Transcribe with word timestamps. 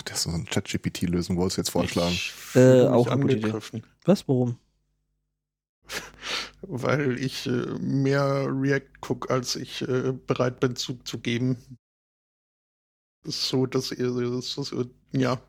Ach, 0.00 0.02
das 0.02 0.18
ist 0.18 0.22
so 0.24 0.30
eine 0.30 0.44
Chat-GPT-Lösung, 0.46 1.36
wolltest 1.36 1.58
du 1.58 1.60
jetzt 1.60 1.70
vorschlagen. 1.70 2.14
Ich 2.14 2.32
Äh, 2.54 2.86
auch 2.86 3.10
angegriffen, 3.10 3.82
Was, 4.04 4.28
warum? 4.28 4.58
weil 6.62 7.18
ich 7.18 7.46
äh, 7.46 7.50
mehr 7.80 8.46
React 8.48 9.00
gucke, 9.00 9.30
als 9.34 9.56
ich 9.56 9.82
äh, 9.82 10.12
bereit 10.12 10.60
bin 10.60 10.76
zuzugeben. 10.76 11.56
Das 13.24 13.34
ist 13.36 13.48
so, 13.48 13.66
dass 13.66 13.92
ihr 13.92 14.08
das 14.12 14.46
ist, 14.46 14.54
so, 14.54 14.84
ja, 15.12 15.40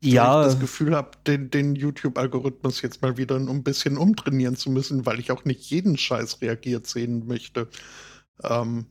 ich 0.00 0.12
Ja, 0.12 0.42
das 0.42 0.58
Gefühl 0.58 0.96
habe, 0.96 1.12
den, 1.26 1.50
den 1.50 1.76
YouTube-Algorithmus 1.76 2.82
jetzt 2.82 3.02
mal 3.02 3.16
wieder 3.18 3.36
ein 3.36 3.64
bisschen 3.64 3.98
umtrainieren 3.98 4.56
zu 4.56 4.70
müssen, 4.70 5.06
weil 5.06 5.20
ich 5.20 5.32
auch 5.32 5.44
nicht 5.46 5.70
jeden 5.70 5.98
Scheiß 5.98 6.42
reagiert 6.42 6.86
sehen 6.86 7.26
möchte. 7.26 7.68
Ähm, 8.44 8.86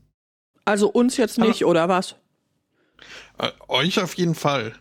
Also 0.63 0.89
uns 0.91 1.17
jetzt 1.17 1.39
nicht, 1.39 1.65
oder 1.65 1.89
was? 1.89 2.15
äh, 3.37 3.51
euch 3.67 3.99
auf 3.99 4.13
jeden 4.15 4.35
Fall. 4.35 4.73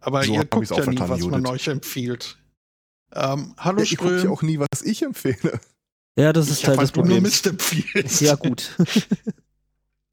Aber 0.00 0.22
So 0.22 0.32
ihr 0.34 0.44
guckt 0.44 0.70
ja 0.70 0.86
nie, 0.86 0.98
was 0.98 1.08
man 1.20 1.20
Judith. 1.42 1.50
euch 1.50 1.68
empfiehlt. 1.68 2.38
Ähm, 3.12 3.54
hallo 3.56 3.78
Ja, 3.78 3.84
ich 3.84 3.96
gucke 3.96 4.12
ja 4.12 4.18
Ström. 4.20 4.32
auch 4.32 4.42
nie, 4.42 4.58
was 4.58 4.82
ich 4.82 5.02
empfehle. 5.02 5.60
ja, 6.16 6.32
das 6.32 6.48
ist 6.50 6.58
Ich 6.58 6.64
Teil 6.64 6.76
des 6.76 6.88
halt 6.88 6.96
nur 6.96 7.04
Problems. 7.06 7.44
Mist. 7.94 8.20
Ja, 8.20 8.34
gut. 8.34 8.70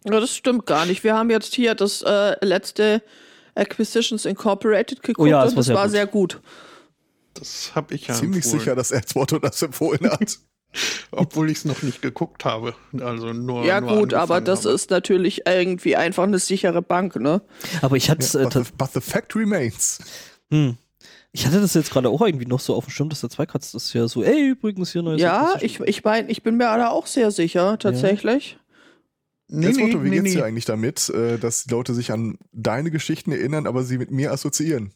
Ja, 0.05 0.19
das 0.19 0.35
stimmt 0.35 0.65
gar 0.65 0.85
nicht. 0.85 1.05
Wir 1.05 1.15
haben 1.15 1.29
jetzt 1.29 1.55
hier 1.55 1.75
das 1.75 2.01
äh, 2.01 2.35
letzte 2.45 3.01
Acquisitions 3.55 4.25
Incorporated 4.25 5.01
geguckt 5.01 5.19
Oh 5.19 5.25
ja, 5.25 5.41
das 5.45 5.53
und 5.53 5.55
war 5.55 5.61
das 5.61 5.65
sehr 5.65 5.75
war 5.75 6.07
gut. 6.07 6.31
sehr 6.33 6.41
gut. 6.41 6.41
Das 7.35 7.71
habe 7.73 7.95
ich 7.95 8.07
ja 8.07 8.13
Ziemlich 8.13 8.43
empfohlen, 8.43 8.59
sicher, 8.59 8.75
dass 8.75 8.91
Erzworto 8.91 9.39
das 9.39 9.61
empfohlen 9.61 10.11
hat. 10.11 10.39
Obwohl 11.11 11.49
ich 11.49 11.59
es 11.59 11.65
noch 11.65 11.81
nicht 11.83 12.01
geguckt 12.01 12.45
habe. 12.45 12.75
Also 12.99 13.33
nur. 13.33 13.65
Ja, 13.65 13.81
nur 13.81 13.99
gut, 13.99 14.13
aber 14.13 14.41
das 14.41 14.65
habe. 14.65 14.75
ist 14.75 14.89
natürlich 14.89 15.45
irgendwie 15.45 15.95
einfach 15.95 16.23
eine 16.23 16.39
sichere 16.39 16.81
Bank, 16.81 17.15
ne? 17.15 17.41
Aber 17.81 17.95
ich 17.95 18.09
hatte 18.09 18.25
Ja, 18.25 18.41
äh, 18.41 18.43
but, 18.43 18.53
the, 18.53 18.71
but 18.77 18.89
the 18.93 19.01
fact 19.01 19.35
remains. 19.35 19.99
hm. 20.49 20.77
Ich 21.35 21.47
hatte 21.47 21.59
das 21.59 21.73
jetzt 21.73 21.89
gerade 21.89 22.09
auch 22.09 22.21
irgendwie 22.21 22.45
noch 22.45 22.59
so 22.59 22.75
auf 22.75 22.85
dem 22.85 22.91
Schirm, 22.91 23.09
dass 23.09 23.21
der 23.21 23.29
Zweikatz 23.31 23.71
das 23.71 23.91
ja 23.93 24.07
so, 24.07 24.23
ey, 24.23 24.49
übrigens 24.49 24.91
hier 24.91 25.01
neues 25.01 25.19
Ja, 25.19 25.55
ich, 25.61 25.79
ich 25.79 26.03
meine, 26.03 26.29
ich 26.29 26.43
bin 26.43 26.57
mir 26.57 26.65
da 26.65 26.89
auch 26.89 27.07
sehr 27.07 27.31
sicher, 27.31 27.79
tatsächlich. 27.79 28.59
Nee, 29.47 29.65
Erzworto, 29.67 29.97
nee, 29.97 30.03
wie 30.03 30.09
nee, 30.09 30.15
geht's 30.17 30.33
nee. 30.35 30.35
dir 30.35 30.45
eigentlich 30.45 30.65
damit, 30.65 31.09
äh, 31.09 31.39
dass 31.39 31.63
die 31.63 31.71
Leute 31.71 31.95
sich 31.95 32.11
an 32.11 32.37
deine 32.51 32.91
Geschichten 32.91 33.31
erinnern, 33.31 33.65
aber 33.65 33.83
sie 33.83 33.97
mit 33.97 34.11
mir 34.11 34.31
assoziieren? 34.31 34.93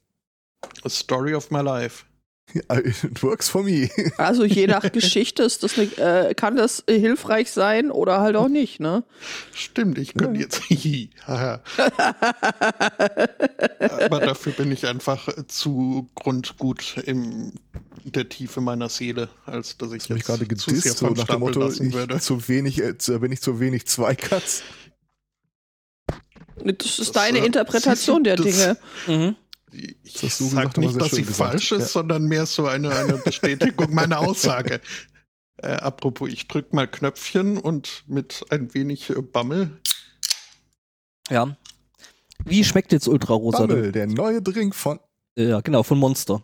A 0.84 0.90
Story 0.90 1.34
of 1.34 1.50
my 1.50 1.62
life. 1.62 2.06
It 2.54 2.64
works 3.24 3.50
for 3.50 3.62
me. 3.64 3.90
Also 4.18 4.46
je 4.46 4.68
nach 4.68 4.90
Geschichte 4.92 5.44
ist 5.44 5.64
das 5.64 5.76
ne, 5.78 5.84
äh, 5.98 6.34
kann 6.34 6.56
das 6.56 6.82
äh, 6.88 6.98
hilfreich 6.98 7.52
sein 7.52 7.92
oder 7.92 8.22
halt 8.22 8.36
auch 8.38 8.48
nicht, 8.48 8.80
ne? 8.80 9.04
Stimmt, 9.54 9.98
ich 9.98 10.14
könnte 10.14 10.40
Ja. 10.40 10.46
jetzt. 10.46 10.62
Aber 14.02 14.20
dafür 14.20 14.54
bin 14.54 14.72
ich 14.72 14.88
einfach 14.88 15.28
zu 15.48 16.10
grundgut 16.16 16.98
in 17.06 17.54
der 18.06 18.30
Tiefe 18.30 18.62
meiner 18.62 18.88
Seele, 18.90 19.28
als 19.46 19.78
dass 19.78 19.92
ich 19.92 20.04
Ich 20.04 20.10
mich 20.10 20.20
jetzt 20.20 20.28
gerade 20.28 20.48
zu 20.56 20.70
sehr 20.70 20.76
gedisst, 20.78 20.98
so 21.00 21.10
nach 21.10 21.26
dem 21.28 21.40
Motto, 21.42 21.60
lassen 21.60 21.88
ich 21.90 22.22
zu 22.22 22.48
wenig, 22.48 22.82
äh, 22.82 22.94
bin 23.20 23.32
ich 23.34 23.42
zu 23.42 23.60
wenig 23.60 23.86
Zweikatz. 23.88 24.64
Das 26.64 26.88
ist 26.88 27.00
Das, 27.00 27.12
deine 27.12 27.40
äh, 27.40 27.46
Interpretation 27.46 28.24
der 28.24 28.36
das- 28.38 28.46
Dinge. 28.46 28.78
Mhm. 29.08 29.36
Ich 30.04 30.14
Das 30.14 30.24
hast 30.24 30.40
du 30.40 30.44
sag 30.46 30.50
gesagt, 30.50 30.78
aber 30.78 30.88
nicht, 30.88 31.02
dass 31.02 31.12
sie 31.12 31.24
gesagt. 31.24 31.52
falsch 31.52 31.72
ist, 31.72 31.80
Ja. 31.82 31.86
sondern 31.88 32.26
mehr 32.26 32.46
so 32.46 32.66
eine, 32.68 32.96
eine 32.96 33.14
Bestätigung 33.26 33.94
meiner 33.94 34.20
Aussage. 34.20 34.82
Äh, 35.58 35.68
apropos, 35.68 36.30
ich 36.30 36.48
drück 36.48 36.74
mal 36.74 36.88
Knöpfchen 36.88 37.58
und 37.58 38.04
mit 38.08 38.46
ein 38.50 38.74
wenig 38.74 39.10
äh, 39.10 39.22
Bammel. 39.22 39.80
Ja. 41.30 41.58
Wie 42.46 42.64
schmeckt 42.64 42.92
jetzt 42.92 43.08
Ultra 43.08 43.34
Rosa? 43.34 43.66
Bammel, 43.66 43.92
der 43.92 44.08
neue 44.08 44.42
Drink 44.42 44.76
von. 44.76 45.00
Ja, 45.36 45.62
genau, 45.62 45.84
von 45.84 45.98
Monster. 45.98 46.44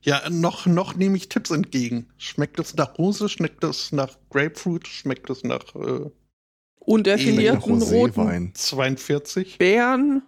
Ja, 0.00 0.28
noch, 0.30 0.66
noch 0.66 0.96
nehme 0.96 1.16
ich 1.16 1.28
Tipps 1.28 1.50
entgegen. 1.50 2.08
Schmeckt 2.16 2.58
es 2.58 2.74
nach 2.74 2.98
Rose? 2.98 3.28
Schmeckt 3.28 3.62
es 3.62 3.92
nach 3.92 4.18
Grapefruit? 4.30 4.88
Schmeckt 4.88 5.30
es 5.30 5.44
nach 5.44 5.74
äh, 5.76 6.10
Undefinierten 6.80 7.62
Ähnlich 7.70 7.92
roten 7.92 8.12
Roséwein. 8.18 8.54
42? 8.54 9.58
Beeren. 9.58 10.22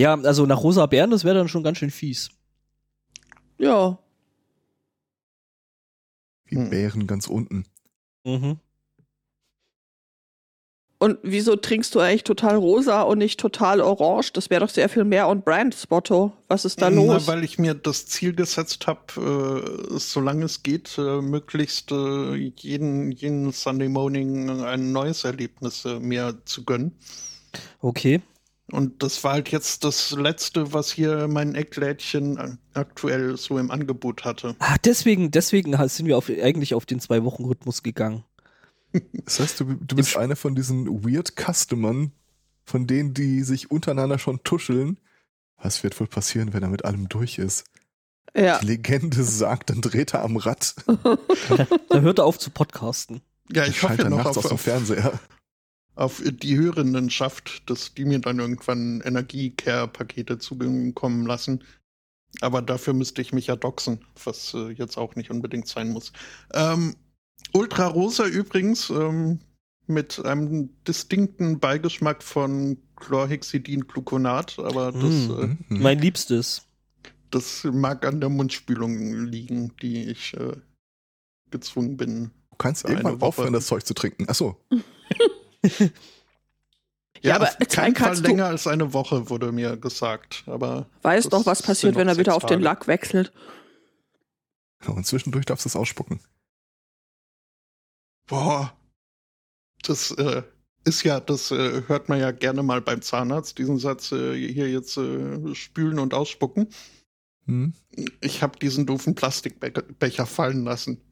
Ja, 0.00 0.14
also 0.14 0.46
nach 0.46 0.62
Rosa 0.62 0.86
Bären, 0.86 1.10
das 1.10 1.24
wäre 1.24 1.36
dann 1.36 1.48
schon 1.48 1.62
ganz 1.62 1.76
schön 1.76 1.90
fies. 1.90 2.30
Ja. 3.58 3.98
Wie 6.46 6.56
Hm. 6.56 6.70
Bären 6.70 7.06
ganz 7.06 7.26
unten. 7.26 7.66
Mhm. 8.24 8.58
Und 11.02 11.18
wieso 11.22 11.56
trinkst 11.56 11.94
du 11.94 12.00
eigentlich 12.00 12.24
total 12.24 12.56
rosa 12.56 13.02
und 13.02 13.18
nicht 13.18 13.38
total 13.40 13.82
orange? 13.82 14.32
Das 14.32 14.48
wäre 14.48 14.60
doch 14.64 14.70
sehr 14.70 14.88
viel 14.88 15.04
mehr 15.04 15.28
on 15.28 15.42
brand, 15.42 15.74
Spotto. 15.74 16.32
Was 16.48 16.64
ist 16.64 16.80
da 16.80 16.88
Na, 16.88 16.96
los? 16.96 17.26
weil 17.26 17.44
ich 17.44 17.58
mir 17.58 17.74
das 17.74 18.06
Ziel 18.06 18.34
gesetzt 18.34 18.86
habe, 18.86 19.84
äh, 19.92 19.98
solange 19.98 20.46
es 20.46 20.62
geht, 20.62 20.96
äh, 20.96 21.20
möglichst 21.20 21.92
äh, 21.92 22.34
jeden, 22.34 23.12
jeden 23.12 23.52
Sunday 23.52 23.88
Morning 23.90 24.48
ein 24.62 24.92
neues 24.92 25.24
Erlebnis 25.24 25.84
äh, 25.84 25.98
mir 26.00 26.38
zu 26.46 26.64
gönnen. 26.64 26.92
Okay. 27.80 28.20
Und 28.72 29.02
das 29.02 29.22
war 29.24 29.32
halt 29.32 29.50
jetzt 29.50 29.84
das 29.84 30.12
Letzte, 30.12 30.72
was 30.72 30.90
hier 30.90 31.28
mein 31.28 31.54
Ecklädchen 31.54 32.36
äh, 32.36 32.56
aktuell 32.74 33.36
so 33.36 33.58
im 33.58 33.70
Angebot 33.70 34.24
hatte. 34.24 34.56
Ah, 34.58 34.76
deswegen, 34.84 35.30
deswegen 35.30 35.76
sind 35.88 36.06
wir 36.06 36.16
auf, 36.16 36.28
eigentlich 36.28 36.74
auf 36.74 36.86
den 36.86 37.00
Zwei-Wochen-Rhythmus 37.00 37.82
gegangen. 37.82 38.24
Das 39.24 39.38
heißt, 39.38 39.60
du, 39.60 39.64
du 39.74 39.94
bist 39.94 40.16
einer 40.16 40.34
von 40.34 40.56
diesen 40.56 41.04
weird 41.04 41.34
Customern, 41.36 42.10
von 42.64 42.88
denen, 42.88 43.14
die 43.14 43.42
sich 43.44 43.70
untereinander 43.70 44.18
schon 44.18 44.42
tuscheln. 44.42 44.98
Was 45.62 45.84
wird 45.84 46.00
wohl 46.00 46.08
passieren, 46.08 46.52
wenn 46.52 46.64
er 46.64 46.70
mit 46.70 46.84
allem 46.84 47.08
durch 47.08 47.38
ist? 47.38 47.64
ja. 48.36 48.58
Die 48.58 48.66
Legende 48.66 49.22
sagt, 49.22 49.70
dann 49.70 49.80
dreht 49.80 50.14
er 50.14 50.22
am 50.22 50.36
Rad. 50.36 50.74
Da 51.88 52.00
hört 52.00 52.18
er 52.18 52.24
auf 52.24 52.38
zu 52.38 52.50
podcasten. 52.50 53.20
Ja, 53.52 53.64
ich 53.64 53.82
hoffe 53.82 53.94
Schaltet 53.94 54.04
ja 54.04 54.10
noch 54.10 54.18
nachts 54.18 54.38
auf, 54.38 54.44
aus 54.44 54.50
dem 54.50 54.54
auf, 54.54 54.60
Fernseher. 54.60 55.20
Auf 56.00 56.22
die 56.24 56.56
Hörendenschaft, 56.56 57.68
dass 57.68 57.92
die 57.94 58.04
mir 58.06 58.20
dann 58.20 58.38
irgendwann 58.38 59.00
Energiecare-Pakete 59.02 60.38
zukommen 60.38 61.26
lassen. 61.26 61.62
Aber 62.40 62.62
dafür 62.62 62.94
müsste 62.94 63.20
ich 63.20 63.32
mich 63.32 63.48
ja 63.48 63.56
doxen, 63.56 64.00
was 64.24 64.54
äh, 64.54 64.70
jetzt 64.70 64.96
auch 64.96 65.14
nicht 65.16 65.30
unbedingt 65.30 65.68
sein 65.68 65.90
muss. 65.90 66.12
Ähm, 66.54 66.94
Ultra 67.52 67.86
Rosa 67.88 68.26
übrigens 68.26 68.88
ähm, 68.90 69.40
mit 69.86 70.24
einem 70.24 70.70
distinkten 70.86 71.58
Beigeschmack 71.58 72.22
von 72.22 72.78
Chlorhexidin-Gluconat, 72.96 74.58
aber 74.58 74.92
das, 74.92 75.02
Mm. 75.02 75.30
äh, 75.30 75.46
Mhm. 75.68 75.82
Mein 75.82 75.98
Liebstes. 75.98 76.62
das 77.30 77.64
mag 77.64 78.06
an 78.06 78.20
der 78.20 78.28
Mundspülung 78.30 79.12
liegen, 79.26 79.72
die 79.82 80.04
ich 80.10 80.34
äh, 80.34 80.56
gezwungen 81.50 81.96
bin. 81.96 82.30
Du 82.50 82.56
kannst 82.58 82.88
irgendwann 82.88 83.20
aufhören, 83.20 83.52
das 83.52 83.66
Zeug 83.66 83.84
zu 83.86 83.94
trinken. 83.94 84.28
Achso, 84.28 84.56
Ja, 87.22 87.36
aber 87.36 87.48
auf 87.48 87.58
keinen 87.68 87.94
Fall 87.94 88.18
länger 88.18 88.46
als 88.46 88.66
eine 88.66 88.94
Woche 88.94 89.28
wurde 89.28 89.52
mir 89.52 89.76
gesagt. 89.76 90.42
Aber 90.46 90.86
Weiß 91.02 91.28
doch, 91.28 91.44
was 91.44 91.62
passiert, 91.62 91.94
wenn 91.94 92.08
er 92.08 92.16
wieder 92.16 92.34
auf 92.34 92.42
den 92.42 92.48
Tage. 92.48 92.64
Lack 92.64 92.86
wechselt. 92.86 93.32
und 94.86 95.06
zwischendurch 95.06 95.44
darfst 95.44 95.66
du 95.66 95.68
es 95.68 95.76
ausspucken. 95.76 96.20
Boah, 98.26 98.72
das 99.82 100.12
äh, 100.12 100.42
ist 100.84 101.02
ja, 101.02 101.20
das 101.20 101.50
äh, 101.50 101.82
hört 101.88 102.08
man 102.08 102.20
ja 102.20 102.30
gerne 102.30 102.62
mal 102.62 102.80
beim 102.80 103.02
Zahnarzt, 103.02 103.58
diesen 103.58 103.78
Satz 103.78 104.12
äh, 104.12 104.34
hier 104.34 104.70
jetzt 104.70 104.96
äh, 104.96 105.54
spülen 105.54 105.98
und 105.98 106.14
ausspucken. 106.14 106.68
Hm? 107.46 107.74
Ich 108.20 108.42
habe 108.42 108.58
diesen 108.58 108.86
doofen 108.86 109.14
Plastikbecher 109.14 110.26
fallen 110.26 110.64
lassen. 110.64 111.02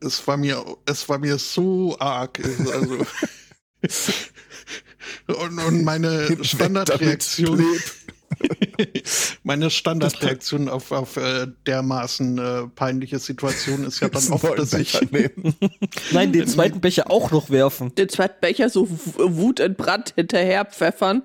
Es 0.00 0.26
war 0.28 0.36
mir, 0.36 0.64
es 0.86 1.08
war 1.08 1.18
mir 1.18 1.38
so 1.38 1.98
arg. 1.98 2.38
Also, 2.44 2.98
und, 5.26 5.58
und 5.58 5.84
meine 5.84 6.44
Standardreaktion. 6.44 7.64
Meine 9.42 9.70
Standardreaktion 9.70 10.68
auf, 10.68 10.92
auf 10.92 11.16
äh, 11.16 11.46
dermaßen 11.66 12.38
äh, 12.38 12.66
peinliche 12.68 13.18
Situation 13.18 13.84
ist 13.84 14.00
ja 14.00 14.08
dann 14.08 14.28
oft, 14.30 14.58
dass 14.58 14.74
ich. 14.74 14.98
Nein, 16.12 16.32
den 16.32 16.46
zweiten 16.46 16.80
Becher 16.80 17.10
auch 17.10 17.30
noch 17.30 17.50
werfen. 17.50 17.94
Den 17.94 18.08
zweiten 18.08 18.40
Becher 18.40 18.68
so 18.68 18.88
wutentbrannt 18.88 20.12
hinterher 20.16 20.64
pfeffern. 20.66 21.22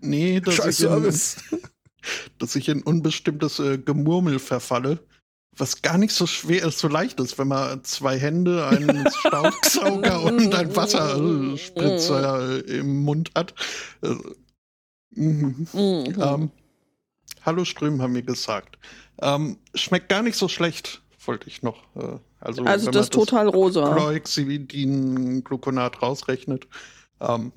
nee, 0.00 0.40
dass 0.40 0.54
Scheiß 0.54 0.80
ich, 0.80 0.86
in, 0.86 1.60
dass 2.38 2.56
ich 2.56 2.68
in 2.68 2.82
unbestimmtes 2.82 3.58
äh, 3.58 3.78
Gemurmel 3.78 4.38
verfalle, 4.38 5.00
was 5.58 5.82
gar 5.82 5.98
nicht 5.98 6.12
so 6.12 6.26
schwer 6.26 6.64
ist, 6.64 6.78
so 6.78 6.88
leicht 6.88 7.20
ist, 7.20 7.38
wenn 7.38 7.48
man 7.48 7.82
zwei 7.84 8.18
Hände, 8.18 8.66
einen 8.66 9.08
Staubsauger 9.20 10.22
und 10.22 10.54
ein 10.54 10.74
Wasserspritzer 10.74 12.64
äh, 12.66 12.78
im 12.78 13.04
Mund 13.04 13.30
hat. 13.34 13.54
Äh, 14.02 14.14
mhm. 15.10 15.66
Mhm. 15.72 16.16
Ähm, 16.20 16.50
Hallo 17.44 17.64
Ström 17.64 18.02
haben 18.02 18.12
mir 18.12 18.22
gesagt. 18.22 18.78
Ähm, 19.20 19.58
schmeckt 19.74 20.08
gar 20.08 20.22
nicht 20.22 20.36
so 20.36 20.48
schlecht, 20.48 21.02
wollte 21.24 21.48
ich 21.48 21.62
noch. 21.62 21.82
Äh, 21.96 22.18
also, 22.40 22.62
also 22.64 22.90
das 22.90 23.06
man 23.06 23.10
total 23.10 23.48
rosa. 23.48 23.94
Chlorhexidin-Gluconat 23.94 26.02
rausrechnet. 26.02 26.66
Ähm, 27.20 27.52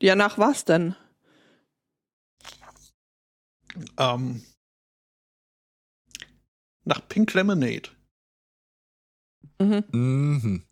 Ja, 0.00 0.16
nach 0.16 0.38
was 0.38 0.64
denn? 0.64 0.96
Ähm, 3.98 4.42
nach 6.84 7.06
Pink 7.08 7.34
Lemonade. 7.34 7.90
Mhm. 9.58 9.84
Mhm. 9.92 10.62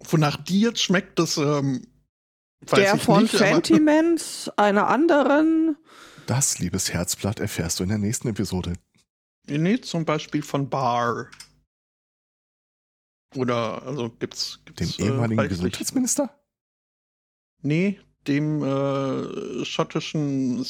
Wonach 0.00 0.36
die 0.36 0.60
jetzt 0.60 0.80
schmeckt, 0.82 1.18
das 1.18 1.36
ähm, 1.36 1.86
weiß 2.66 2.78
Der 2.80 2.94
ich 2.94 3.02
von 3.02 3.22
nicht. 3.22 3.34
aber- 3.36 3.46
Sentiments, 3.46 4.48
einer 4.56 4.88
anderen. 4.88 5.76
Das, 6.26 6.58
liebes 6.58 6.92
Herzblatt, 6.92 7.40
erfährst 7.40 7.78
du 7.78 7.84
in 7.84 7.88
der 7.88 7.98
nächsten 7.98 8.28
Episode. 8.28 8.74
Nee, 9.46 9.80
zum 9.80 10.04
Beispiel 10.04 10.42
von 10.42 10.68
Bar. 10.68 11.28
Oder, 13.34 13.82
also 13.82 14.10
gibt's. 14.10 14.60
Dem 14.66 14.74
gibt's 14.76 14.98
ehemaligen 14.98 15.48
Gesundheitsminister? 15.48 16.30
Nee, 17.62 18.00
dem 18.26 18.62
äh, 18.62 19.64
schottischen 19.64 20.64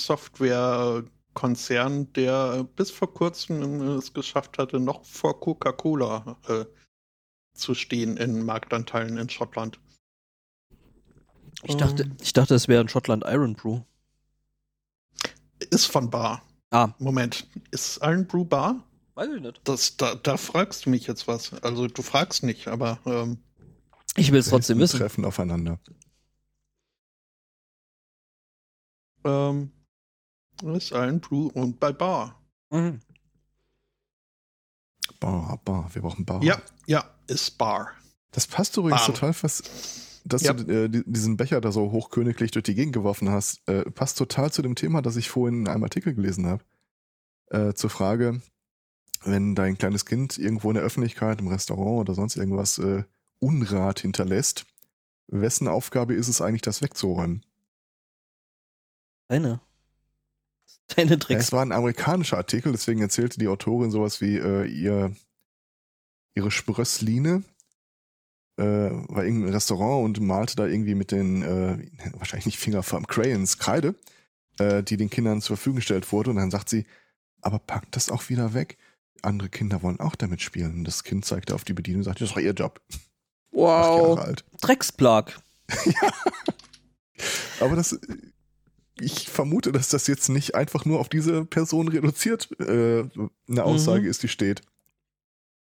Softwarekonzern, 1.38 2.12
der 2.14 2.64
bis 2.64 2.90
vor 2.90 3.12
kurzem 3.12 3.80
äh, 3.80 3.94
es 3.94 4.12
geschafft 4.12 4.58
hatte, 4.58 4.80
noch 4.80 5.04
vor 5.04 5.40
Coca-Cola 5.40 6.36
äh, 6.48 6.64
zu 7.54 7.74
stehen 7.74 8.16
in 8.16 8.44
Marktanteilen 8.44 9.18
in 9.18 9.28
Schottland. 9.28 9.80
Ich 11.64 11.76
dachte, 11.76 12.10
ich 12.20 12.32
dachte, 12.32 12.54
es 12.54 12.68
wäre 12.68 12.80
in 12.82 12.88
Schottland 12.88 13.24
Iron 13.26 13.54
Brew. 13.54 13.80
Ist 15.70 15.86
von 15.86 16.08
Bar. 16.08 16.42
Ah, 16.70 16.90
Moment, 16.98 17.48
ist 17.70 17.98
Iron 18.02 18.26
Brew 18.26 18.44
Bar? 18.44 18.84
weiß 19.14 19.30
ich 19.34 19.42
nicht. 19.42 19.60
Das, 19.64 19.96
da, 19.96 20.14
da 20.14 20.36
fragst 20.36 20.86
du 20.86 20.90
mich 20.90 21.08
jetzt 21.08 21.26
was. 21.26 21.52
Also 21.64 21.88
du 21.88 22.02
fragst 22.02 22.44
nicht, 22.44 22.68
aber 22.68 23.00
ähm, 23.04 23.38
Ich 24.16 24.30
will 24.30 24.38
es 24.38 24.48
trotzdem 24.48 24.78
wissen. 24.78 25.00
Treffen 25.00 25.24
aufeinander. 25.24 25.80
ähm, 29.24 29.72
ist 30.74 30.90
Iron 30.92 31.20
Brew 31.20 31.48
und 31.54 31.78
bei 31.80 31.92
Bar. 31.92 32.40
Mhm. 32.70 33.00
Bar, 35.20 35.60
Bar, 35.64 35.90
wir 35.94 36.02
brauchen 36.02 36.24
Bar. 36.24 36.42
Ja, 36.42 36.60
ja, 36.86 37.04
ist 37.26 37.58
Bar. 37.58 37.90
Das 38.32 38.46
passt 38.46 38.76
übrigens 38.76 39.00
Bar. 39.06 39.14
total 39.14 39.32
fast, 39.32 39.70
dass 40.24 40.42
Ja. 40.42 40.52
du 40.52 40.64
äh, 40.84 40.88
di- 40.88 41.02
diesen 41.06 41.36
Becher 41.36 41.60
da 41.60 41.72
so 41.72 41.90
hochköniglich 41.92 42.50
durch 42.50 42.64
die 42.64 42.74
Gegend 42.74 42.92
geworfen 42.92 43.30
hast. 43.30 43.66
Äh, 43.68 43.90
passt 43.90 44.18
total 44.18 44.52
zu 44.52 44.62
dem 44.62 44.74
Thema, 44.74 45.02
das 45.02 45.16
ich 45.16 45.28
vorhin 45.30 45.60
in 45.60 45.68
einem 45.68 45.84
Artikel 45.84 46.14
gelesen 46.14 46.46
habe. 46.46 46.64
Äh, 47.46 47.72
zur 47.74 47.90
Frage, 47.90 48.42
wenn 49.24 49.54
dein 49.54 49.78
kleines 49.78 50.04
Kind 50.04 50.38
irgendwo 50.38 50.70
in 50.70 50.74
der 50.74 50.84
Öffentlichkeit, 50.84 51.40
im 51.40 51.48
Restaurant 51.48 52.00
oder 52.00 52.14
sonst 52.14 52.36
irgendwas 52.36 52.78
äh, 52.78 53.04
Unrat 53.40 54.00
hinterlässt, 54.00 54.66
wessen 55.28 55.66
Aufgabe 55.68 56.14
ist 56.14 56.28
es 56.28 56.40
eigentlich, 56.42 56.62
das 56.62 56.82
wegzuräumen? 56.82 57.44
Deine. 59.28 59.60
Deine 60.96 61.12
Ja, 61.12 61.16
Tricks. 61.18 61.44
es 61.44 61.52
war 61.52 61.62
ein 61.62 61.72
amerikanischer 61.72 62.36
Artikel, 62.38 62.72
deswegen 62.72 63.00
erzählte 63.00 63.38
die 63.38 63.48
Autorin 63.48 63.90
sowas 63.90 64.20
wie 64.20 64.36
äh, 64.38 64.64
ihr, 64.66 65.14
ihre 66.34 66.50
Sprössline 66.50 67.42
äh, 68.58 68.64
war 68.64 69.24
irgendein 69.24 69.52
Restaurant 69.52 70.04
und 70.04 70.26
malte 70.26 70.56
da 70.56 70.66
irgendwie 70.66 70.94
mit 70.94 71.12
den, 71.12 71.42
äh, 71.42 71.78
wahrscheinlich 72.14 72.46
nicht 72.46 72.58
Fingerfarben, 72.58 73.06
Crayons, 73.06 73.58
Kreide, 73.58 73.94
äh, 74.58 74.82
die 74.82 74.96
den 74.96 75.10
Kindern 75.10 75.40
zur 75.40 75.56
Verfügung 75.56 75.76
gestellt 75.76 76.10
wurde. 76.10 76.30
Und 76.30 76.36
dann 76.36 76.50
sagt 76.50 76.68
sie, 76.68 76.84
aber 77.40 77.60
packt 77.60 77.94
das 77.94 78.10
auch 78.10 78.28
wieder 78.28 78.54
weg. 78.54 78.76
Andere 79.22 79.48
Kinder 79.48 79.82
wollen 79.82 80.00
auch 80.00 80.16
damit 80.16 80.42
spielen. 80.42 80.74
Und 80.74 80.84
das 80.84 81.04
Kind 81.04 81.24
zeigte 81.24 81.54
auf 81.54 81.64
die 81.64 81.72
Bedienung 81.72 82.00
und 82.00 82.04
sagte, 82.04 82.20
das 82.24 82.30
ist 82.30 82.36
doch 82.36 82.42
ihr 82.42 82.52
Job. 82.52 82.80
Wow. 83.52 84.18
Drecksplag. 84.60 85.40
Aber 87.60 87.76
das, 87.76 87.92
äh, 87.92 87.98
ich 89.00 89.28
vermute, 89.28 89.72
dass 89.72 89.88
das 89.88 90.06
jetzt 90.06 90.28
nicht 90.28 90.54
einfach 90.54 90.84
nur 90.84 91.00
auf 91.00 91.08
diese 91.08 91.44
Person 91.44 91.88
reduziert 91.88 92.48
äh, 92.60 93.04
eine 93.48 93.64
Aussage 93.64 94.02
Mhm. 94.02 94.08
ist, 94.10 94.22
die 94.22 94.28
steht. 94.28 94.62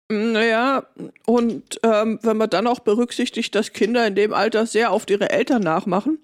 Naja, 0.10 0.86
und 1.26 1.80
ähm, 1.84 2.20
wenn 2.22 2.36
man 2.36 2.50
dann 2.50 2.68
auch 2.68 2.80
berücksichtigt, 2.80 3.56
dass 3.56 3.72
Kinder 3.72 4.06
in 4.06 4.16
dem 4.16 4.34
Alter 4.34 4.66
sehr 4.68 4.92
oft 4.92 5.10
ihre 5.10 5.30
Eltern 5.30 5.62
nachmachen. 5.62 6.20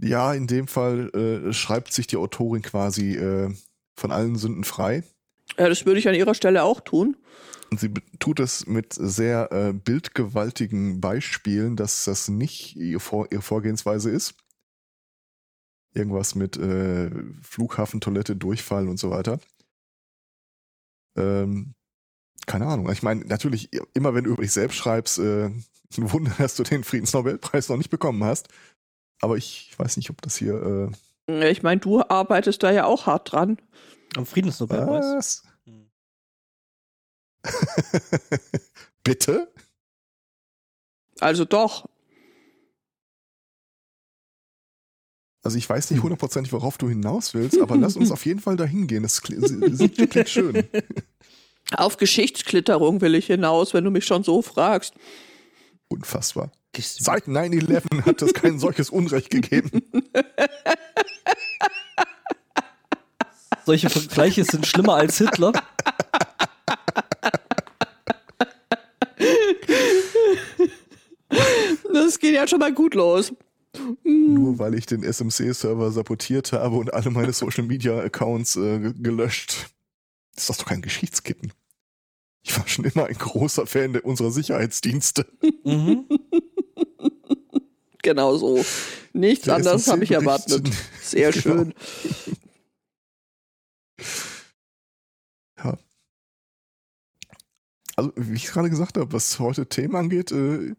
Ja, 0.00 0.32
in 0.32 0.46
dem 0.46 0.68
Fall 0.68 1.10
äh, 1.48 1.52
schreibt 1.52 1.92
sich 1.92 2.06
die 2.06 2.16
Autorin 2.16 2.62
quasi 2.62 3.16
äh, 3.16 3.52
von 3.96 4.12
allen 4.12 4.36
Sünden 4.36 4.62
frei. 4.62 5.02
Ja, 5.58 5.68
das 5.68 5.86
würde 5.86 5.98
ich 5.98 6.06
an 6.06 6.14
ihrer 6.14 6.34
Stelle 6.34 6.62
auch 6.62 6.80
tun. 6.80 7.16
Und 7.72 7.80
sie 7.80 7.92
tut 8.20 8.38
es 8.38 8.66
mit 8.66 8.92
sehr 8.94 9.50
äh, 9.50 9.72
bildgewaltigen 9.72 11.00
Beispielen, 11.00 11.74
dass 11.74 12.04
das 12.04 12.28
nicht 12.28 12.76
ihr 12.76 13.00
Vor 13.00 13.26
ihre 13.32 13.42
Vorgehensweise 13.42 14.10
ist. 14.10 14.34
Irgendwas 15.98 16.34
mit 16.36 16.56
äh, 16.56 17.10
Flughafentoilette, 17.42 18.36
Durchfall 18.36 18.88
und 18.88 18.98
so 18.98 19.10
weiter. 19.10 19.40
Ähm, 21.16 21.74
keine 22.46 22.66
Ahnung. 22.66 22.90
Ich 22.92 23.02
meine, 23.02 23.24
natürlich, 23.26 23.68
immer 23.94 24.14
wenn 24.14 24.24
du 24.24 24.30
über 24.30 24.42
dich 24.42 24.52
selbst 24.52 24.76
schreibst, 24.76 25.18
äh, 25.18 25.46
ein 25.98 26.12
Wunder, 26.12 26.32
dass 26.38 26.54
du 26.54 26.62
den 26.62 26.84
Friedensnobelpreis 26.84 27.68
noch 27.68 27.76
nicht 27.76 27.90
bekommen 27.90 28.22
hast. 28.24 28.48
Aber 29.20 29.36
ich 29.36 29.74
weiß 29.76 29.96
nicht, 29.96 30.10
ob 30.10 30.22
das 30.22 30.36
hier. 30.36 30.92
Äh, 31.28 31.50
Ich 31.50 31.62
meine, 31.62 31.80
du 31.80 32.00
arbeitest 32.02 32.62
da 32.62 32.70
ja 32.70 32.84
auch 32.84 33.06
hart 33.06 33.32
dran. 33.32 33.58
Am 34.16 34.24
Friedensnobelpreis. 34.24 35.04
was? 35.16 35.42
Hm. 35.64 35.90
Bitte? 39.04 39.52
Also 41.20 41.44
doch. 41.44 41.88
Also 45.48 45.56
ich 45.56 45.66
weiß 45.66 45.90
nicht 45.92 46.02
hundertprozentig, 46.02 46.52
worauf 46.52 46.76
du 46.76 46.90
hinaus 46.90 47.32
willst, 47.32 47.58
aber 47.62 47.78
lass 47.78 47.96
uns 47.96 48.10
auf 48.10 48.26
jeden 48.26 48.38
Fall 48.38 48.58
dahin 48.58 48.86
gehen. 48.86 49.02
Das 49.02 49.22
klingt, 49.22 50.10
klingt 50.10 50.28
schön. 50.28 50.62
Auf 51.74 51.96
Geschichtsklitterung 51.96 53.00
will 53.00 53.14
ich 53.14 53.28
hinaus, 53.28 53.72
wenn 53.72 53.82
du 53.82 53.90
mich 53.90 54.04
schon 54.04 54.22
so 54.24 54.42
fragst. 54.42 54.92
Unfassbar. 55.88 56.52
Seit 56.78 57.28
9-11 57.28 58.04
hat 58.04 58.20
es 58.20 58.34
kein 58.34 58.58
solches 58.58 58.90
Unrecht 58.90 59.30
gegeben. 59.30 59.80
Solche 63.64 63.88
Vergleiche 63.88 64.44
sind 64.44 64.66
schlimmer 64.66 64.96
als 64.96 65.16
Hitler. 65.16 65.52
Das 71.90 72.18
geht 72.18 72.34
ja 72.34 72.46
schon 72.46 72.58
mal 72.58 72.72
gut 72.74 72.94
los. 72.94 73.32
Nur 74.04 74.58
weil 74.58 74.74
ich 74.74 74.86
den 74.86 75.02
SMC-Server 75.02 75.90
sabotiert 75.92 76.52
habe 76.52 76.76
und 76.76 76.92
alle 76.94 77.10
meine 77.10 77.32
Social-Media-Accounts 77.32 78.56
äh, 78.56 78.78
ge- 78.80 78.94
gelöscht. 78.96 79.70
Ist 80.36 80.48
das 80.48 80.58
doch 80.58 80.66
kein 80.66 80.82
Geschichtskitten. 80.82 81.52
Ich 82.42 82.56
war 82.58 82.66
schon 82.66 82.84
immer 82.86 83.06
ein 83.06 83.14
großer 83.18 83.66
Fan 83.66 83.92
der, 83.92 84.04
unserer 84.04 84.30
Sicherheitsdienste. 84.30 85.26
Mhm. 85.64 86.06
Genau 88.02 88.36
so. 88.36 88.64
Nichts 89.12 89.44
Der 89.46 89.56
anderes 89.56 89.88
habe 89.88 90.04
ich 90.04 90.12
erwartet. 90.12 90.70
Sehr 91.02 91.30
Genau. 91.32 91.40
schön. 91.42 91.74
Ja. 95.58 95.76
Also, 97.96 98.12
wie 98.16 98.36
ich 98.36 98.46
gerade 98.46 98.70
gesagt 98.70 98.96
habe, 98.96 99.12
was 99.12 99.38
heute 99.40 99.66
Themen 99.66 99.96
angeht, 99.96 100.30
äh, 100.30 100.74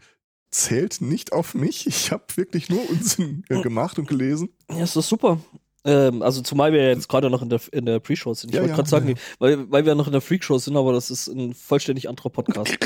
zählt 0.51 1.01
nicht 1.01 1.31
auf 1.33 1.53
mich. 1.53 1.85
Ich 1.87 2.11
habe 2.11 2.23
wirklich 2.35 2.69
nur 2.69 2.87
Unsinn 2.89 3.43
äh, 3.49 3.61
gemacht 3.61 3.99
und 3.99 4.07
gelesen. 4.07 4.49
Ja, 4.69 4.83
ist 4.83 4.95
doch 4.95 5.03
super. 5.03 5.39
Ähm, 5.85 6.21
also 6.21 6.41
zumal 6.41 6.73
wir 6.73 6.87
jetzt 6.89 7.07
gerade 7.07 7.29
noch 7.29 7.41
in 7.41 7.49
der, 7.49 7.61
in 7.71 7.85
der 7.85 7.99
Pre-Show 7.99 8.33
sind. 8.33 8.49
Ich 8.49 8.55
Ja, 8.55 8.61
wollte 8.61 8.71
ja, 8.71 8.75
gerade 8.75 8.89
sagen, 8.89 9.09
ja. 9.09 9.15
weil, 9.39 9.71
weil 9.71 9.85
wir 9.85 9.95
noch 9.95 10.07
in 10.07 10.11
der 10.11 10.21
Freak-Show 10.21 10.57
sind, 10.57 10.75
aber 10.75 10.91
das 10.93 11.09
ist 11.09 11.27
ein 11.27 11.53
vollständig 11.53 12.09
anderer 12.09 12.29
Podcast. 12.29 12.77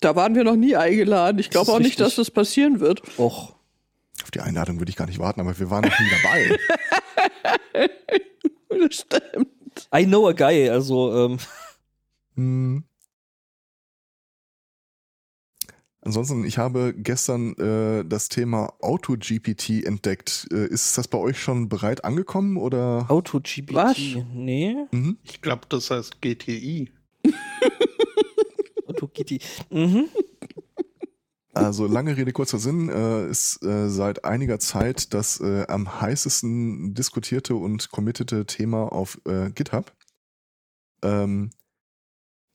Da 0.00 0.14
waren 0.16 0.34
wir 0.34 0.44
noch 0.44 0.56
nie 0.56 0.76
eingeladen. 0.76 1.38
Ich 1.38 1.48
Das 1.48 1.52
glaube 1.64 1.72
auch 1.72 1.78
nicht, 1.78 1.90
richtig. 1.98 2.04
dass 2.04 2.16
das 2.16 2.30
passieren 2.30 2.80
wird. 2.80 3.00
Och. 3.18 3.54
Auf 4.22 4.30
die 4.30 4.40
Einladung 4.40 4.78
würde 4.78 4.90
ich 4.90 4.96
gar 4.96 5.06
nicht 5.06 5.18
warten, 5.18 5.40
aber 5.40 5.58
wir 5.58 5.70
waren 5.70 5.84
noch 5.84 5.98
nie 5.98 6.10
dabei. 6.22 6.58
Das 8.68 8.94
stimmt. 8.94 9.48
I 9.94 10.04
know 10.06 10.26
a 10.28 10.32
guy, 10.32 10.68
also 10.70 11.14
ähm, 11.26 11.38
Hm. 12.36 12.84
Ansonsten, 16.04 16.44
ich 16.44 16.58
habe 16.58 16.92
gestern 16.96 17.54
äh, 17.58 18.04
das 18.04 18.28
Thema 18.28 18.72
AutoGPT 18.80 19.84
entdeckt. 19.86 20.48
Äh, 20.52 20.66
ist 20.66 20.98
das 20.98 21.06
bei 21.06 21.16
euch 21.18 21.40
schon 21.40 21.68
bereit 21.68 22.04
angekommen 22.04 22.56
oder? 22.56 23.06
AutoGPT. 23.08 23.72
Was? 23.72 23.96
Nee, 24.34 24.74
Mhm. 24.90 25.18
Ich 25.22 25.40
glaube, 25.40 25.62
das 25.68 25.90
heißt 25.92 26.20
GTI. 26.20 26.90
AutoGPT. 28.86 29.40
Mhm. 29.70 30.08
Also 31.54 31.86
lange 31.86 32.16
Rede, 32.16 32.32
kurzer 32.32 32.58
Sinn, 32.58 32.88
äh, 32.88 33.28
ist 33.28 33.62
äh, 33.62 33.88
seit 33.90 34.24
einiger 34.24 34.58
Zeit 34.58 35.12
das 35.12 35.38
äh, 35.40 35.66
am 35.68 36.00
heißesten 36.00 36.94
diskutierte 36.94 37.54
und 37.54 37.90
committete 37.90 38.46
Thema 38.46 38.90
auf 38.90 39.20
äh, 39.26 39.50
GitHub. 39.50 39.92
Ähm, 41.04 41.50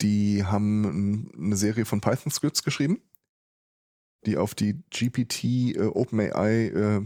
die 0.01 0.43
haben 0.43 0.83
n- 0.85 1.31
eine 1.45 1.55
Serie 1.55 1.85
von 1.85 2.01
Python-Scripts 2.01 2.63
geschrieben, 2.63 2.99
die 4.25 4.37
auf 4.37 4.55
die 4.55 4.81
GPT 4.89 5.75
äh, 5.75 5.85
OpenAI 5.85 6.67
äh, 6.67 7.01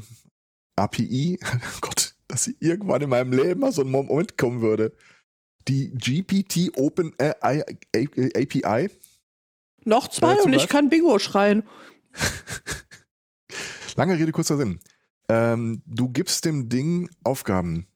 API, 0.76 1.40
Gott, 1.82 2.16
dass 2.28 2.48
irgendwann 2.60 3.02
in 3.02 3.10
meinem 3.10 3.34
Leben 3.34 3.60
mal 3.60 3.72
so 3.72 3.82
ein 3.82 3.92
Moment 3.92 4.38
kommen 4.38 4.62
würde. 4.62 4.96
Die 5.68 5.92
GPT 5.92 6.76
Open 6.76 7.14
AI, 7.20 7.64
API. 7.94 8.90
Noch 9.84 10.08
zwei 10.08 10.42
und 10.42 10.54
ich 10.54 10.68
kann 10.68 10.90
Bingo 10.90 11.20
schreien. 11.20 11.64
Lange 13.96 14.18
Rede, 14.18 14.32
kurzer 14.32 14.58
Sinn. 14.58 14.80
Ähm, 15.30 15.82
du 15.86 16.10
gibst 16.10 16.46
dem 16.46 16.70
Ding 16.70 17.10
Aufgaben 17.24 17.88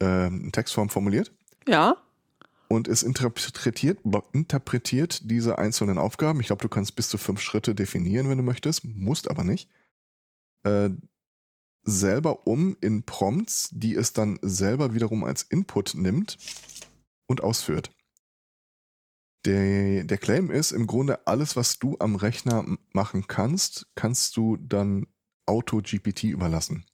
ähm, 0.00 0.44
in 0.44 0.52
Textform 0.52 0.88
formuliert 0.88 1.32
Ja. 1.66 1.96
Und 2.68 2.86
es 2.86 3.02
interpretiert, 3.02 4.00
interpretiert 4.32 5.30
diese 5.30 5.58
einzelnen 5.58 5.98
Aufgaben. 5.98 6.40
Ich 6.40 6.46
glaube, 6.48 6.62
du 6.62 6.68
kannst 6.68 6.96
bis 6.96 7.08
zu 7.08 7.16
fünf 7.16 7.40
Schritte 7.40 7.74
definieren, 7.74 8.28
wenn 8.28 8.38
du 8.38 8.44
möchtest, 8.44 8.84
musst 8.84 9.30
aber 9.30 9.42
nicht. 9.42 9.70
Äh, 10.64 10.90
selber 11.82 12.46
um 12.46 12.76
in 12.80 13.04
Prompts, 13.04 13.70
die 13.72 13.94
es 13.94 14.12
dann 14.12 14.38
selber 14.42 14.94
wiederum 14.94 15.24
als 15.24 15.42
Input 15.42 15.94
nimmt 15.94 16.36
und 17.26 17.42
ausführt. 17.42 17.90
Der, 19.46 20.04
der 20.04 20.18
Claim 20.18 20.50
ist 20.50 20.72
im 20.72 20.86
Grunde 20.86 21.26
alles, 21.26 21.56
was 21.56 21.78
du 21.78 21.96
am 22.00 22.16
Rechner 22.16 22.66
machen 22.92 23.26
kannst, 23.28 23.86
kannst 23.94 24.36
du 24.36 24.56
dann 24.58 25.06
Auto-GPT 25.46 26.24
überlassen. 26.24 26.84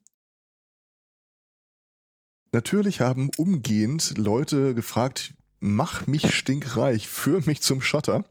Natürlich 2.53 3.01
haben 3.01 3.31
umgehend 3.37 4.17
Leute 4.17 4.77
gefragt, 4.77 5.35
mach 5.65 6.07
mich 6.07 6.35
stinkreich, 6.35 7.09
führ 7.09 7.41
mich 7.47 7.63
zum 7.63 7.81
Schotter. 7.81 8.25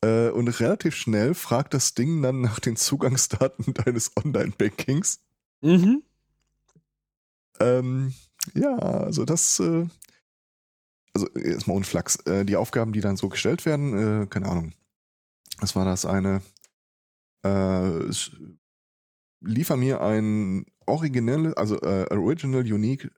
Äh, 0.00 0.30
und 0.30 0.48
relativ 0.60 0.94
schnell 0.94 1.34
fragt 1.34 1.74
das 1.74 1.94
Ding 1.94 2.22
dann 2.22 2.40
nach 2.40 2.60
den 2.60 2.76
Zugangsdaten 2.76 3.74
deines 3.74 4.16
Online-Bankings. 4.16 5.20
Mhm. 5.60 6.02
Ähm, 7.58 8.14
ja, 8.54 8.78
also 8.78 9.24
das, 9.24 9.58
äh, 9.58 9.86
also 11.14 11.28
erstmal 11.30 11.76
Unflachs. 11.76 12.16
Äh, 12.26 12.44
die 12.44 12.56
Aufgaben, 12.56 12.92
die 12.92 13.00
dann 13.00 13.16
so 13.16 13.28
gestellt 13.28 13.66
werden, 13.66 14.22
äh, 14.22 14.26
keine 14.26 14.48
Ahnung. 14.48 14.72
Was 15.58 15.74
war 15.74 15.84
das 15.84 16.06
eine? 16.06 16.42
Äh, 17.44 18.08
liefer 19.40 19.76
mir 19.76 20.00
ein 20.00 20.64
originelles, 20.86 21.54
also 21.54 21.80
äh, 21.80 22.06
original 22.14 22.62
unique 22.62 23.10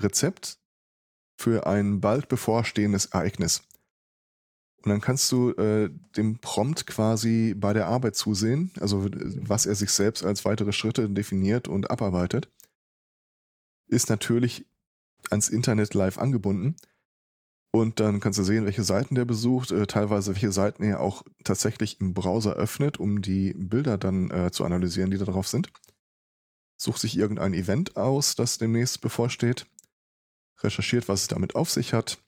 Rezept 0.00 0.58
für 1.36 1.66
ein 1.66 2.00
bald 2.00 2.28
bevorstehendes 2.28 3.06
Ereignis. 3.06 3.62
Und 4.82 4.90
dann 4.90 5.00
kannst 5.00 5.30
du 5.32 5.50
äh, 5.52 5.90
dem 6.16 6.38
Prompt 6.38 6.86
quasi 6.86 7.54
bei 7.56 7.72
der 7.72 7.88
Arbeit 7.88 8.14
zusehen, 8.14 8.70
also 8.80 9.06
äh, 9.06 9.10
was 9.40 9.66
er 9.66 9.74
sich 9.74 9.90
selbst 9.90 10.24
als 10.24 10.44
weitere 10.44 10.72
Schritte 10.72 11.10
definiert 11.10 11.66
und 11.66 11.90
abarbeitet. 11.90 12.48
Ist 13.88 14.08
natürlich 14.10 14.66
ans 15.30 15.48
Internet 15.48 15.94
live 15.94 16.18
angebunden. 16.18 16.76
Und 17.72 18.00
dann 18.00 18.20
kannst 18.20 18.38
du 18.38 18.42
sehen, 18.44 18.64
welche 18.64 18.84
Seiten 18.84 19.16
der 19.16 19.24
besucht, 19.24 19.70
äh, 19.72 19.86
teilweise 19.86 20.34
welche 20.34 20.52
Seiten 20.52 20.84
er 20.84 21.00
auch 21.00 21.24
tatsächlich 21.44 22.00
im 22.00 22.14
Browser 22.14 22.54
öffnet, 22.54 22.98
um 22.98 23.22
die 23.22 23.54
Bilder 23.54 23.98
dann 23.98 24.30
äh, 24.30 24.50
zu 24.50 24.64
analysieren, 24.64 25.10
die 25.10 25.18
da 25.18 25.24
drauf 25.24 25.48
sind. 25.48 25.72
Sucht 26.78 27.00
sich 27.00 27.18
irgendein 27.18 27.54
Event 27.54 27.96
aus, 27.96 28.36
das 28.36 28.58
demnächst 28.58 29.00
bevorsteht, 29.00 29.66
recherchiert, 30.62 31.08
was 31.08 31.22
es 31.22 31.28
damit 31.28 31.54
auf 31.54 31.70
sich 31.70 31.92
hat, 31.92 32.18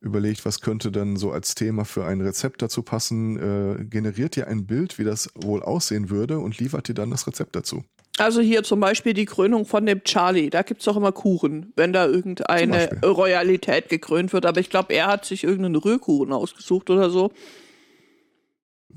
überlegt, 0.00 0.44
was 0.44 0.60
könnte 0.60 0.92
dann 0.92 1.16
so 1.16 1.32
als 1.32 1.54
Thema 1.54 1.84
für 1.84 2.04
ein 2.04 2.20
Rezept 2.20 2.62
dazu 2.62 2.82
passen, 2.82 3.36
äh, 3.36 3.84
generiert 3.84 4.36
dir 4.36 4.48
ein 4.48 4.66
Bild, 4.66 4.98
wie 4.98 5.04
das 5.04 5.30
wohl 5.34 5.62
aussehen 5.62 6.10
würde 6.10 6.38
und 6.38 6.58
liefert 6.58 6.88
dir 6.88 6.94
dann 6.94 7.10
das 7.10 7.26
Rezept 7.26 7.56
dazu. 7.56 7.84
Also 8.18 8.40
hier 8.40 8.62
zum 8.62 8.78
Beispiel 8.78 9.12
die 9.12 9.24
Krönung 9.24 9.66
von 9.66 9.86
dem 9.86 10.04
Charlie. 10.04 10.48
Da 10.50 10.62
gibt's 10.62 10.84
doch 10.84 10.96
immer 10.96 11.10
Kuchen, 11.10 11.72
wenn 11.74 11.92
da 11.92 12.06
irgendeine. 12.06 13.00
Royalität 13.02 13.88
gekrönt 13.88 14.32
wird. 14.32 14.46
Aber 14.46 14.60
ich 14.60 14.70
glaube, 14.70 14.94
er 14.94 15.08
hat 15.08 15.24
sich 15.24 15.42
irgendeinen 15.42 15.76
Rührkuchen 15.76 16.32
ausgesucht 16.32 16.90
oder 16.90 17.10
so. 17.10 17.32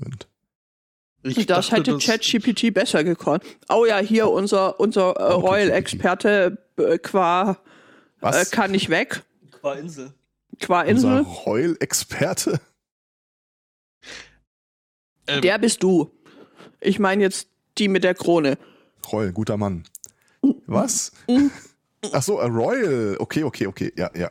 Und 0.00 0.28
Ich 1.24 1.46
das 1.46 1.68
dachte, 1.68 1.92
hätte 1.92 1.98
ChatGPT 1.98 2.72
besser 2.72 3.02
gekonnt. 3.02 3.42
Oh 3.68 3.84
ja, 3.86 3.98
hier 3.98 4.30
unser, 4.30 4.78
unser 4.78 5.10
äh. 5.16 5.32
Royal-Experte 5.32 6.58
äh, 6.76 6.98
qua 6.98 7.58
äh, 8.20 8.22
was? 8.22 8.50
kann 8.50 8.70
nicht 8.70 8.88
weg. 8.90 9.22
Qua 9.60 9.74
Insel. 9.74 10.12
Qua 10.60 10.80
Unser 10.82 10.90
Insel. 11.18 11.20
Royal-Experte? 11.46 12.60
ähm, 15.26 15.42
Der 15.42 15.58
bist 15.58 15.82
du. 15.82 16.10
Ich 16.80 16.98
meine 16.98 17.22
jetzt 17.22 17.48
die 17.78 17.88
mit 17.88 18.04
der 18.04 18.14
Krone. 18.14 18.58
Royal, 19.12 19.32
guter 19.32 19.56
Mann. 19.56 19.84
Was? 20.66 21.12
Ach 22.12 22.22
so, 22.22 22.40
a 22.40 22.46
Royal. 22.46 23.16
Okay, 23.18 23.42
okay, 23.44 23.66
okay. 23.66 23.92
Ja, 23.96 24.10
ja. 24.14 24.30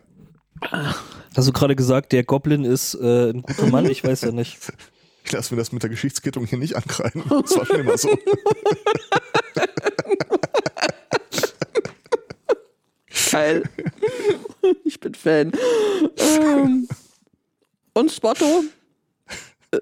Hast 1.35 1.47
du 1.47 1.51
gerade 1.51 1.75
gesagt, 1.75 2.11
der 2.13 2.23
Goblin 2.23 2.63
ist 2.63 2.95
äh, 2.95 3.31
ein 3.31 3.41
guter 3.41 3.67
Mann? 3.67 3.85
Ich 3.85 4.03
weiß 4.03 4.21
ja 4.21 4.31
nicht. 4.31 4.57
Ich 5.23 5.31
lasse 5.31 5.53
mir 5.53 5.59
das 5.59 5.71
mit 5.71 5.83
der 5.83 5.89
Geschichtskittung 5.89 6.45
hier 6.45 6.57
nicht 6.57 6.75
ankreiden. 6.75 7.23
Das 7.29 7.55
war 7.57 7.65
schon 7.65 7.79
immer 7.81 7.97
so. 7.97 8.09
Geil. 13.31 13.63
ich 14.83 14.99
bin 14.99 15.13
Fan. 15.13 15.51
Ähm, 16.17 16.87
und 17.93 18.11
Spotto, 18.11 18.63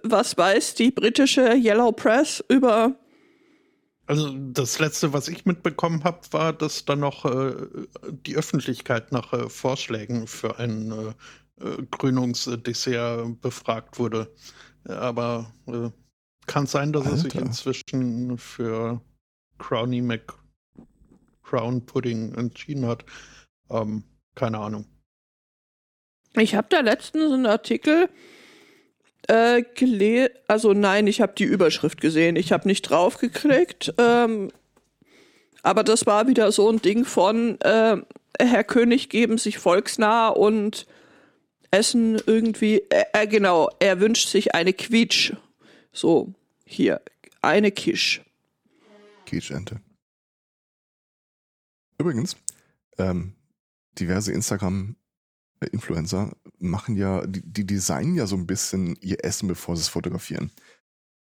was 0.03 0.37
weiß 0.37 0.75
die 0.75 0.91
britische 0.91 1.53
Yellow 1.53 1.91
Press 1.91 2.43
über 2.49 2.95
Also 4.07 4.33
das 4.37 4.79
letzte, 4.79 5.13
was 5.13 5.27
ich 5.27 5.45
mitbekommen 5.45 6.03
habe, 6.03 6.21
war, 6.31 6.53
dass 6.53 6.85
dann 6.85 6.99
noch 6.99 7.25
äh, 7.25 7.53
die 8.25 8.35
Öffentlichkeit 8.35 9.11
nach 9.11 9.33
äh, 9.33 9.49
Vorschlägen 9.49 10.27
für 10.27 10.59
ein 10.59 10.91
äh, 10.91 11.13
äh, 11.63 11.85
Krönungsdessert 11.91 13.41
befragt 13.41 13.99
wurde. 13.99 14.33
Aber 14.85 15.51
äh, 15.67 15.89
kann 16.47 16.67
sein, 16.67 16.93
dass 16.93 17.07
es 17.07 17.21
sich 17.21 17.35
Alter. 17.35 17.47
inzwischen 17.47 18.37
für 18.37 19.01
Crowny 19.57 20.01
Mac 20.01 20.33
Crown 21.43 21.85
Pudding 21.85 22.33
entschieden 22.35 22.85
hat. 22.85 23.05
Ähm, 23.69 24.03
keine 24.35 24.59
Ahnung. 24.59 24.85
Ich 26.37 26.55
habe 26.55 26.67
da 26.69 26.81
letztens 26.81 27.31
einen 27.31 27.45
Artikel 27.45 28.09
äh, 29.27 29.63
gelesen, 29.75 30.33
also 30.47 30.73
nein, 30.73 31.07
ich 31.07 31.21
habe 31.21 31.33
die 31.37 31.45
Überschrift 31.45 32.01
gesehen, 32.01 32.35
ich 32.35 32.51
habe 32.51 32.67
nicht 32.67 32.83
draufgeklickt, 32.83 33.93
ähm, 33.97 34.51
aber 35.63 35.83
das 35.83 36.05
war 36.05 36.27
wieder 36.27 36.51
so 36.51 36.69
ein 36.69 36.81
Ding 36.81 37.05
von 37.05 37.59
äh, 37.61 37.97
Herr 38.39 38.63
König 38.63 39.09
geben 39.09 39.37
sich 39.37 39.57
volksnah 39.57 40.29
und 40.29 40.85
essen 41.71 42.21
irgendwie, 42.25 42.83
äh, 42.89 43.05
äh, 43.13 43.27
genau, 43.27 43.69
er 43.79 43.99
wünscht 43.99 44.29
sich 44.29 44.53
eine 44.53 44.73
Quietsch. 44.73 45.33
So, 45.91 46.33
hier, 46.65 47.01
eine 47.41 47.71
Kisch. 47.71 48.21
Quietschente. 49.25 49.81
Übrigens, 51.97 52.37
ähm, 52.97 53.33
diverse 53.99 54.31
Instagram-Influencer 54.31 56.35
machen 56.59 56.95
ja, 56.95 57.25
die, 57.25 57.41
die 57.41 57.65
designen 57.65 58.15
ja 58.15 58.27
so 58.27 58.35
ein 58.35 58.47
bisschen 58.47 58.95
ihr 59.01 59.23
Essen, 59.23 59.47
bevor 59.47 59.75
sie 59.75 59.81
es 59.81 59.89
fotografieren. 59.89 60.51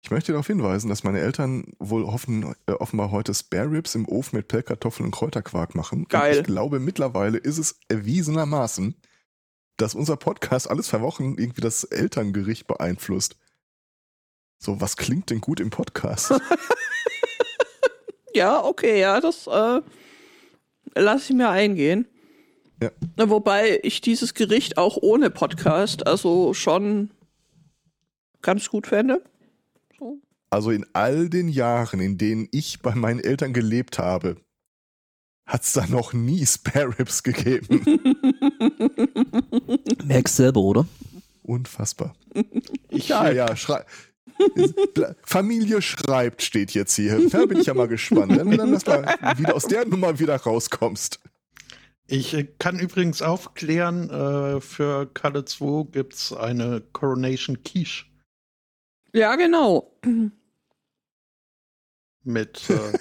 Ich 0.02 0.10
möchte 0.10 0.32
darauf 0.32 0.46
hinweisen, 0.46 0.88
dass 0.88 1.02
meine 1.02 1.20
Eltern 1.20 1.72
wohl 1.78 2.06
hoffen, 2.06 2.54
äh, 2.66 2.72
offenbar 2.72 3.10
heute 3.10 3.34
Spare 3.34 3.70
Ribs 3.70 3.94
im 3.94 4.08
Ofen 4.08 4.36
mit 4.36 4.48
Pellkartoffeln 4.48 5.06
und 5.06 5.12
Kräuterquark 5.12 5.74
machen. 5.74 6.06
Geil. 6.08 6.32
Und 6.32 6.38
ich 6.38 6.44
glaube, 6.44 6.78
mittlerweile 6.78 7.38
ist 7.38 7.58
es 7.58 7.80
erwiesenermaßen, 7.88 8.94
dass 9.76 9.94
unser 9.94 10.16
Podcast 10.16 10.70
alles 10.70 10.86
zwei 10.86 11.00
Wochen 11.00 11.34
irgendwie 11.36 11.60
das 11.60 11.84
Elterngericht 11.84 12.66
beeinflusst. 12.66 13.36
So, 14.60 14.80
was 14.80 14.96
klingt 14.96 15.30
denn 15.30 15.40
gut 15.40 15.60
im 15.60 15.70
Podcast? 15.70 16.32
Ja, 18.34 18.62
okay, 18.62 19.00
ja, 19.00 19.20
das 19.20 19.46
äh, 19.46 19.80
lasse 20.94 21.32
ich 21.32 21.36
mir 21.36 21.48
eingehen. 21.48 22.06
Ja. 22.82 22.90
Na, 23.16 23.28
Wobei 23.28 23.80
ich 23.82 24.00
dieses 24.00 24.34
Gericht 24.34 24.78
auch 24.78 24.96
ohne 25.00 25.30
Podcast 25.30 26.06
also 26.06 26.54
schon 26.54 27.10
ganz 28.42 28.68
gut 28.68 28.86
fände. 28.86 29.22
So. 29.98 30.20
Also 30.50 30.70
in 30.70 30.86
all 30.92 31.28
den 31.28 31.48
Jahren, 31.48 32.00
in 32.00 32.18
denen 32.18 32.48
ich 32.52 32.80
bei 32.80 32.94
meinen 32.94 33.20
Eltern 33.20 33.52
gelebt 33.52 33.98
habe, 33.98 34.36
hat 35.44 35.62
es 35.62 35.72
da 35.72 35.86
noch 35.86 36.12
nie 36.12 36.46
Spare 36.46 36.98
Ribs 36.98 37.22
gegeben. 37.22 37.82
Merkst 40.04 40.36
selber, 40.36 40.60
oder? 40.60 40.86
Unfassbar. 41.42 42.14
Ich, 42.90 43.08
Ja, 43.08 43.30
ja, 43.30 43.56
schrei 43.56 43.84
Familie 45.24 45.82
schreibt 45.82 46.42
steht 46.42 46.72
jetzt 46.72 46.94
hier. 46.94 47.28
Da 47.28 47.46
bin 47.46 47.58
ich 47.58 47.66
ja 47.66 47.74
mal 47.74 47.88
gespannt, 47.88 48.36
wenn 48.36 48.50
du 48.50 48.56
dann 48.56 48.72
das 48.72 48.86
mal 48.86 49.16
wieder 49.36 49.54
aus 49.54 49.64
der 49.64 49.86
Nummer 49.86 50.18
wieder 50.18 50.36
rauskommst. 50.36 51.20
Ich 52.10 52.34
kann 52.58 52.78
übrigens 52.78 53.20
aufklären, 53.20 54.08
äh, 54.08 54.60
für 54.62 55.06
Kalle 55.12 55.44
2 55.44 55.90
gibt 55.92 56.14
es 56.14 56.32
eine 56.32 56.80
Coronation 56.92 57.62
Quiche 57.62 58.06
Ja, 59.12 59.36
genau. 59.36 59.92
mit 62.24 62.70
äh, 62.70 62.98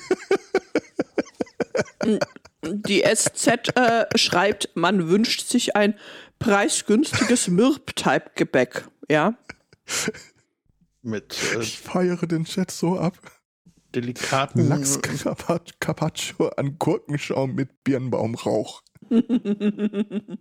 Die 2.64 3.04
SZ 3.04 3.48
äh, 3.76 4.06
schreibt, 4.18 4.72
man 4.76 5.08
wünscht 5.10 5.48
sich 5.48 5.76
ein 5.76 5.98
preisgünstiges 6.40 7.48
Mürb-Type-Gebäck. 7.48 8.90
Ja. 9.10 9.38
Mit 11.02 11.38
äh, 11.56 11.62
Ich 11.62 11.80
feiere 11.80 12.28
den 12.28 12.44
Chat 12.46 12.72
so 12.72 13.00
ab. 13.00 13.18
delikaten 13.96 14.68
Lachs 14.68 15.00
Carpaccio 15.80 16.50
an 16.50 16.78
Gurkenschaum 16.78 17.56
mit 17.56 17.84
Birnbaumrauch. 17.86 18.82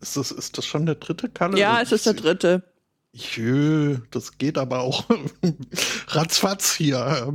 Ist 0.00 0.16
das, 0.16 0.30
ist 0.30 0.56
das 0.56 0.64
schon 0.64 0.86
der 0.86 0.94
dritte 0.94 1.28
Kalle? 1.28 1.58
ja, 1.58 1.82
es 1.82 1.92
ist 1.92 2.06
der 2.06 2.14
dritte. 2.14 2.62
Jö, 3.12 3.98
das 4.10 4.38
geht 4.38 4.56
aber 4.56 4.80
auch 4.80 5.04
ratzfatz 6.08 6.74
hier. 6.74 7.34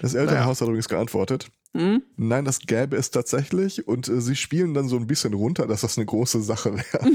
Das 0.00 0.14
Elternhaus 0.14 0.60
hat 0.60 0.68
übrigens 0.68 0.88
geantwortet. 0.88 1.50
Hm? 1.76 2.02
Nein, 2.16 2.44
das 2.44 2.60
gäbe 2.60 2.96
es 2.96 3.10
tatsächlich 3.10 3.88
und 3.88 4.06
äh, 4.08 4.20
sie 4.20 4.36
spielen 4.36 4.74
dann 4.74 4.88
so 4.88 4.96
ein 4.96 5.08
bisschen 5.08 5.34
runter, 5.34 5.66
dass 5.66 5.80
das 5.80 5.98
eine 5.98 6.06
große 6.06 6.40
Sache 6.40 6.76
wäre. 6.76 7.10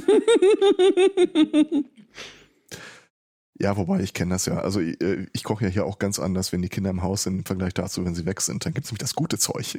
ja, 3.58 3.78
wobei 3.78 4.02
ich 4.02 4.14
kenne 4.14 4.32
das 4.32 4.48
ja. 4.48 4.58
Also 4.58 4.82
äh, 4.82 5.28
ich 5.32 5.46
koche 5.46 5.64
ja 5.64 5.72
hier 5.72 5.86
auch 5.86 5.98
ganz 5.98 6.20
anders, 6.20 6.52
wenn 6.52 6.62
die 6.62 6.68
Kinder 6.68 6.90
im 6.90 7.04
Haus 7.04 7.24
sind 7.24 7.38
im 7.38 7.46
Vergleich 7.46 7.74
dazu, 7.74 8.04
wenn 8.04 8.16
sie 8.16 8.26
weg 8.26 8.42
sind. 8.42 8.66
Dann 8.66 8.74
gibt 8.74 8.86
es 8.86 8.92
nämlich 8.92 9.00
das 9.00 9.16
gute 9.16 9.38
Zeug. 9.38 9.78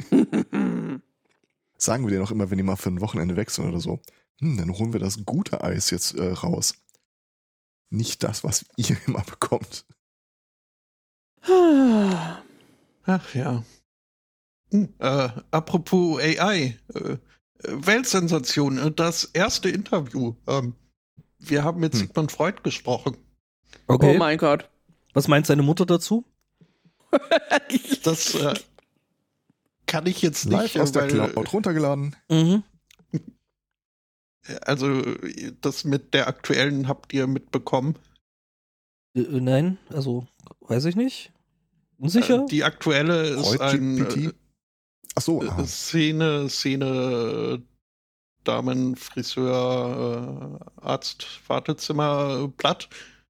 Sagen 1.80 2.04
wir 2.04 2.10
denen 2.10 2.24
auch 2.24 2.30
immer, 2.30 2.50
wenn 2.50 2.58
die 2.58 2.64
mal 2.64 2.76
für 2.76 2.90
ein 2.90 3.00
Wochenende 3.00 3.36
weg 3.36 3.50
sind 3.50 3.66
oder 3.66 3.80
so. 3.80 4.00
Hm, 4.40 4.58
dann 4.58 4.76
holen 4.78 4.92
wir 4.92 5.00
das 5.00 5.24
gute 5.24 5.62
Eis 5.64 5.90
jetzt 5.90 6.14
äh, 6.14 6.32
raus. 6.32 6.74
Nicht 7.90 8.22
das, 8.22 8.44
was 8.44 8.66
ihr 8.76 8.96
immer 9.06 9.22
bekommt. 9.22 9.86
Ach 11.42 13.34
ja. 13.34 13.64
Hm, 14.70 14.94
äh, 14.98 15.28
apropos 15.50 16.20
AI, 16.20 16.78
äh, 16.94 17.16
Weltsensation, 17.62 18.78
äh, 18.78 18.92
das 18.92 19.24
erste 19.24 19.70
Interview. 19.70 20.34
Ähm, 20.46 20.74
wir 21.38 21.64
haben 21.64 21.80
mit 21.80 21.94
Hm. 21.94 22.00
Sigmund 22.00 22.30
Freud 22.32 22.58
gesprochen. 22.62 23.16
Okay. 23.86 24.14
Oh 24.14 24.18
mein 24.18 24.38
Gott. 24.38 24.68
Was 25.14 25.28
meint 25.28 25.46
seine 25.46 25.62
Mutter 25.62 25.86
dazu? 25.86 26.24
Das 28.04 28.34
äh, 28.34 28.54
kann 29.90 30.06
ich 30.06 30.22
jetzt 30.22 30.46
nicht, 30.46 30.56
Live 30.56 30.76
aus 30.76 30.92
der 30.92 31.02
weil, 31.02 31.30
Cloud 31.32 31.52
runtergeladen. 31.52 32.14
Mhm. 32.30 32.62
also 34.62 35.02
das 35.60 35.84
mit 35.84 36.14
der 36.14 36.28
aktuellen 36.28 36.86
habt 36.86 37.12
ihr 37.12 37.26
mitbekommen. 37.26 37.96
Äh, 39.14 39.22
äh, 39.22 39.40
nein, 39.40 39.78
also 39.88 40.28
weiß 40.60 40.84
ich 40.84 40.94
nicht. 40.94 41.32
Unsicher? 41.98 42.44
Äh, 42.44 42.46
die 42.46 42.62
aktuelle 42.62 43.30
ist 43.30 43.48
Freud 43.48 43.62
ein 43.62 43.96
GPT. 43.96 44.16
äh, 44.16 44.32
Ach 45.16 45.22
so, 45.22 45.42
äh, 45.42 45.48
ah. 45.48 45.66
Szene, 45.66 46.48
Szene, 46.48 47.58
äh, 47.58 47.62
Damen, 48.44 48.94
Friseur, 48.94 50.60
äh, 50.60 50.86
Arzt, 50.86 51.26
Wartezimmer, 51.48 52.44
äh, 52.44 52.48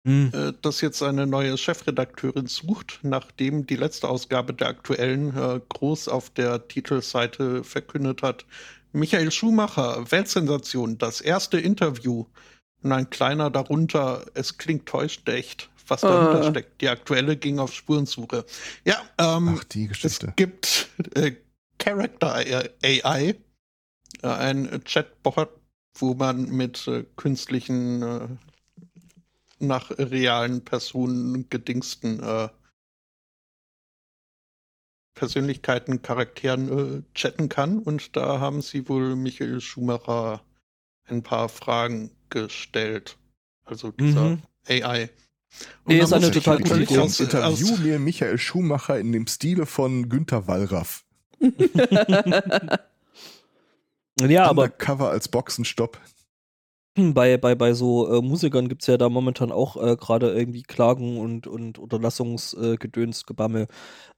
Blatt, 0.04 0.32
Hm. 0.32 0.32
äh, 0.34 0.52
das 0.62 0.80
jetzt 0.80 1.02
eine 1.02 1.26
neue 1.26 1.56
Chefredakteurin 1.58 2.46
sucht, 2.46 3.00
nachdem 3.02 3.66
die 3.66 3.76
letzte 3.76 4.08
Ausgabe 4.08 4.52
der 4.54 4.68
aktuellen 4.68 5.36
äh, 5.36 5.60
groß 5.68 6.08
auf 6.08 6.30
der 6.30 6.68
Titelseite 6.68 7.64
verkündet 7.64 8.22
hat, 8.22 8.44
Michael 8.92 9.32
Schumacher, 9.32 10.10
Weltsensation, 10.10 10.98
das 10.98 11.20
erste 11.20 11.58
Interview. 11.58 12.26
Und 12.82 12.92
ein 12.92 13.08
kleiner 13.08 13.50
darunter, 13.50 14.26
es 14.34 14.58
klingt 14.58 14.86
täuscht 14.86 15.26
echt, 15.28 15.70
was 15.88 16.02
dahinter 16.02 16.46
Ah. 16.46 16.50
steckt. 16.50 16.80
Die 16.82 16.88
aktuelle 16.90 17.36
ging 17.36 17.58
auf 17.58 17.72
Spurensuche. 17.72 18.44
Ja, 18.84 19.00
ähm, 19.18 19.56
Ach, 19.58 19.64
die 19.64 19.84
es 19.86 19.88
Geschichte. 20.00 20.32
gibt 20.36 20.88
äh, 21.14 21.32
Character 21.78 22.34
AI, 22.34 23.34
äh, 24.22 24.26
ein 24.28 24.82
Chatbot, 24.84 25.48
wo 25.98 26.14
man 26.14 26.44
mit 26.50 26.86
äh, 26.88 27.04
künstlichen, 27.16 28.02
äh, 28.02 28.28
nach 29.60 29.90
realen 29.98 30.64
Personen 30.64 31.48
gedingsten 31.48 32.20
äh, 32.22 32.48
Persönlichkeiten, 35.14 36.02
Charakteren 36.02 36.98
äh, 36.98 37.02
chatten 37.14 37.48
kann. 37.48 37.78
Und 37.78 38.16
da 38.16 38.40
haben 38.40 38.62
sie 38.62 38.88
wohl 38.88 39.14
Michael 39.16 39.60
Schumacher 39.60 40.42
ein 41.06 41.22
paar 41.22 41.48
Fragen 41.48 42.10
gestellt. 42.30 43.16
Also 43.64 43.92
dieser 43.92 44.30
Mhm. 44.30 44.42
AI. 44.68 45.10
Nee, 45.86 45.98
da 45.98 46.04
ist 46.04 46.12
eine 46.12 46.30
total 46.32 46.58
gute 46.58 46.82
Idee. 46.82 46.98
aus- 46.98 47.20
Interview 47.20 47.72
aus- 47.74 47.78
mir 47.78 47.98
Michael 48.00 48.38
Schumacher 48.38 48.98
in 48.98 49.12
dem 49.12 49.26
Stile 49.28 49.66
von 49.66 50.08
Günter 50.08 50.48
Wallraff. 50.48 51.04
ja, 54.20 54.46
aber 54.46 54.68
Cover 54.68 55.10
als 55.10 55.28
Boxenstopp. 55.28 56.00
Hm, 56.96 57.12
Bei, 57.12 57.36
bei, 57.38 57.54
bei 57.56 57.72
so 57.74 58.08
äh, 58.18 58.22
Musikern 58.22 58.68
gibt's 58.68 58.86
ja 58.86 58.96
da 58.96 59.08
momentan 59.08 59.50
auch 59.50 59.76
äh, 59.76 59.96
gerade 59.96 60.32
irgendwie 60.32 60.62
Klagen 60.62 61.18
und, 61.18 61.46
und 61.48 61.78
Unterlassungsgedöns, 61.78 63.24
äh, 63.28 63.66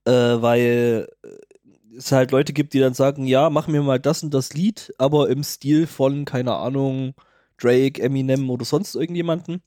äh, 0.05 0.43
weil 0.43 1.09
äh, 1.23 1.97
es 1.97 2.13
halt 2.13 2.33
Leute 2.33 2.53
gibt, 2.53 2.75
die 2.75 2.81
dann 2.81 2.95
sagen, 2.95 3.27
ja, 3.27 3.51
mach 3.51 3.69
mir 3.69 3.83
mal 3.83 3.99
das 4.01 4.23
und 4.23 4.35
das 4.35 4.53
Lied, 4.55 4.93
aber 4.99 5.31
im 5.31 5.43
Stil 5.43 5.87
von, 5.87 6.25
keine 6.27 6.55
Ahnung, 6.57 7.15
Drake, 7.59 8.03
Eminem 8.03 8.51
oder 8.51 8.65
sonst 8.67 8.95
irgendjemanden 8.95 9.63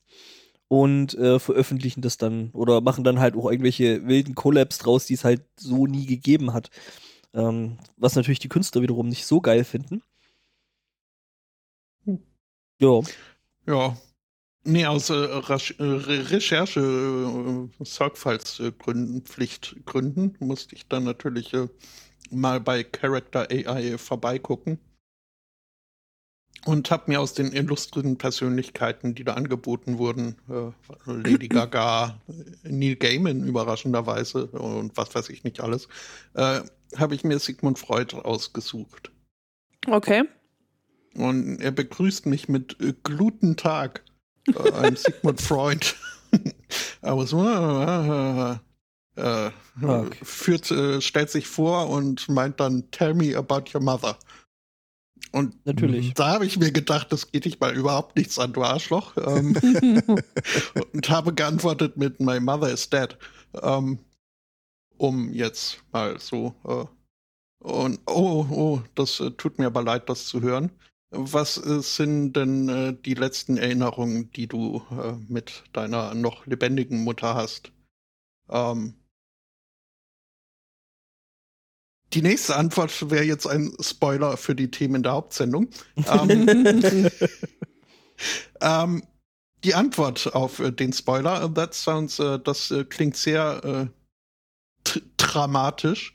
und 0.68 1.14
äh, 1.14 1.38
veröffentlichen 1.40 2.02
das 2.02 2.18
dann 2.18 2.50
oder 2.52 2.80
machen 2.82 3.04
dann 3.04 3.20
halt 3.20 3.36
auch 3.36 3.50
irgendwelche 3.50 4.06
wilden 4.08 4.34
Collabs 4.36 4.78
draus, 4.78 5.06
die 5.06 5.14
es 5.14 5.24
halt 5.24 5.42
so 5.58 5.86
nie 5.86 6.06
gegeben 6.06 6.52
hat. 6.54 6.70
Ähm, 7.34 7.78
was 7.96 8.16
natürlich 8.16 8.40
die 8.40 8.48
Künstler 8.50 8.82
wiederum 8.82 9.08
nicht 9.08 9.26
so 9.26 9.40
geil 9.42 9.64
finden. 9.64 10.02
Ja. 12.80 13.00
Ja. 13.66 13.96
Nee, 14.64 14.84
aus 14.86 15.08
äh, 15.08 15.14
äh, 15.14 15.36
Re 15.36 16.30
Recherche, 16.30 16.80
äh, 16.80 17.84
Sorgfaltsgründen, 17.84 19.22
Pflichtgründen 19.22 20.36
musste 20.38 20.74
ich 20.74 20.86
dann 20.86 21.04
natürlich 21.04 21.54
äh, 21.54 21.68
mal 22.30 22.60
bei 22.60 22.84
Character 22.84 23.48
AI 23.50 23.96
vorbeigucken. 23.96 24.78
Und 26.66 26.90
habe 26.90 27.04
mir 27.06 27.20
aus 27.22 27.32
den 27.32 27.52
illustren 27.52 28.18
Persönlichkeiten, 28.18 29.14
die 29.14 29.24
da 29.24 29.32
angeboten 29.32 29.96
wurden, 29.96 30.36
äh, 30.50 31.10
Lady 31.10 31.48
Gaga, 31.48 32.20
Neil 32.62 32.96
Gaiman 32.96 33.44
überraschenderweise 33.44 34.46
und 34.48 34.94
was 34.94 35.14
weiß 35.14 35.30
ich 35.30 35.42
nicht 35.42 35.60
alles, 35.60 35.88
äh, 36.34 36.60
habe 36.96 37.14
ich 37.14 37.24
mir 37.24 37.38
Sigmund 37.38 37.78
Freud 37.78 38.14
ausgesucht. 38.14 39.10
Okay. 39.86 40.24
Und 41.14 41.60
er 41.60 41.72
begrüßt 41.72 42.26
mich 42.26 42.48
mit 42.48 42.80
äh, 42.80 42.94
Gluten 43.02 43.56
Tag. 43.56 44.04
Äh, 44.46 44.52
I'm 44.52 44.96
Sigmund 44.96 45.40
Freud. 45.40 45.94
Aber 47.02 47.26
so, 47.26 47.42
äh, 47.44 48.52
äh, 49.20 49.50
Tag. 49.80 50.16
führt, 50.22 50.70
äh, 50.70 51.00
stellt 51.00 51.30
sich 51.30 51.46
vor 51.46 51.88
und 51.88 52.28
meint 52.28 52.60
dann, 52.60 52.90
tell 52.90 53.14
me 53.14 53.36
about 53.36 53.64
your 53.74 53.82
mother. 53.82 54.16
Und 55.32 55.64
Natürlich. 55.64 56.14
da 56.14 56.34
habe 56.34 56.46
ich 56.46 56.58
mir 56.58 56.72
gedacht, 56.72 57.12
das 57.12 57.30
geht 57.30 57.44
dich 57.44 57.60
mal 57.60 57.76
überhaupt 57.76 58.16
nichts 58.16 58.38
an, 58.38 58.52
du 58.52 58.62
Arschloch. 58.62 59.16
Ähm, 59.16 59.54
und 60.92 61.08
habe 61.08 61.34
geantwortet 61.34 61.96
mit 61.96 62.20
My 62.20 62.40
mother 62.40 62.70
is 62.72 62.88
dead. 62.88 63.16
Ähm, 63.62 63.98
um 64.96 65.32
jetzt 65.32 65.82
mal 65.92 66.18
so. 66.18 66.54
Äh, 66.64 66.84
und 67.64 68.00
oh, 68.06 68.46
oh, 68.50 68.82
das 68.94 69.20
äh, 69.20 69.30
tut 69.32 69.58
mir 69.58 69.66
aber 69.66 69.82
leid, 69.82 70.08
das 70.08 70.26
zu 70.26 70.40
hören. 70.40 70.70
Was 71.10 71.56
äh, 71.58 71.82
sind 71.82 72.34
denn 72.34 72.68
äh, 72.68 72.94
die 72.94 73.14
letzten 73.14 73.56
Erinnerungen, 73.56 74.30
die 74.30 74.46
du 74.46 74.82
äh, 74.92 75.14
mit 75.28 75.64
deiner 75.72 76.14
noch 76.14 76.46
lebendigen 76.46 77.02
Mutter 77.02 77.34
hast? 77.34 77.72
Ähm, 78.48 78.94
die 82.12 82.22
nächste 82.22 82.56
Antwort 82.56 83.10
wäre 83.10 83.24
jetzt 83.24 83.46
ein 83.46 83.72
Spoiler 83.80 84.36
für 84.36 84.54
die 84.54 84.70
Themen 84.70 85.02
der 85.02 85.12
Hauptsendung. 85.12 85.70
Ähm, 85.96 86.80
ähm, 88.60 89.02
die 89.64 89.74
Antwort 89.74 90.32
auf 90.34 90.60
äh, 90.60 90.72
den 90.72 90.92
Spoiler, 90.92 91.42
äh, 91.42 91.52
that 91.52 91.74
sounds, 91.74 92.20
äh, 92.20 92.38
das 92.38 92.72
klingt 92.88 93.16
sehr 93.16 93.90
dramatisch, 95.18 96.14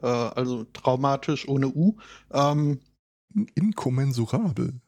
also 0.00 0.64
traumatisch 0.72 1.46
ohne 1.46 1.68
U. 1.68 1.98
Ähm, 2.32 2.80
Inkommensurabel. 3.54 4.80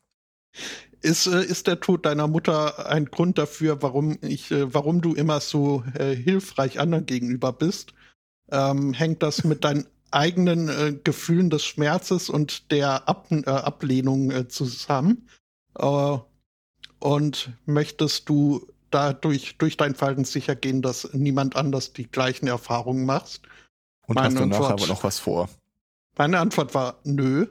ist, 1.03 1.27
äh, 1.27 1.45
ist 1.45 1.67
der 1.67 1.81
Tod 1.81 2.05
deiner 2.07 2.27
Mutter 2.27 2.89
ein 2.89 3.07
Grund 3.07 3.39
dafür, 3.39 3.83
warum 3.83 4.19
ich, 4.23 4.51
äh, 4.51 4.73
warum 4.73 5.01
du 5.01 5.15
immer 5.15 5.41
so 5.41 5.85
äh, 5.95 6.15
hilfreich 6.15 6.79
anderen 6.79 7.07
gegenüber 7.07 7.53
bist? 7.53 7.95
Ähm, 8.51 8.93
hängt 8.93 9.23
das 9.23 9.45
mit 9.45 9.65
deinen 9.65 9.87
eigenen 10.11 10.69
äh, 10.69 10.99
Gefühlen 11.05 11.51
des 11.51 11.65
Schmerzes 11.65 12.29
und 12.29 12.71
der 12.71 13.09
Ab 13.09 13.29
äh, 13.31 13.49
Ablehnung 13.49 14.31
äh, 14.31 14.49
zusammen? 14.49 15.29
Und 16.99 17.53
möchtest 17.65 18.29
du 18.29 18.67
dadurch 18.91 19.57
durch 19.59 19.77
dein 19.77 19.95
Verhalten 19.95 20.25
sicher 20.25 20.57
gehen, 20.57 20.83
dass 20.83 21.15
niemand 21.15 21.55
anders 21.57 21.93
die 21.93 22.11
gleichen 22.11 22.49
Erfahrungen 22.49 23.07
macht? 23.07 23.43
Und 24.07 24.17
Meine 24.17 24.27
hast 24.27 24.39
du 24.39 24.47
nachher 24.47 24.71
Antwort. 24.71 24.73
aber 24.83 24.87
noch 24.89 25.05
was 25.05 25.21
vor? 25.21 25.49
Meine 26.19 26.41
Antwort 26.41 26.75
war 26.75 26.99
nö. 27.05 27.47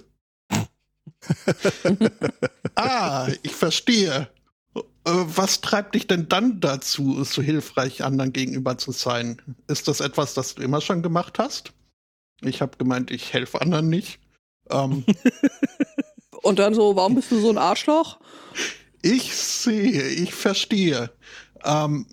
ah, 2.75 3.27
ich 3.43 3.53
verstehe. 3.53 4.29
Äh, 4.75 4.82
Was 5.03 5.62
treibt 5.62 5.95
dich 5.95 6.08
denn 6.08 6.29
dann 6.29 6.60
dazu, 6.60 7.23
so 7.23 7.41
hilfreich 7.41 8.03
anderen 8.03 8.34
gegenüber 8.34 8.77
zu 8.77 8.91
sein? 8.91 9.41
Ist 9.67 9.88
das 9.88 9.99
etwas, 9.99 10.34
das 10.34 10.55
du 10.55 10.63
immer 10.63 10.82
schon 10.82 11.01
gemacht 11.01 11.39
hast? 11.39 11.73
Ich 12.41 12.62
habe 12.62 12.77
gemeint, 12.77 13.12
ich 13.12 13.34
helfe 13.34 13.62
anderen 13.62 13.89
nicht. 13.89 14.19
Ähm, 14.69 15.03
Und 16.41 16.60
dann 16.60 16.73
so, 16.73 16.95
warum 16.95 17.15
bist 17.15 17.32
du 17.32 17.39
so 17.39 17.49
ein 17.49 17.58
Arschloch? 17.58 18.19
ich 19.01 19.36
sehe, 19.36 20.08
ich 20.10 20.34
verstehe. 20.34 21.12
Ähm, 21.63 22.08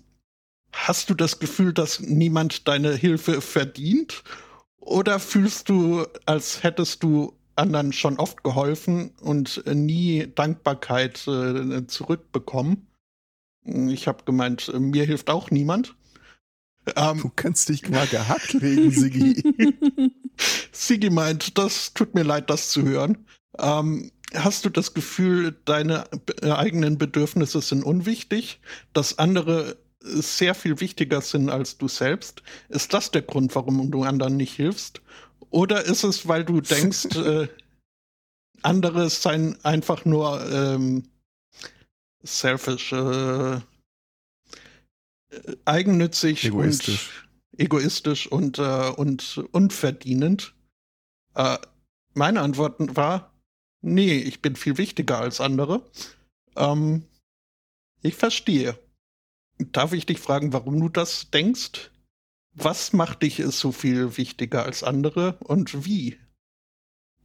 hast 0.71 1.09
du 1.09 1.13
das 1.13 1.39
Gefühl, 1.39 1.73
dass 1.73 1.99
niemand 1.99 2.67
deine 2.67 2.93
Hilfe 2.93 3.41
verdient? 3.41 4.23
Oder 4.79 5.19
fühlst 5.19 5.69
du, 5.69 6.05
als 6.25 6.63
hättest 6.63 7.03
du 7.03 7.36
anderen 7.57 7.93
schon 7.93 8.19
oft 8.19 8.43
geholfen 8.43 9.11
und 9.21 9.63
äh, 9.65 9.75
nie 9.75 10.27
Dankbarkeit 10.33 11.27
äh, 11.27 11.87
zurückbekommen? 11.87 12.87
Ich 13.63 14.07
habe 14.07 14.23
gemeint, 14.25 14.69
äh, 14.73 14.79
mir 14.79 15.05
hilft 15.05 15.29
auch 15.29 15.51
niemand. 15.51 15.95
Ähm, 16.95 17.19
Du 17.21 17.31
kannst 17.35 17.69
dich 17.69 17.89
mal 17.89 18.07
gehackt 18.07 18.53
legen, 18.53 18.91
Sigi. 18.91 19.43
Sigi 20.71 21.09
meint, 21.09 21.57
das 21.57 21.93
tut 21.93 22.15
mir 22.15 22.23
leid, 22.23 22.49
das 22.49 22.69
zu 22.69 22.83
hören. 22.83 23.25
Ähm, 23.59 24.11
hast 24.33 24.65
du 24.65 24.69
das 24.69 24.93
Gefühl, 24.93 25.55
deine 25.65 26.05
äh, 26.41 26.51
eigenen 26.51 26.97
Bedürfnisse 26.97 27.61
sind 27.61 27.83
unwichtig, 27.83 28.59
dass 28.93 29.19
andere 29.19 29.77
sehr 29.99 30.55
viel 30.55 30.79
wichtiger 30.79 31.21
sind 31.21 31.49
als 31.49 31.77
du 31.77 31.87
selbst? 31.87 32.43
Ist 32.69 32.93
das 32.93 33.11
der 33.11 33.23
Grund, 33.23 33.55
warum 33.55 33.91
du 33.91 34.03
anderen 34.03 34.37
nicht 34.37 34.53
hilfst? 34.53 35.01
Oder 35.49 35.85
ist 35.85 36.03
es, 36.03 36.27
weil 36.27 36.43
du 36.43 36.61
denkst, 36.61 37.05
äh, 37.15 37.47
andere 38.61 39.09
seien 39.09 39.63
einfach 39.63 40.05
nur 40.05 40.45
ähm, 40.51 41.09
selfish, 42.23 42.91
äh, 42.91 43.61
eigennützig 45.65 46.45
Egoistisch. 46.45 47.09
und 47.09 47.59
egoistisch 47.59 48.27
und, 48.27 48.59
äh, 48.59 48.89
und 48.95 49.37
unverdienend? 49.51 50.53
Äh, 51.35 51.57
meine 52.13 52.41
Antwort 52.41 52.95
war, 52.95 53.33
nee, 53.81 54.17
ich 54.17 54.41
bin 54.41 54.55
viel 54.55 54.77
wichtiger 54.77 55.19
als 55.19 55.39
andere. 55.39 55.89
Ähm, 56.55 57.05
ich 58.01 58.15
verstehe. 58.15 58.77
Darf 59.59 59.93
ich 59.93 60.05
dich 60.05 60.19
fragen, 60.19 60.53
warum 60.53 60.79
du 60.79 60.89
das 60.89 61.31
denkst? 61.31 61.91
Was 62.59 62.91
macht 62.91 63.21
dich 63.21 63.43
so 63.49 63.71
viel 63.71 64.17
wichtiger 64.17 64.63
als 64.63 64.81
andere 64.83 65.37
und 65.41 65.85
wie? 65.85 66.17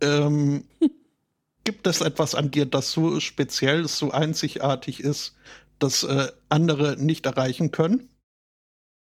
Ähm, 0.02 0.64
gibt 1.64 1.86
es 1.86 2.02
etwas 2.02 2.34
an 2.34 2.50
dir, 2.50 2.66
das 2.66 2.92
so 2.92 3.18
speziell, 3.18 3.88
so 3.88 4.10
einzigartig 4.10 5.00
ist, 5.00 5.34
das 5.78 6.02
äh, 6.02 6.30
andere 6.50 6.96
nicht 6.98 7.24
erreichen 7.24 7.70
können? 7.70 8.10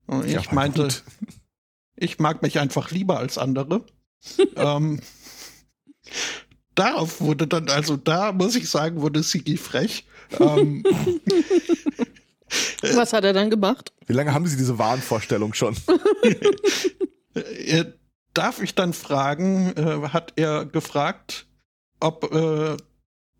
Und 0.07 0.27
Ja, 0.27 0.39
ich 0.39 0.51
meinte, 0.51 0.83
gut. 0.83 1.03
ich 1.95 2.17
mag 2.17 2.41
mich 2.41 2.59
einfach 2.59 2.89
lieber 2.89 3.19
als 3.19 3.37
andere. 3.37 3.85
ähm, 4.55 5.01
darauf 6.73 7.21
wurde 7.21 7.45
dann, 7.47 7.69
also 7.69 7.97
da 7.97 8.31
muss 8.31 8.55
ich 8.55 8.67
sagen, 8.67 9.01
wurde 9.01 9.21
Sigi 9.21 9.57
frech. 9.57 10.07
Ähm, 10.39 10.83
Was 12.93 13.13
hat 13.13 13.23
er 13.23 13.33
dann 13.33 13.49
gemacht? 13.49 13.91
Wie 14.07 14.13
lange 14.13 14.33
haben 14.33 14.47
Sie 14.47 14.57
diese 14.57 14.77
Wahnvorstellung 14.77 15.53
schon? 15.53 15.75
äh, 17.33 17.85
darf 18.33 18.61
ich 18.61 18.75
dann 18.75 18.93
fragen, 18.93 19.73
äh, 19.75 20.09
hat 20.09 20.33
er 20.35 20.65
gefragt, 20.65 21.47
ob 21.99 22.33
äh, 22.33 22.77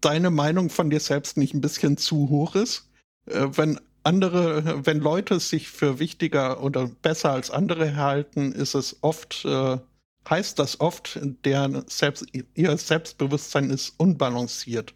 deine 0.01 0.29
Meinung 0.31 0.69
von 0.69 0.89
dir 0.89 0.99
selbst 0.99 1.37
nicht 1.37 1.53
ein 1.53 1.61
bisschen 1.61 1.97
zu 1.97 2.29
hoch 2.29 2.55
ist? 2.55 2.89
Äh, 3.25 3.47
wenn 3.51 3.79
andere, 4.03 4.85
wenn 4.85 4.99
Leute 4.99 5.39
sich 5.39 5.69
für 5.69 5.99
wichtiger 5.99 6.61
oder 6.61 6.87
besser 6.87 7.31
als 7.31 7.49
andere 7.49 7.95
halten, 7.95 8.51
ist 8.51 8.75
es 8.75 8.97
oft, 9.01 9.43
äh, 9.45 9.77
heißt 10.29 10.59
das 10.59 10.79
oft, 10.79 11.19
deren 11.43 11.87
Selbst, 11.87 12.25
ihr 12.53 12.77
Selbstbewusstsein 12.77 13.69
ist 13.69 13.95
unbalanciert. 13.97 14.93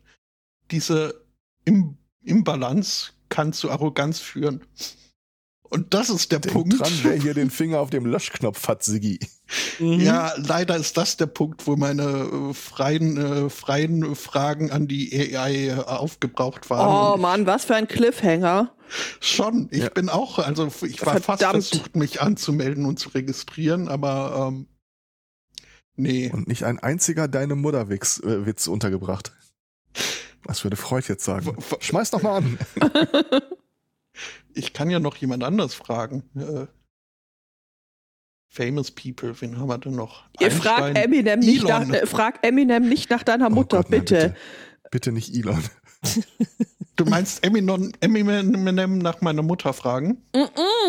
Diese 0.71 1.25
Im 1.65 1.97
Imbalance 2.23 3.11
kann 3.29 3.53
zu 3.53 3.69
Arroganz 3.71 4.19
führen. 4.19 4.61
Und 5.71 5.93
das 5.93 6.09
ist 6.09 6.31
der 6.31 6.39
Denk 6.39 6.53
Punkt. 6.55 6.79
dran, 6.79 6.91
wer 7.03 7.13
hier 7.13 7.35
den 7.35 7.51
Finger 7.51 7.79
auf 7.79 7.91
dem 7.91 8.05
Löschknopf 8.07 8.67
hat, 8.67 8.81
Sigi. 8.83 9.19
Mhm. 9.77 9.99
Ja, 9.99 10.33
leider 10.37 10.75
ist 10.77 10.97
das 10.97 11.15
der 11.17 11.27
Punkt, 11.27 11.67
wo 11.67 11.75
meine 11.75 12.03
äh, 12.03 12.53
freien, 12.55 13.17
äh, 13.17 13.49
freien 13.51 14.15
Fragen 14.15 14.71
an 14.71 14.87
die 14.87 15.13
AI 15.37 15.67
äh, 15.67 15.73
aufgebraucht 15.73 16.71
waren. 16.71 17.13
Oh 17.13 17.17
Mann, 17.21 17.45
was 17.45 17.65
für 17.65 17.75
ein 17.75 17.87
Cliffhanger. 17.87 18.73
Schon, 19.19 19.67
ich 19.69 19.83
Ja. 19.83 19.89
bin 19.89 20.09
auch, 20.09 20.39
also 20.39 20.71
ich 20.83 21.05
war 21.05 21.13
fast 21.21 21.25
Verdammt. 21.41 21.63
versucht, 21.65 21.95
mich 21.95 22.19
anzumelden 22.19 22.85
und 22.85 22.97
zu 22.97 23.09
registrieren, 23.09 23.87
aber 23.89 24.47
ähm, 24.51 24.65
nee. 25.95 26.31
Und 26.33 26.47
nicht 26.47 26.63
ein 26.63 26.79
einziger 26.79 27.27
deine 27.27 27.53
Mutterwitz 27.53 28.19
äh, 28.25 28.69
untergebracht. 28.69 29.33
Was 30.43 30.63
würde 30.63 30.75
Freud 30.77 31.05
jetzt 31.07 31.23
sagen? 31.25 31.55
Schmeiß 31.79 32.11
doch 32.11 32.21
mal 32.21 32.37
an. 32.37 32.57
Ich 34.53 34.73
kann 34.73 34.89
ja 34.89 34.99
noch 34.99 35.15
jemand 35.15 35.43
anders 35.43 35.73
fragen. 35.75 36.23
Äh, 36.35 36.65
famous 38.47 38.91
People, 38.91 39.39
wen 39.39 39.57
haben 39.57 39.67
wir 39.69 39.77
denn 39.77 39.95
noch? 39.95 40.23
Ihr 40.39 40.51
fragt 40.51 40.97
Eminem, 40.97 41.39
nicht 41.39 41.63
nach, 41.65 41.87
äh, 41.87 42.05
frag 42.05 42.45
Eminem 42.45 42.89
nicht 42.89 43.09
nach 43.09 43.23
deiner 43.23 43.47
Oh 43.47 43.51
Mutter, 43.51 43.77
Gott, 43.77 43.91
nein, 43.91 43.99
bitte. 44.01 44.15
bitte. 44.15 44.35
Bitte 44.91 45.11
nicht 45.11 45.33
Elon. 45.35 45.63
Du 46.95 47.05
meinst 47.05 47.45
Eminem, 47.45 47.93
Eminem 48.01 48.97
nach 48.97 49.21
meiner 49.21 49.41
Mutter 49.41 49.71
fragen? 49.71 50.21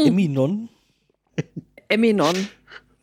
Eminon. 0.04 0.68
Eminon. 1.86 2.48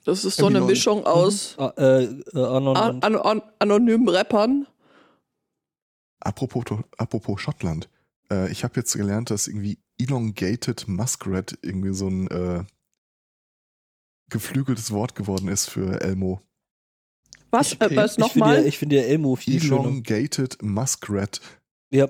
Das 0.04 0.26
ist 0.26 0.36
so 0.36 0.48
eine 0.48 0.58
Eminon. 0.58 0.70
Mischung 0.70 1.06
aus 1.06 1.56
Ah, 1.58 1.72
äh, 1.78 2.04
äh, 2.04 2.10
Anon 2.36 2.76
an, 2.76 2.96
und 2.96 3.04
an, 3.06 3.16
an, 3.16 3.42
anonymen 3.60 4.10
Rappern. 4.10 4.68
Apropos, 6.20 6.64
apropos 6.98 7.42
Schottland. 7.42 7.90
Äh, 8.32 8.52
ich 8.52 8.64
habe 8.64 8.76
jetzt 8.76 8.94
gelernt, 8.94 9.30
dass 9.30 9.48
irgendwie 9.48 9.80
Elongated 10.00 10.88
Muskrat 10.88 11.58
irgendwie 11.62 11.94
so 11.94 12.08
ein 12.08 12.28
äh, 12.28 12.64
geflügeltes 14.30 14.92
Wort 14.92 15.16
geworden 15.16 15.48
ist 15.48 15.70
für 15.70 16.02
Elmo. 16.02 16.42
Was? 17.52 17.74
Okay. 17.74 17.94
Äh, 17.94 17.96
was 17.96 18.18
ich 18.18 18.24
finde 18.26 18.40
ja, 18.40 18.46
nochmal? 18.46 18.66
ich 18.66 18.78
finde 18.78 18.96
ja 18.98 19.02
Elmo 19.04 19.36
viel 19.36 19.62
schöner. 19.62 19.82
Elongated 19.82 20.62
Muskrat. 20.62 21.42
Ja. 21.90 22.10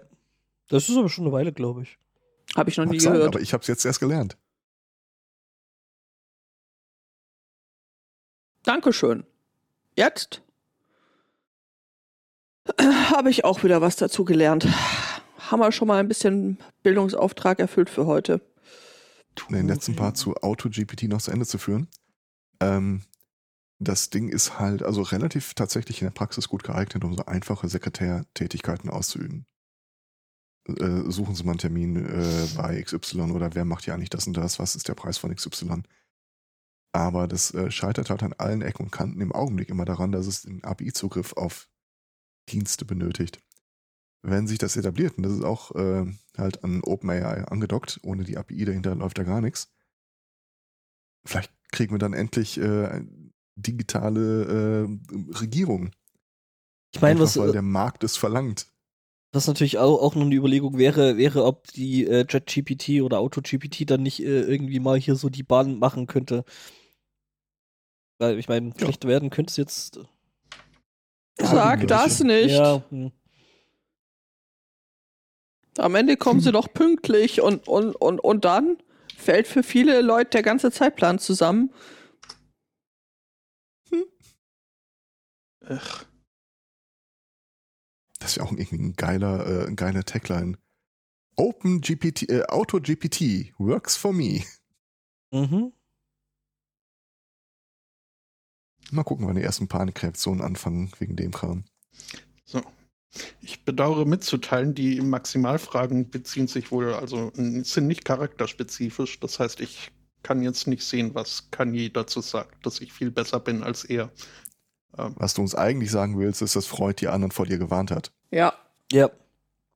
Das 0.70 0.90
ist 0.90 0.98
aber 0.98 1.10
schon 1.10 1.26
eine 1.26 1.34
Weile, 1.34 1.54
glaube 1.54 1.84
ich. 1.84 1.98
Habe 2.56 2.70
ich 2.70 2.78
noch 2.78 2.86
nie 2.86 2.94
Mag 2.94 3.02
sein, 3.02 3.14
gehört. 3.14 3.36
aber 3.36 3.42
ich 3.42 3.54
habe 3.54 3.62
es 3.62 3.68
jetzt 3.68 3.86
erst 3.86 4.00
gelernt. 4.00 4.38
Dankeschön. 8.64 9.26
Jetzt 9.96 10.42
habe 12.94 13.30
ich 13.30 13.46
auch 13.46 13.64
wieder 13.64 13.82
was 13.82 13.96
dazu 13.96 14.26
gelernt. 14.26 14.68
Haben 15.38 15.60
wir 15.60 15.72
schon 15.72 15.88
mal 15.88 16.00
ein 16.00 16.08
bisschen 16.08 16.58
Bildungsauftrag 16.84 17.60
erfüllt 17.60 17.90
für 17.90 18.06
heute. 18.06 18.42
den 19.50 19.68
letzten 19.68 19.96
Part 19.96 20.18
zu 20.18 20.36
AutoGPT 20.36 21.04
noch 21.04 21.22
zu 21.22 21.32
Ende 21.32 21.46
zu 21.46 21.58
führen. 21.58 21.88
Ähm, 22.60 23.04
das 23.80 24.10
Ding 24.10 24.30
ist 24.30 24.60
halt 24.60 24.82
also 24.82 25.04
relativ 25.04 25.54
tatsächlich 25.54 26.02
in 26.02 26.08
der 26.08 26.12
Praxis 26.12 26.48
gut 26.48 26.64
geeignet, 26.64 27.04
um 27.04 27.16
so 27.16 27.26
einfache 27.26 27.70
Sekretärtätigkeiten 27.70 28.90
auszuüben. 28.90 29.46
Äh, 30.68 31.10
suchen 31.10 31.36
Sie 31.36 31.44
mal 31.44 31.52
einen 31.52 31.60
Termin 31.60 32.06
äh, 32.06 32.48
bei 32.56 32.82
XY 32.82 33.32
oder 33.32 33.54
wer 33.54 33.66
macht 33.66 33.86
ja 33.86 33.94
eigentlich 33.94 34.10
das 34.10 34.28
und 34.28 34.36
das, 34.36 34.60
was 34.60 34.76
ist 34.76 34.88
der 34.88 34.96
Preis 34.96 35.18
von 35.18 35.34
XY. 35.34 35.84
Aber 36.92 37.28
das 37.28 37.54
äh, 37.54 37.70
scheitert 37.70 38.10
halt 38.10 38.24
an 38.24 38.34
allen 38.34 38.64
Ecken 38.64 38.86
und 38.86 38.92
Kanten 38.92 39.22
im 39.22 39.32
Augenblick 39.32 39.70
immer 39.70 39.86
daran, 39.86 40.12
dass 40.12 40.26
es 40.26 40.42
den 40.42 40.64
API-Zugriff 40.64 41.34
auf 41.34 41.70
Dienste 42.50 42.86
benötigt. 42.86 43.40
Wenn 44.24 44.48
sich 44.48 44.58
das 44.58 44.76
etabliert, 44.76 45.18
und 45.18 45.24
das 45.24 45.34
ist 45.34 45.44
auch 45.44 45.76
äh, 45.76 46.06
halt 46.38 46.64
an 46.64 46.82
OpenAI 46.84 47.46
angedockt, 47.46 48.00
ohne 48.04 48.24
die 48.24 48.38
API 48.38 48.66
dahinter 48.66 48.96
läuft 48.96 49.18
da 49.18 49.24
gar 49.24 49.42
nichts. 49.42 49.72
Vielleicht 51.26 51.52
kriegen 51.72 51.94
wir 51.94 52.00
dann 52.00 52.14
endlich 52.14 52.58
äh, 52.58 53.06
digitale 53.56 54.88
äh, 54.88 55.38
Regierung. 55.40 55.92
Ich 56.94 57.02
meine, 57.02 57.20
was, 57.20 57.38
weil 57.38 57.50
äh, 57.50 57.54
der 57.54 57.62
Markt 57.62 58.04
es 58.04 58.18
verlangt. 58.18 58.68
was 59.34 59.48
natürlich 59.48 59.78
auch, 59.78 60.02
auch 60.02 60.16
noch 60.16 60.26
eine 60.26 60.36
Überlegung 60.36 60.78
wäre, 60.78 61.18
wäre, 61.18 61.44
ob 61.44 61.68
die 61.68 62.06
äh, 62.06 62.26
JetGPT 62.28 63.02
oder 63.02 63.20
AutoGPT 63.20 63.90
dann 63.90 64.04
nicht 64.04 64.22
äh, 64.22 64.42
irgendwie 64.42 64.80
mal 64.80 64.98
hier 64.98 65.16
so 65.16 65.30
die 65.30 65.44
Bahn 65.44 65.80
machen 65.80 66.08
könnte. 66.08 66.44
Weil 68.20 68.40
ich 68.40 68.48
meine, 68.48 68.74
schlecht 68.78 69.06
werden 69.06 69.30
könnte 69.30 69.52
es 69.52 69.58
jetzt. 69.58 70.00
Sag 71.40 71.88
das 71.88 72.24
nicht. 72.24 72.52
Ja, 72.52 72.84
hm. 72.90 73.12
Am 75.78 75.94
Ende 75.94 76.18
kommen 76.18 76.40
sie 76.40 76.52
doch 76.52 76.74
pünktlich 76.74 77.42
und, 77.42 77.68
und, 77.68 77.96
und, 77.96 78.20
und 78.20 78.46
dann 78.46 78.78
fällt 79.16 79.48
für 79.48 79.62
viele 79.62 80.02
Leute 80.02 80.32
der 80.32 80.44
ganze 80.44 80.72
Zeitplan 80.72 81.20
zusammen. 81.20 81.72
Ach, 85.70 86.06
Das 88.20 88.36
wäre 88.36 88.46
auch 88.46 88.52
irgendwie 88.52 88.76
ein 88.76 88.94
geiler, 88.96 89.46
äh, 89.46 89.68
ein 89.68 89.76
geiler 89.76 90.04
Tagline. 90.04 90.58
Open 91.36 91.82
GPT, 91.82 92.30
äh, 92.30 92.44
Auto 92.48 92.80
GPT 92.80 93.54
works 93.60 93.96
for 93.96 94.14
me. 94.14 94.44
Mhm. 95.32 95.72
Mal 98.92 99.04
gucken, 99.04 99.28
wann 99.28 99.36
die 99.36 99.42
ersten 99.42 99.68
Panikreaktionen 99.68 100.42
anfangen 100.42 100.92
wegen 101.00 101.16
dem 101.16 101.32
Kram. 101.32 101.64
so. 102.46 102.62
Ich 103.42 103.64
bedauere 103.66 104.06
mitzuteilen, 104.06 104.76
die 104.76 105.02
Maximalfragen 105.02 106.10
beziehen 106.10 106.48
sich 106.48 106.72
wohl, 106.72 106.94
also 106.94 107.32
sind 107.34 107.88
nicht 107.88 108.06
charakterspezifisch. 108.06 109.20
Das 109.20 109.40
heißt, 109.40 109.60
ich 109.62 109.92
kann 110.24 110.44
jetzt 110.44 110.68
nicht 110.68 110.84
sehen, 110.84 111.16
was 111.16 111.50
Kanye 111.52 111.90
dazu 111.90 112.22
sagt, 112.22 112.66
dass 112.66 112.80
ich 112.80 112.94
viel 112.94 113.10
besser 113.10 113.40
bin 113.40 113.64
als 113.64 113.86
er. 113.86 114.12
Ähm, 114.98 115.16
Was 115.18 115.34
du 115.34 115.42
uns 115.42 115.56
eigentlich 115.56 115.90
sagen 115.90 116.20
willst, 116.20 116.42
ist, 116.42 116.56
dass 116.56 116.68
Freud 116.68 116.96
die 117.00 117.08
anderen 117.08 117.32
vor 117.32 117.46
dir 117.46 117.58
gewarnt 117.58 117.92
hat. 117.92 118.12
Ja. 118.32 118.54
Ja. 118.92 119.10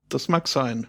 das 0.10 0.28
mag 0.28 0.47
sein. 0.47 0.88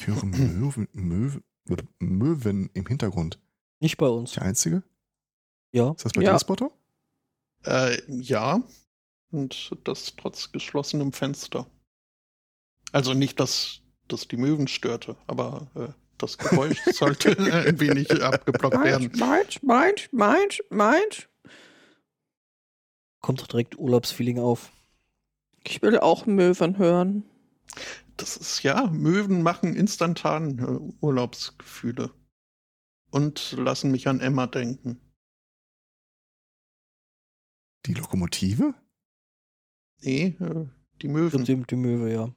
Ich 0.00 0.06
höre 0.06 0.24
Möwen, 0.24 0.88
Möwen, 0.92 1.42
Möwen 1.98 2.70
im 2.72 2.86
Hintergrund. 2.86 3.38
Nicht 3.80 3.98
bei 3.98 4.06
uns. 4.08 4.32
Der 4.32 4.44
einzige? 4.44 4.82
Ja. 5.72 5.90
Ist 5.92 6.06
das 6.06 6.12
bei 6.14 6.22
Ja. 6.22 6.32
dir, 6.32 6.38
Spotto? 6.38 6.72
Äh, 7.66 8.00
ja. 8.08 8.62
Und 9.30 9.76
das 9.84 10.16
trotz 10.16 10.52
geschlossenem 10.52 11.12
Fenster. 11.12 11.66
Also 12.92 13.12
nicht, 13.12 13.38
dass 13.40 13.82
das 14.08 14.26
die 14.26 14.38
Möwen 14.38 14.68
störte, 14.68 15.16
aber 15.26 15.70
äh, 15.74 15.88
das 16.16 16.38
Geräusch 16.38 16.80
sollte 16.92 17.38
ein 17.38 17.78
wenig 17.78 18.10
abgeblockt 18.22 18.82
werden. 18.82 19.12
Meins, 19.18 19.62
meins, 19.62 20.08
meins, 20.12 20.12
meins, 20.12 20.62
meins. 20.70 21.28
Kommt 23.20 23.42
doch 23.42 23.48
direkt 23.48 23.76
Urlaubsfeeling 23.78 24.38
auf. 24.38 24.72
Ich 25.62 25.82
will 25.82 25.98
auch 25.98 26.24
Möwen 26.24 26.78
hören. 26.78 27.24
Das 28.20 28.36
ist 28.36 28.62
ja, 28.62 28.86
Möwen 28.88 29.42
machen 29.42 29.74
instantan 29.74 30.58
äh, 30.58 31.04
Urlaubsgefühle. 31.04 32.12
Und 33.10 33.52
lassen 33.52 33.90
mich 33.90 34.08
an 34.08 34.20
Emma 34.20 34.46
denken. 34.46 35.00
Die 37.86 37.94
Lokomotive? 37.94 38.74
Nee, 40.02 40.36
äh, 40.38 40.68
die 41.00 41.08
Möwen. 41.08 41.44
Die, 41.44 41.62
die 41.62 41.76
Möwe, 41.76 42.12
ja. 42.12 42.34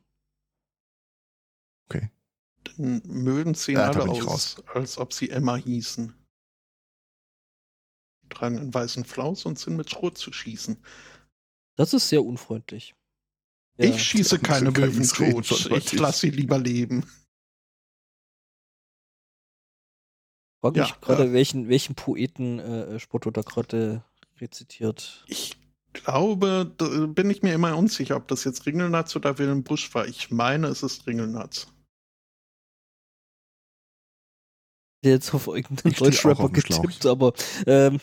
Denn 2.77 3.01
Möwen 3.05 3.53
sehen 3.53 3.75
Ja, 3.75 3.91
alle 3.91 4.09
aus, 4.09 4.63
als 4.73 4.97
ob 4.97 5.11
sie 5.11 5.29
Emma 5.29 5.57
hießen. 5.57 6.13
Die 8.23 8.29
tragen 8.29 8.57
einen 8.57 8.73
weißen 8.73 9.03
Flaus 9.03 9.45
und 9.45 9.59
sind 9.59 9.75
mit 9.75 9.89
Schrot 9.89 10.17
zu 10.17 10.31
schießen. 10.31 10.81
Das 11.75 11.93
ist 11.93 12.07
sehr 12.07 12.23
unfreundlich. 12.23 12.95
Ja. 13.77 13.85
Ich 13.85 14.03
schieße 14.03 14.39
keine 14.39 14.71
Möwen 14.71 15.07
tot. 15.07 15.49
Ich 15.71 15.93
lasse 15.93 16.19
sie 16.21 16.29
lieber 16.29 16.59
leben. 16.59 17.05
frage 20.63 20.79
mich 20.79 20.89
ja, 20.89 20.97
gerade, 21.01 21.23
äh, 21.25 21.33
welchen, 21.33 21.67
welchen 21.67 21.95
Poeten 21.95 22.59
äh, 22.59 22.99
Spotto 22.99 23.31
da 23.31 23.41
gerade 23.41 24.03
rezitiert. 24.39 25.25
Ich 25.27 25.57
glaube, 25.91 26.73
da 26.77 27.05
bin 27.05 27.29
ich 27.29 27.43
mir 27.43 27.53
immer 27.53 27.75
unsicher, 27.77 28.15
ob 28.15 28.27
das 28.29 28.45
jetzt 28.45 28.65
Ringelnatz 28.65 29.15
oder 29.15 29.37
Wilhelm 29.37 29.63
Busch 29.63 29.93
war. 29.93 30.07
Ich 30.07 30.31
meine, 30.31 30.67
es 30.67 30.81
ist 30.81 31.05
Ringelnatz. 31.05 31.67
Der 35.03 35.11
jetzt 35.11 35.33
auf 35.33 35.47
irgendeinen 35.47 35.95
Deutschrapper 35.95 36.49
getippt, 36.49 37.05
aber 37.05 37.33
ähm, 37.67 37.99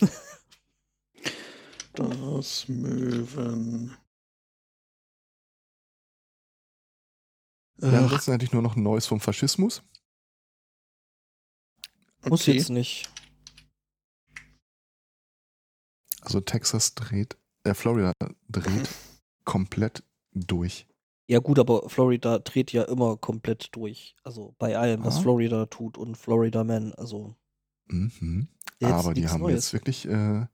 Das 1.95 2.69
Möwen. 2.69 3.97
Ja, 7.83 7.89
Ach, 7.89 8.03
ansonsten 8.03 8.33
hätte 8.33 8.45
ich 8.45 8.53
nur 8.53 8.63
noch 8.63 8.77
ein 8.77 8.83
neues 8.83 9.07
vom 9.07 9.21
Faschismus. 9.21 9.83
muss 12.29 12.43
okay. 12.43 12.53
jetzt 12.53 12.71
nicht. 12.71 13.09
Also 16.23 16.41
Texas 16.41 16.95
dreht, 16.95 17.37
äh, 17.65 17.75
Florida 17.75 18.13
dreht 18.49 18.89
komplett 19.45 20.05
durch. 20.33 20.87
Ja 21.29 21.39
gut, 21.39 21.59
aber 21.59 21.89
Florida 21.89 22.39
dreht 22.41 22.73
ja 22.73 22.83
immer 22.85 23.17
komplett 23.17 23.75
durch. 23.75 24.17
Also 24.25 24.55
bei 24.59 24.77
allem, 24.77 25.05
was 25.05 25.17
Ah. 25.19 25.21
Florida 25.23 25.67
tut 25.67 25.97
und 25.97 26.17
Florida 26.17 26.65
Man. 26.65 26.93
Also 26.95 27.37
Mhm. 27.89 28.49
Aber 28.83 29.15
die 29.15 29.29
haben 29.29 29.41
Neues. 29.41 29.55
jetzt 29.57 29.73
wirklich, 29.73 30.07
äh, 30.07 30.47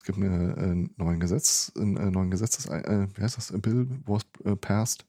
es 0.00 0.06
gibt 0.06 0.18
eine, 0.18 0.56
einen 0.56 0.94
neuen 0.96 1.20
Gesetz, 1.20 1.70
einen 1.76 1.96
äh, 1.96 2.10
neuen 2.10 2.30
Gesetzes, 2.30 2.66
äh, 2.66 3.08
wie 3.14 3.22
heißt 3.22 3.36
das, 3.36 3.52
a 3.52 3.58
Bill 3.58 3.86
was 4.06 4.22
äh, 4.44 4.56
passed, 4.56 5.06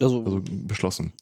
Also, 0.00 0.24
also 0.24 0.42
beschlossen, 0.44 1.12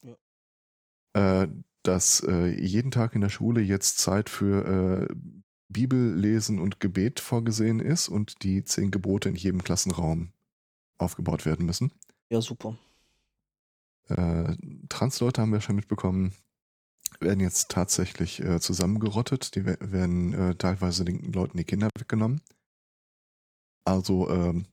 äh, 1.13 1.47
dass 1.83 2.21
äh, 2.21 2.49
jeden 2.61 2.91
Tag 2.91 3.15
in 3.15 3.21
der 3.21 3.29
Schule 3.29 3.61
jetzt 3.61 3.99
Zeit 3.99 4.29
für 4.29 5.09
äh, 5.11 5.15
Bibellesen 5.69 6.59
und 6.61 6.81
Gebet 6.81 7.21
vorgesehen 7.21 7.81
ist 7.81 8.09
und 8.09 8.43
die 8.43 8.65
zehn 8.65 8.91
Gebote 8.91 9.29
in 9.29 9.37
jedem 9.37 9.63
Klassenraum 9.63 10.33
aufgebaut 10.99 11.47
werden 11.47 11.67
müssen. 11.67 11.93
ja 12.31 12.41
super. 12.41 12.77
Äh, 14.09 14.57
Transleute 14.89 15.41
haben 15.41 15.53
wir 15.53 15.61
schon 15.61 15.77
mitbekommen, 15.77 16.33
werden 17.21 17.41
jetzt 17.41 17.71
tatsächlich 17.71 18.41
äh, 18.41 18.61
zusammengerottet. 18.61 19.55
Die 19.55 19.65
we- 19.65 19.79
werden 19.81 20.35
äh, 20.35 20.55
teilweise 20.57 21.05
den 21.05 21.33
Leuten 21.33 21.57
die 21.57 21.65
Kinder 21.65 21.89
weggenommen. 21.97 22.41
Also 23.85 24.29
ähm, 24.31 24.67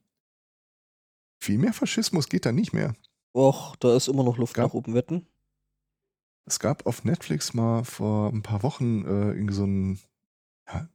viel 1.42 1.58
mehr 1.58 1.74
Faschismus 1.74 2.30
geht 2.30 2.46
da 2.46 2.52
nicht 2.52 2.74
mehr. 2.74 2.96
Och, 3.34 3.76
da 3.78 3.96
ist 3.96 4.08
immer 4.08 4.24
noch 4.24 4.38
Luft 4.38 4.56
Gab- 4.56 4.68
nach 4.68 4.74
oben 4.74 4.94
wetten. 4.94 5.28
Es 6.46 6.60
gab 6.60 6.86
auf 6.86 7.04
Netflix 7.04 7.54
mal 7.54 7.84
vor 7.84 8.32
ein 8.34 8.42
paar 8.42 8.64
Wochen 8.64 9.06
äh, 9.06 9.32
irgendwie 9.32 9.54
so 9.54 9.64
einen 9.64 10.00
ja, 10.68 10.90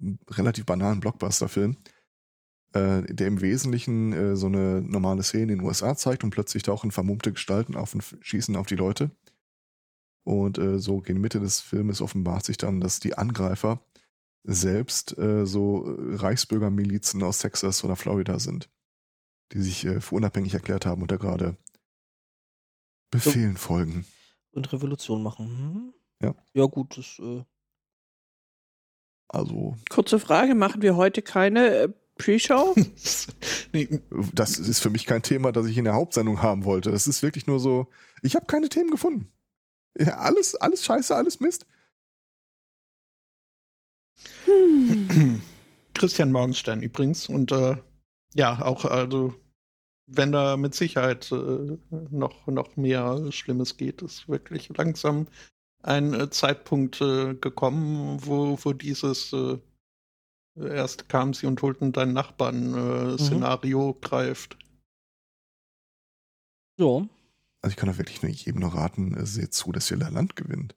einen 0.00 0.18
relativ 0.30 0.66
banalen 0.66 1.00
Blockbuster-Film, 1.00 1.76
äh, 2.74 3.02
der 3.02 3.28
im 3.28 3.40
Wesentlichen 3.40 4.12
äh, 4.12 4.36
so 4.36 4.46
eine 4.46 4.82
normale 4.82 5.22
Szene 5.22 5.52
in 5.52 5.58
den 5.58 5.66
USA 5.66 5.96
zeigt 5.96 6.24
und 6.24 6.30
plötzlich 6.30 6.62
tauchen 6.62 6.90
vermummte 6.90 7.32
Gestalten 7.32 7.76
auf 7.76 7.94
und 7.94 8.02
schießen 8.20 8.56
auf 8.56 8.66
die 8.66 8.76
Leute. 8.76 9.10
Und 10.24 10.58
äh, 10.58 10.78
so 10.78 11.00
gegen 11.00 11.20
Mitte 11.20 11.40
des 11.40 11.60
Filmes 11.60 12.00
offenbart 12.00 12.44
sich 12.44 12.56
dann, 12.56 12.80
dass 12.80 13.00
die 13.00 13.18
Angreifer 13.18 13.84
selbst 14.44 15.16
äh, 15.18 15.46
so 15.46 15.86
äh, 15.86 16.16
Reichsbürgermilizen 16.16 17.22
aus 17.22 17.38
Texas 17.38 17.84
oder 17.84 17.96
Florida 17.96 18.38
sind, 18.38 18.70
die 19.52 19.62
sich 19.62 19.84
äh, 19.84 20.00
für 20.00 20.16
unabhängig 20.16 20.54
erklärt 20.54 20.86
haben 20.86 21.02
und 21.02 21.10
da 21.10 21.16
gerade 21.16 21.56
Befehlen 23.10 23.56
folgen. 23.58 24.06
Und 24.52 24.72
Revolution 24.72 25.22
machen. 25.22 25.46
Hm? 25.46 25.94
Ja. 26.22 26.34
Ja 26.54 26.64
gut, 26.64 26.96
das 26.96 27.18
äh, 27.18 27.44
Also, 29.28 29.76
Kurze 29.90 30.18
Frage, 30.18 30.54
machen 30.54 30.82
wir 30.82 30.96
heute 30.96 31.20
keine 31.20 31.68
äh, 31.68 31.88
Pre-Show? 32.16 32.74
nee, 33.72 34.00
das 34.32 34.58
ist 34.58 34.80
für 34.80 34.90
mich 34.90 35.04
kein 35.04 35.22
Thema, 35.22 35.52
das 35.52 35.66
ich 35.66 35.76
in 35.76 35.84
der 35.84 35.94
Hauptsendung 35.94 36.40
haben 36.42 36.64
wollte. 36.64 36.90
Das 36.90 37.06
ist 37.06 37.22
wirklich 37.22 37.46
nur 37.46 37.60
so, 37.60 37.88
ich 38.22 38.34
habe 38.34 38.46
keine 38.46 38.68
Themen 38.68 38.90
gefunden. 38.90 39.30
Ja, 39.98 40.18
alles, 40.18 40.54
alles 40.54 40.84
scheiße, 40.84 41.14
alles 41.14 41.40
Mist. 41.40 41.66
Hm. 44.46 45.42
Christian 45.94 46.32
Morgenstern 46.32 46.82
übrigens. 46.82 47.28
Und 47.28 47.52
äh, 47.52 47.76
ja, 48.34 48.62
auch, 48.62 48.84
also, 48.84 49.34
wenn 50.06 50.32
da 50.32 50.56
mit 50.56 50.74
Sicherheit 50.74 51.30
äh, 51.32 51.78
noch, 52.10 52.46
noch 52.46 52.76
mehr 52.76 53.30
Schlimmes 53.30 53.76
geht, 53.76 54.02
ist 54.02 54.28
wirklich 54.28 54.68
langsam 54.76 55.26
ein 55.82 56.14
äh, 56.14 56.30
Zeitpunkt 56.30 57.00
äh, 57.00 57.34
gekommen, 57.34 58.18
wo, 58.24 58.58
wo 58.62 58.72
dieses 58.72 59.32
äh, 59.32 59.58
erst 60.56 61.08
kamen 61.08 61.32
sie 61.32 61.46
und 61.46 61.60
holten 61.62 61.92
deinen 61.92 62.12
Nachbarn 62.12 62.74
äh, 63.14 63.18
Szenario 63.18 63.94
greift. 64.00 64.56
ja. 66.78 67.06
Also 67.64 67.74
ich 67.74 67.76
kann 67.76 67.88
da 67.88 67.96
wirklich 67.96 68.22
nur 68.22 68.30
jedem 68.32 68.60
nur 68.60 68.74
raten, 68.74 69.14
äh, 69.14 69.24
seht 69.24 69.54
zu, 69.54 69.72
dass 69.72 69.90
ihr 69.90 69.96
da 69.96 70.08
Land 70.08 70.36
gewinnt. 70.36 70.74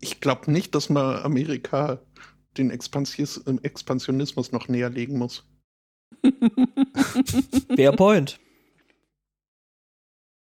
Ich 0.00 0.20
glaube 0.20 0.50
nicht, 0.50 0.74
dass 0.74 0.88
man 0.90 1.22
Amerika 1.22 2.00
den 2.58 2.70
Expansionismus 2.70 4.52
noch 4.52 4.68
näher 4.68 4.90
legen 4.90 5.18
muss. 5.18 5.44
Fair 7.76 7.92
Point. 7.92 8.40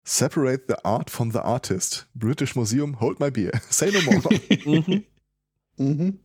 Separate 0.05 0.67
the 0.67 0.85
art 0.85 1.09
from 1.09 1.31
the 1.31 1.43
artist. 1.43 2.07
British 2.15 2.55
Museum, 2.55 2.93
hold 3.01 3.19
my 3.19 3.29
beer. 3.29 3.51
Say 3.69 3.91
no 3.91 4.01
more. 4.03 4.21
Mhm. 4.21 5.03
mhm. 5.77 6.19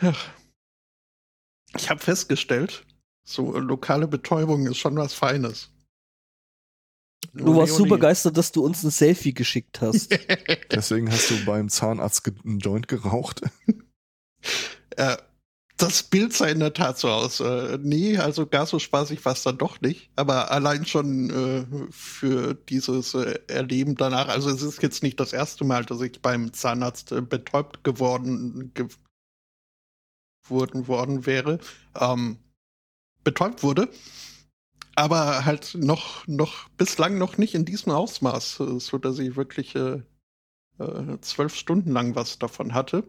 Ach. 0.00 0.30
Ich 1.76 1.88
habe 1.88 2.00
festgestellt, 2.00 2.84
so 3.24 3.54
äh, 3.54 3.58
lokale 3.58 4.06
Betäubung 4.06 4.66
ist 4.66 4.78
schon 4.78 4.96
was 4.96 5.14
Feines. 5.14 5.70
Du 7.34 7.56
warst 7.56 7.74
so 7.74 7.84
begeistert, 7.84 8.36
dass 8.36 8.52
du 8.52 8.64
uns 8.64 8.82
ein 8.84 8.90
Selfie 8.90 9.34
geschickt 9.34 9.80
hast. 9.80 10.10
Deswegen 10.70 11.10
hast 11.10 11.30
du 11.30 11.44
beim 11.44 11.68
Zahnarzt 11.68 12.22
einen 12.44 12.58
Joint 12.58 12.88
geraucht. 12.88 13.42
Äh, 14.96 15.16
das 15.78 16.02
Bild 16.02 16.32
sah 16.32 16.48
in 16.48 16.58
der 16.58 16.74
Tat 16.74 16.98
so 16.98 17.08
aus. 17.08 17.40
Äh, 17.40 17.78
nee, 17.80 18.18
also 18.18 18.46
gar 18.46 18.66
so 18.66 18.80
spaßig 18.80 19.24
war 19.24 19.32
es 19.32 19.44
dann 19.44 19.58
doch 19.58 19.80
nicht. 19.80 20.10
Aber 20.16 20.50
allein 20.50 20.84
schon 20.86 21.30
äh, 21.30 21.86
für 21.90 22.54
dieses 22.54 23.14
äh, 23.14 23.38
Erleben 23.46 23.94
danach, 23.94 24.28
also 24.28 24.50
es 24.50 24.62
ist 24.62 24.82
jetzt 24.82 25.04
nicht 25.04 25.20
das 25.20 25.32
erste 25.32 25.64
Mal, 25.64 25.84
dass 25.84 26.00
ich 26.00 26.20
beim 26.20 26.52
Zahnarzt 26.52 27.12
äh, 27.12 27.22
betäubt 27.22 27.84
geworden 27.84 28.72
ge 28.74 28.88
worden, 30.48 30.88
worden 30.88 31.26
wäre, 31.26 31.58
ähm, 31.98 32.38
betäubt 33.22 33.62
wurde. 33.62 33.88
Aber 34.98 35.44
halt 35.44 35.76
noch, 35.76 36.26
noch 36.26 36.68
bislang 36.70 37.18
noch 37.18 37.38
nicht 37.38 37.54
in 37.54 37.64
diesem 37.64 37.92
Ausmaß, 37.92 38.58
äh, 38.58 38.80
so 38.80 38.98
dass 38.98 39.20
ich 39.20 39.36
wirklich 39.36 39.76
äh, 39.76 40.02
äh, 40.80 41.20
zwölf 41.20 41.54
Stunden 41.54 41.92
lang 41.92 42.16
was 42.16 42.40
davon 42.40 42.74
hatte. 42.74 43.04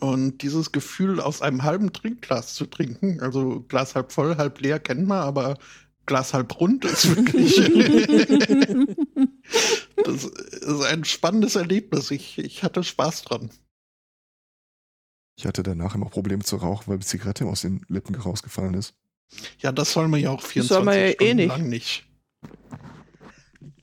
Und 0.00 0.40
dieses 0.40 0.72
Gefühl, 0.72 1.20
aus 1.20 1.42
einem 1.42 1.62
halben 1.62 1.92
Trinkglas 1.92 2.54
zu 2.54 2.64
trinken, 2.64 3.20
also 3.20 3.60
Glas 3.68 3.94
halb 3.94 4.12
voll, 4.12 4.38
halb 4.38 4.58
leer 4.62 4.80
kennt 4.80 5.06
man, 5.06 5.18
aber 5.18 5.58
Glas 6.06 6.32
halb 6.32 6.58
rund 6.58 6.86
ist 6.86 7.06
wirklich. 7.16 7.56
das 9.96 10.24
ist 10.24 10.84
ein 10.84 11.04
spannendes 11.04 11.54
Erlebnis. 11.54 12.10
Ich, 12.12 12.38
ich 12.38 12.62
hatte 12.62 12.82
Spaß 12.82 13.24
dran. 13.24 13.50
Ich 15.36 15.44
hatte 15.44 15.62
danach 15.62 15.96
immer 15.96 16.08
Probleme 16.08 16.44
zu 16.44 16.56
rauchen, 16.56 16.86
weil 16.86 16.98
die 16.98 17.06
Zigarette 17.06 17.44
aus 17.44 17.60
den 17.60 17.84
Lippen 17.88 18.14
rausgefallen 18.14 18.72
ist. 18.72 18.94
Ja, 19.58 19.72
das 19.72 19.92
soll 19.92 20.08
man 20.08 20.20
ja 20.20 20.30
auch 20.30 20.42
24 20.42 20.68
soll 20.68 20.84
man 20.84 20.94
ja 20.96 21.06
eh 21.06 21.12
Stunden 21.14 21.36
nicht. 21.36 21.48
lang 21.48 21.68
nicht. 21.68 22.06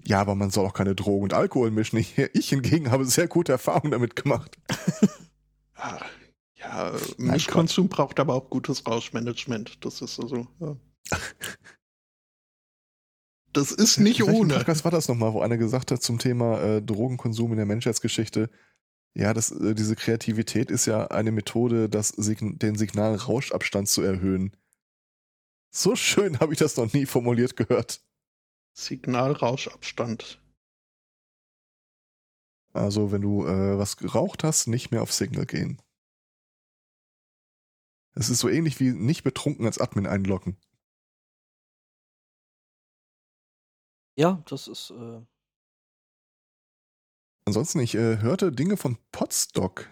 Ja, 0.04 0.20
aber 0.22 0.36
man 0.36 0.50
soll 0.50 0.66
auch 0.66 0.74
keine 0.74 0.96
Drogen 0.96 1.24
und 1.24 1.34
Alkohol 1.34 1.72
mischen. 1.72 1.98
Ich, 1.98 2.18
ich 2.18 2.50
hingegen 2.50 2.92
habe 2.92 3.06
sehr 3.06 3.28
gute 3.28 3.52
Erfahrungen 3.52 3.92
damit 3.92 4.16
gemacht. 4.16 4.58
Ah, 5.76 6.04
Ja, 6.58 6.92
Nein, 7.18 7.32
Mischkonsum 7.32 7.88
braucht 7.90 8.20
aber 8.20 8.34
auch 8.36 8.50
gutes 8.50 8.86
Rauschmanagement. 8.86 9.84
Das 9.86 10.02
ist 10.02 10.20
also. 10.20 10.48
Ja. 10.60 10.76
Das 13.54 13.72
ist 13.74 13.98
nicht 13.98 14.24
ohne. 14.24 14.54
Podcast 14.54 14.86
war 14.86 14.92
das 14.92 15.10
nochmal, 15.10 15.34
wo 15.34 15.42
einer 15.42 15.58
gesagt 15.58 15.92
hat 15.92 16.02
zum 16.02 16.20
Thema 16.20 16.62
äh, 16.62 16.82
Drogenkonsum 16.82 17.52
in 17.52 17.58
der 17.58 17.66
Menschheitsgeschichte? 17.66 18.50
Ja, 19.14 19.34
das, 19.34 19.52
äh, 19.52 19.76
diese 19.76 19.98
Kreativität 19.98 20.72
ist 20.72 20.86
ja 20.86 21.08
eine 21.08 21.32
Methode, 21.34 21.90
das 21.90 22.10
Sign 22.10 22.58
den 22.60 22.76
Signalrauschabstand 22.76 23.90
zu 23.90 24.04
erhöhen. 24.04 24.56
So 25.74 25.96
schön 25.96 26.40
habe 26.40 26.54
ich 26.54 26.60
das 26.60 26.78
noch 26.78 26.92
nie 26.94 27.06
formuliert 27.06 27.56
gehört. 27.56 28.02
Signalrauschabstand. 28.74 30.42
Also, 32.74 33.12
wenn 33.12 33.22
du 33.22 33.46
äh, 33.46 33.78
was 33.78 33.98
geraucht 33.98 34.44
hast, 34.44 34.68
nicht 34.68 34.92
mehr 34.92 35.02
auf 35.02 35.12
Signal 35.12 35.46
gehen. 35.46 35.82
Es 38.14 38.30
ist 38.30 38.40
so 38.40 38.50
ähnlich 38.50 38.80
wie 38.80 38.92
nicht 38.92 39.24
betrunken 39.24 39.66
als 39.66 39.80
Admin 39.80 40.08
einloggen. 40.08 40.58
ja, 44.22 44.44
das 44.48 44.68
ist. 44.68 44.92
Äh, 44.92 45.22
Ansonsten, 47.46 47.80
ich 47.80 47.96
äh, 47.96 48.20
hörte 48.20 48.52
Dinge 48.52 48.78
von 48.78 48.98
Podstock. 49.12 49.90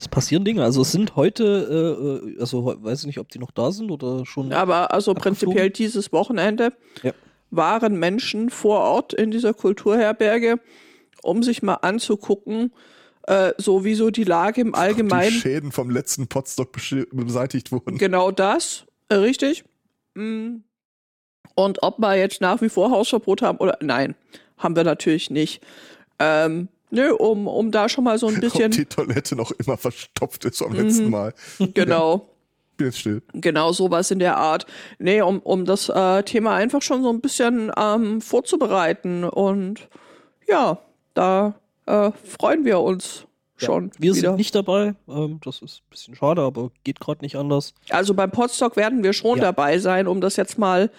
Es 0.00 0.08
passieren 0.08 0.44
Dinge. 0.44 0.62
Also 0.62 0.82
es 0.82 0.92
sind 0.92 1.16
heute, 1.16 2.22
äh, 2.24 2.28
äh, 2.36 2.40
also 2.40 2.76
weiß 2.82 3.00
ich 3.00 3.06
nicht, 3.06 3.18
ob 3.18 3.28
die 3.30 3.38
noch 3.38 3.50
da 3.50 3.72
sind 3.72 3.90
oder 3.90 4.24
schon. 4.24 4.52
Aber 4.52 4.92
also 4.92 5.10
Abgeflogen? 5.10 5.38
prinzipiell 5.38 5.70
dieses 5.70 6.12
Wochenende 6.12 6.72
Ja. 7.02 7.12
waren 7.50 7.98
Menschen 7.98 8.50
vor 8.50 8.80
Ort 8.80 9.12
in 9.12 9.30
dieser 9.30 9.54
Kulturherberge, 9.54 10.60
um 11.22 11.42
sich 11.42 11.62
mal 11.62 11.74
anzugucken, 11.74 12.72
äh, 13.26 13.52
so 13.58 13.84
wie 13.84 13.94
so 13.94 14.10
die 14.10 14.24
Lage 14.24 14.60
im 14.60 14.72
Die 14.72 14.78
Allgemeinen. 14.78 15.32
Schäden 15.32 15.72
vom 15.72 15.90
letzten 15.90 16.28
Podstock 16.28 16.74
besch- 16.76 17.06
beseitigt 17.10 17.72
wurden. 17.72 17.98
Genau 17.98 18.30
das, 18.30 18.84
äh, 19.08 19.16
richtig. 19.16 19.64
Mm. 20.14 20.58
Und 21.56 21.82
ob 21.82 21.98
wir 21.98 22.14
jetzt 22.16 22.40
nach 22.40 22.60
wie 22.62 22.68
vor 22.68 22.92
Hausverbot 22.92 23.42
haben 23.42 23.58
oder 23.58 23.76
nein, 23.80 24.14
haben 24.58 24.76
wir 24.76 24.84
natürlich 24.84 25.28
nicht. 25.28 25.60
Ähm, 26.20 26.68
nö, 26.90 27.12
um, 27.12 27.46
um 27.46 27.70
da 27.70 27.88
schon 27.88 28.04
mal 28.04 28.18
so 28.18 28.26
ein 28.28 28.36
Ob 28.36 28.40
bisschen, 28.40 28.70
die 28.70 28.84
Toilette 28.86 29.36
noch 29.36 29.52
immer 29.52 29.76
verstopft 29.76 30.44
ist 30.44 30.58
vom 30.58 30.72
Mhm. 30.72 30.78
letzten 30.78 31.10
Mal. 31.10 31.34
genau. 31.74 32.28
Bin 32.76 32.86
jetzt 32.88 33.00
still. 33.00 33.22
Genau 33.34 33.72
sowas 33.72 34.10
in 34.10 34.20
der 34.20 34.36
Art. 34.36 34.66
Nee, 34.98 35.20
um, 35.20 35.40
um 35.40 35.64
das 35.64 35.88
äh, 35.88 36.22
Thema 36.22 36.54
einfach 36.54 36.80
schon 36.82 37.02
so 37.02 37.10
ein 37.10 37.20
bisschen 37.20 37.72
ähm, 37.76 38.20
vorzubereiten. 38.20 39.24
Und 39.24 39.88
ja, 40.46 40.78
da 41.14 41.54
äh, 41.86 42.10
freuen 42.24 42.64
wir 42.64 42.80
uns 42.80 43.24
schon 43.64 43.90
wir 43.98 44.14
wieder. 44.14 44.28
sind 44.30 44.36
nicht 44.36 44.54
dabei. 44.54 44.94
Ähm, 45.08 45.40
das 45.44 45.60
ist 45.62 45.80
ein 45.80 45.90
bisschen 45.90 46.14
schade, 46.14 46.42
aber 46.42 46.70
geht 46.84 47.00
gerade 47.00 47.22
nicht 47.22 47.36
anders. 47.36 47.74
Also 47.90 48.14
beim 48.14 48.30
Podstock 48.30 48.76
werden 48.76 49.02
wir 49.02 49.12
schon 49.12 49.38
Ja. 49.38 49.44
dabei 49.44 49.78
sein, 49.78 50.06
um 50.06 50.20
das 50.20 50.36
jetzt 50.36 50.58
mal 50.58 50.90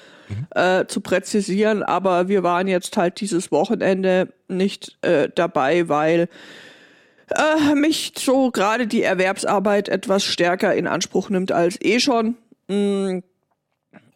äh, 0.55 0.85
zu 0.85 1.01
präzisieren. 1.01 1.81
Aber 1.83 2.27
wir 2.27 2.43
waren 2.43 2.67
jetzt 2.67 2.95
halt 2.97 3.19
dieses 3.21 3.51
Wochenende 3.51 4.33
nicht 4.47 4.97
äh, 5.01 5.29
dabei, 5.33 5.89
weil 5.89 6.29
äh, 7.29 7.75
mich 7.75 8.13
so 8.17 8.51
gerade 8.51 8.87
die 8.87 9.03
Erwerbsarbeit 9.03 9.89
etwas 9.89 10.23
stärker 10.23 10.73
in 10.75 10.87
Anspruch 10.87 11.29
nimmt 11.29 11.51
als 11.51 11.79
eh 11.81 11.99
schon. 11.99 12.35
Mm. 12.67 13.19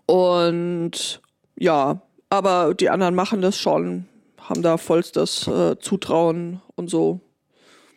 Und 0.06 1.22
ja, 1.58 2.02
aber 2.30 2.74
die 2.74 2.90
anderen 2.90 3.16
machen 3.16 3.42
das 3.42 3.58
schon, 3.58 4.06
haben 4.38 4.62
da 4.62 4.78
vollstes 4.78 5.48
äh, 5.48 5.78
Zutrauen 5.80 6.62
und 6.76 6.90
so. 6.90 7.22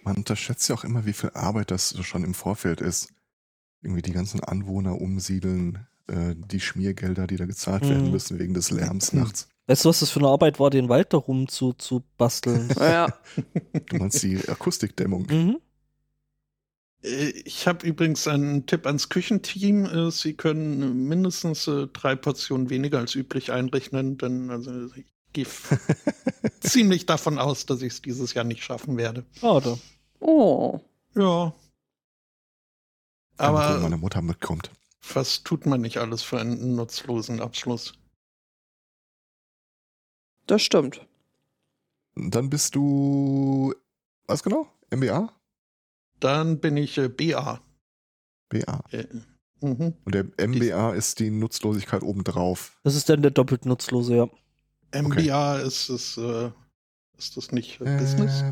Man 0.06 0.16
unterschätzt 0.16 0.68
ja 0.68 0.76
auch 0.76 0.84
immer, 0.84 1.04
wie 1.04 1.12
viel 1.12 1.30
Arbeit 1.34 1.70
das 1.70 1.94
schon 2.04 2.22
im 2.24 2.32
Vorfeld 2.34 2.80
ist. 2.80 3.12
Irgendwie 3.82 4.02
die 4.02 4.12
ganzen 4.12 4.40
Anwohner 4.40 5.00
umsiedeln, 5.00 5.86
äh, 6.06 6.34
die 6.36 6.60
Schmiergelder, 6.60 7.26
die 7.26 7.36
da 7.36 7.44
gezahlt 7.44 7.82
werden 7.88 8.06
Mhm. 8.06 8.10
müssen 8.12 8.38
wegen 8.38 8.54
des 8.54 8.70
Lärms 8.70 9.12
nachts. 9.12 9.48
Weißt 9.66 9.84
du, 9.84 9.88
was 9.88 9.98
das 10.00 10.10
für 10.10 10.20
eine 10.20 10.28
Arbeit 10.28 10.60
war, 10.60 10.70
den 10.70 10.88
Wald 10.88 11.12
darum 11.12 11.48
zu, 11.48 11.72
zu 11.72 12.04
basteln? 12.16 12.68
Ja. 12.80 13.08
Du 13.88 13.96
meinst 13.96 14.22
die 14.22 14.48
Akustikdämmung. 14.48 15.26
mhm. 15.28 15.58
Äh, 17.02 17.30
Ich 17.44 17.66
habe 17.66 17.84
übrigens 17.86 18.28
einen 18.28 18.66
Tipp 18.66 18.86
ans 18.86 19.08
Küchenteam. 19.08 19.84
Äh, 19.86 20.10
Sie 20.12 20.34
können 20.34 21.08
mindestens 21.08 21.66
äh, 21.66 21.88
drei 21.88 22.14
Portionen 22.14 22.70
weniger 22.70 22.98
als 22.98 23.14
üblich 23.16 23.50
einrechnen, 23.50 24.18
denn 24.18 24.50
also 24.50 24.70
ich 24.94 25.06
gehe 25.32 25.46
ziemlich 26.60 27.06
davon 27.06 27.38
aus, 27.38 27.66
dass 27.66 27.82
ich 27.82 27.94
es 27.94 28.02
dieses 28.02 28.34
Jahr 28.34 28.44
nicht 28.44 28.62
schaffen 28.62 28.96
werde. 28.96 29.24
Schade. 29.40 29.70
Oh. 29.72 29.78
Ja. 30.20 31.54
Wenn 33.38 33.46
Aber 33.46 33.78
meine 33.80 33.96
Mutter 33.96 34.22
mitkommt. 34.22 34.70
was 35.12 35.42
tut 35.42 35.66
man 35.66 35.80
nicht 35.80 35.98
alles 35.98 36.22
für 36.22 36.40
einen 36.40 36.74
nutzlosen 36.74 37.40
Abschluss? 37.40 37.94
Das 40.46 40.62
stimmt. 40.62 41.06
Dann 42.14 42.48
bist 42.48 42.74
du. 42.74 43.74
Was 44.26 44.42
genau? 44.42 44.66
MBA? 44.90 45.32
Dann 46.20 46.60
bin 46.60 46.76
ich 46.76 46.96
äh, 46.98 47.08
BA. 47.08 47.60
BA. 48.48 48.84
Äh, 48.90 49.06
mhm. 49.60 49.94
Und 50.04 50.14
der 50.14 50.24
MBA 50.38 50.94
ist 50.94 51.18
die 51.20 51.30
Nutzlosigkeit 51.30 52.02
obendrauf. 52.02 52.78
Das 52.84 52.94
ist 52.94 53.08
dann 53.08 53.22
der 53.22 53.32
doppelt 53.32 53.66
nutzlose, 53.66 54.16
ja. 54.16 54.28
MBA 54.94 55.58
ist 55.58 55.90
es, 55.90 56.16
äh, 56.16 56.50
ist 57.18 57.36
das 57.36 57.52
nicht 57.52 57.80
äh, 57.80 57.98
Business? 57.98 58.44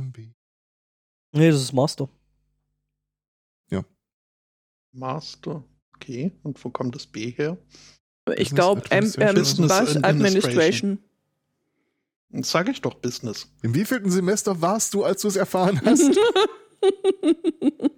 Nee, 1.34 1.50
das 1.50 1.60
ist 1.60 1.72
Master. 1.72 2.08
Master. 4.94 5.64
Okay. 5.96 6.32
Und 6.42 6.64
wo 6.64 6.70
kommt 6.70 6.94
das 6.94 7.06
B 7.06 7.30
her? 7.32 7.58
Ich 8.36 8.54
glaube, 8.54 8.82
ähm, 8.90 9.12
ähm, 9.16 9.28
Administration. 9.28 9.86
Business 9.86 10.04
Administration. 10.04 10.98
Das 12.30 12.50
sage 12.50 12.70
ich 12.70 12.80
doch 12.80 12.94
Business. 12.94 13.48
Im 13.62 13.74
wievielten 13.74 14.10
Semester 14.10 14.60
warst 14.60 14.94
du, 14.94 15.04
als 15.04 15.22
du 15.22 15.28
es 15.28 15.36
erfahren 15.36 15.80
hast? 15.84 16.16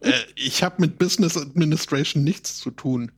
Äh, 0.03 0.13
ich 0.37 0.63
habe 0.63 0.81
mit 0.81 0.97
Business 0.97 1.37
Administration 1.37 2.23
nichts 2.23 2.59
zu 2.59 2.71
tun. 2.71 3.11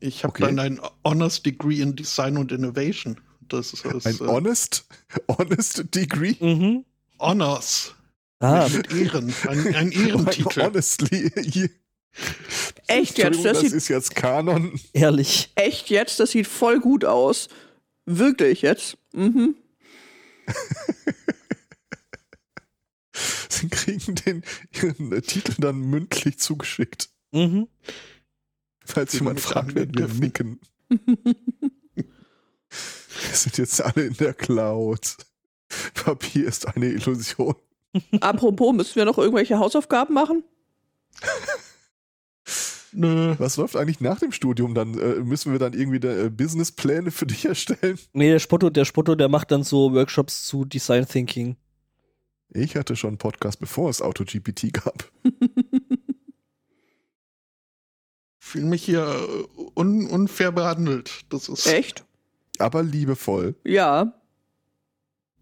Ich 0.00 0.24
habe 0.24 0.32
Okay. 0.32 0.42
dann 0.42 0.58
ein 0.58 0.80
Honors 1.04 1.40
Degree 1.40 1.80
in 1.80 1.94
Design 1.94 2.36
und 2.36 2.50
Innovation. 2.50 3.20
Das 3.42 3.72
ist, 3.72 3.84
ist 3.84 4.06
Ein 4.06 4.16
äh, 4.16 4.28
honest, 4.28 4.88
honest 5.28 5.94
Degree? 5.94 6.34
Mhm. 6.40 6.84
Honors. 7.20 7.94
Ah, 8.38 8.68
Mit 8.68 8.92
Ehren. 8.92 9.34
Ein, 9.48 9.74
ein 9.74 9.92
Ehrentitel. 10.06 10.62
Honestly. 10.62 11.30
Echt 12.86 13.18
jetzt? 13.18 13.36
Das 13.36 13.42
Das, 13.42 13.60
sieht- 13.60 13.72
ist 13.72 13.88
jetzt 13.88 14.14
Kanon. 14.14 14.78
ehrlich. 14.92 15.50
Echt 15.54 15.90
jetzt? 15.90 16.20
Das 16.20 16.30
sieht 16.32 16.46
voll 16.46 16.80
gut 16.80 17.04
aus. 17.04 17.48
Wirklich 18.04 18.62
jetzt? 18.62 18.98
Mhm. 19.12 19.56
Sie 23.48 23.68
kriegen 23.68 24.14
den 24.16 24.42
ihren 24.72 25.22
Titel 25.22 25.54
dann 25.58 25.80
mündlich 25.80 26.38
zugeschickt. 26.38 27.08
Mhm. 27.32 27.68
Falls 28.84 29.12
Den 29.12 29.20
jemand 29.20 29.40
fragt, 29.40 29.74
werden 29.74 29.96
wir 29.96 30.08
nicken. 30.08 30.60
Wir 33.28 33.34
sind 33.34 33.56
jetzt 33.58 33.80
alle 33.82 34.04
in 34.06 34.14
der 34.18 34.34
Cloud. 34.34 35.16
Papier 35.94 36.46
ist 36.46 36.66
eine 36.68 36.86
Illusion. 36.90 37.54
Apropos, 38.20 38.74
müssen 38.74 38.96
wir 38.96 39.04
noch 39.04 39.18
irgendwelche 39.18 39.58
Hausaufgaben 39.58 40.14
machen? 40.14 40.44
Nö. 42.92 43.34
Was 43.38 43.58
läuft 43.58 43.76
eigentlich 43.76 44.00
nach 44.00 44.18
dem 44.20 44.32
Studium? 44.32 44.74
Dann 44.74 44.98
äh, 44.98 45.16
müssen 45.16 45.52
wir 45.52 45.58
dann 45.58 45.74
irgendwie 45.74 46.00
da, 46.00 46.08
äh, 46.16 46.30
Businesspläne 46.30 47.10
für 47.10 47.26
dich 47.26 47.44
erstellen. 47.44 47.98
Nee, 48.14 48.30
der 48.30 48.38
Spotto, 48.38 48.70
der 48.70 48.86
Spotto, 48.86 49.14
der 49.14 49.28
macht 49.28 49.50
dann 49.50 49.64
so 49.64 49.92
Workshops 49.92 50.44
zu 50.44 50.64
Design 50.64 51.06
Thinking. 51.06 51.56
Ich 52.48 52.74
hatte 52.74 52.96
schon 52.96 53.08
einen 53.08 53.18
Podcast, 53.18 53.60
bevor 53.60 53.90
es 53.90 54.00
AutoGPT 54.00 54.72
gab. 54.72 55.10
Fühle 58.38 58.66
mich 58.66 58.84
hier 58.84 59.02
äh, 59.04 59.62
un 59.74 60.06
unfair 60.06 60.52
behandelt. 60.52 61.26
Das 61.28 61.48
ist. 61.50 61.66
Echt? 61.66 62.04
Aber 62.58 62.82
liebevoll. 62.82 63.56
Ja. 63.64 64.14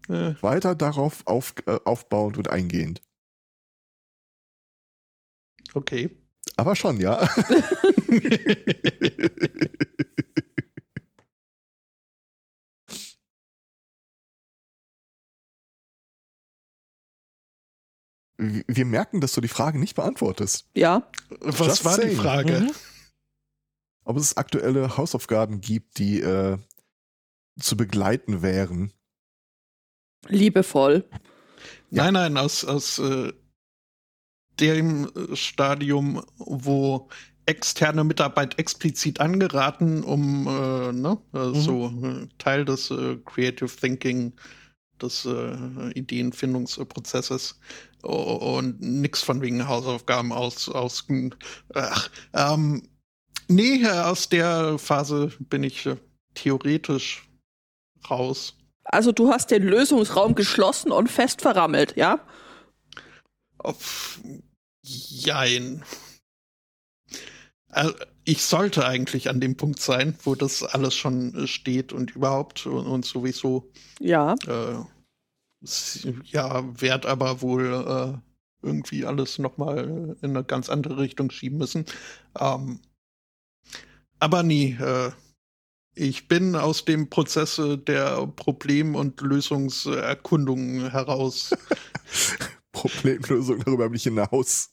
Äh, 0.09 0.35
Weiter 0.41 0.75
darauf 0.75 1.25
auf, 1.25 1.55
äh, 1.65 1.79
aufbauend 1.85 2.37
und 2.37 2.49
eingehend. 2.49 3.01
okay. 5.73 6.09
Aber 6.57 6.75
schon, 6.75 6.99
ja. 7.01 7.27
Wir 18.37 18.85
merken, 18.85 19.21
dass 19.21 19.33
du 19.33 19.41
die 19.41 19.47
Frage 19.47 19.79
nicht 19.79 19.95
beantwortest. 19.95 20.69
Ja. 20.75 21.09
Was 21.39 21.59
Just 21.59 21.85
war 21.85 21.95
die 21.97 22.03
saying. 22.03 22.17
Frage? 22.17 22.59
Mhm. 22.61 22.71
Ob 24.03 24.17
es 24.17 24.37
aktuelle 24.37 24.97
Hausaufgaben 24.97 25.61
gibt, 25.61 25.97
die 25.97 26.19
äh, 26.21 26.57
zu 27.59 27.77
begleiten 27.77 28.41
wären. 28.41 28.93
Liebevoll. 30.27 31.03
Nein, 31.91 32.13
nein, 32.13 32.37
aus, 32.37 32.65
aus 32.65 32.99
äh, 32.99 33.31
dem 34.59 35.09
äh, 35.15 35.35
Stadium, 35.35 36.23
wo 36.37 37.09
externe 37.45 38.03
Mitarbeit 38.03 38.57
explizit 38.57 39.19
angeraten, 39.19 40.03
um 40.03 40.47
äh, 40.47 40.91
ne, 40.91 41.17
äh, 41.33 41.59
so 41.59 41.87
äh, 41.87 42.27
Teil 42.37 42.65
des 42.65 42.89
äh, 42.89 43.17
Creative 43.25 43.69
Thinking, 43.69 44.33
des 45.01 45.25
äh, 45.25 45.91
Ideenfindungsprozesses 45.91 47.59
und 48.01 48.79
nix 48.81 49.21
von 49.21 49.41
wegen 49.41 49.67
Hausaufgaben 49.67 50.31
aus, 50.31 50.69
aus 50.69 51.05
ach, 51.73 52.09
ähm, 52.33 52.87
nee, 53.47 53.85
aus 53.87 54.29
der 54.29 54.77
Phase 54.77 55.31
bin 55.39 55.63
ich 55.63 55.85
äh, 55.85 55.97
theoretisch 56.33 57.27
raus. 58.09 58.54
Also 58.85 59.11
du 59.11 59.31
hast 59.31 59.51
den 59.51 59.63
Lösungsraum 59.63 60.35
geschlossen 60.35 60.91
und 60.91 61.09
fest 61.09 61.41
verrammelt, 61.41 61.95
ja? 61.97 62.19
Auf 63.57 64.19
Jein. 64.85 65.83
Also, 67.69 67.93
ich 68.23 68.43
sollte 68.43 68.85
eigentlich 68.85 69.29
an 69.29 69.41
dem 69.41 69.57
Punkt 69.57 69.79
sein, 69.79 70.15
wo 70.23 70.35
das 70.35 70.63
alles 70.63 70.95
schon 70.95 71.33
äh, 71.35 71.47
steht 71.47 71.91
und 71.91 72.15
überhaupt 72.15 72.65
und, 72.67 72.85
und 72.85 73.05
sowieso. 73.05 73.71
Ja. 73.99 74.35
Äh, 74.47 74.77
ja, 76.25 76.63
werd 76.79 77.07
aber 77.07 77.41
wohl 77.41 77.73
äh, 77.73 78.65
irgendwie 78.65 79.05
alles 79.05 79.39
nochmal 79.39 80.15
in 80.21 80.29
eine 80.29 80.43
ganz 80.43 80.69
andere 80.69 80.97
Richtung 80.97 81.31
schieben 81.31 81.57
müssen. 81.57 81.85
Ähm, 82.39 82.79
aber 84.19 84.43
nie. 84.43 84.73
Äh, 84.73 85.11
ich 85.95 86.27
bin 86.27 86.55
aus 86.55 86.85
dem 86.85 87.09
Prozess 87.09 87.59
der 87.87 88.27
Problem- 88.35 88.95
und 88.95 89.21
Lösungserkundung 89.21 90.89
heraus. 90.89 91.51
Problemlösung 92.71 93.63
darüber 93.63 93.87
bin 93.87 93.95
ich 93.95 94.03
hinaus. 94.03 94.71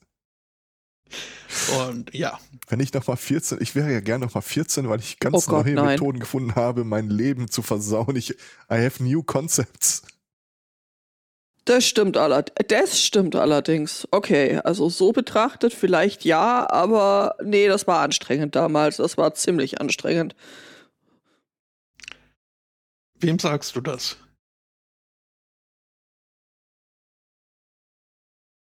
und 1.88 2.12
ja, 2.12 2.38
Wenn 2.68 2.80
ich 2.80 2.92
noch 2.92 3.06
mal 3.06 3.16
14, 3.16 3.58
ich 3.60 3.74
wäre 3.74 3.92
ja 3.92 4.00
gerne 4.00 4.26
noch 4.26 4.34
mal 4.34 4.40
14, 4.40 4.88
weil 4.88 4.98
ich 4.98 5.20
ganz 5.20 5.46
Oh 5.46 5.50
Gott, 5.50 5.66
neue 5.66 5.74
nein. 5.74 5.86
Methoden 5.86 6.18
gefunden 6.18 6.56
habe, 6.56 6.84
mein 6.84 7.08
Leben 7.08 7.48
zu 7.48 7.62
versauen. 7.62 8.16
Ich, 8.16 8.30
I 8.30 8.34
have 8.84 9.02
new 9.02 9.22
concepts. 9.22 10.02
Das 11.64 11.86
stimmt 11.86 12.16
allerdings. 12.16 12.56
Das 12.66 13.00
stimmt 13.00 13.36
allerdings. 13.36 14.08
Okay, 14.10 14.58
also 14.64 14.88
so 14.88 15.12
betrachtet 15.12 15.72
vielleicht 15.72 16.24
ja, 16.24 16.68
aber 16.68 17.36
nee, 17.44 17.68
das 17.68 17.86
war 17.86 18.00
anstrengend 18.00 18.56
damals. 18.56 18.96
Das 18.96 19.16
war 19.16 19.34
ziemlich 19.34 19.80
anstrengend. 19.80 20.34
Wem 23.22 23.38
sagst 23.38 23.76
du 23.76 23.80
das? 23.80 24.16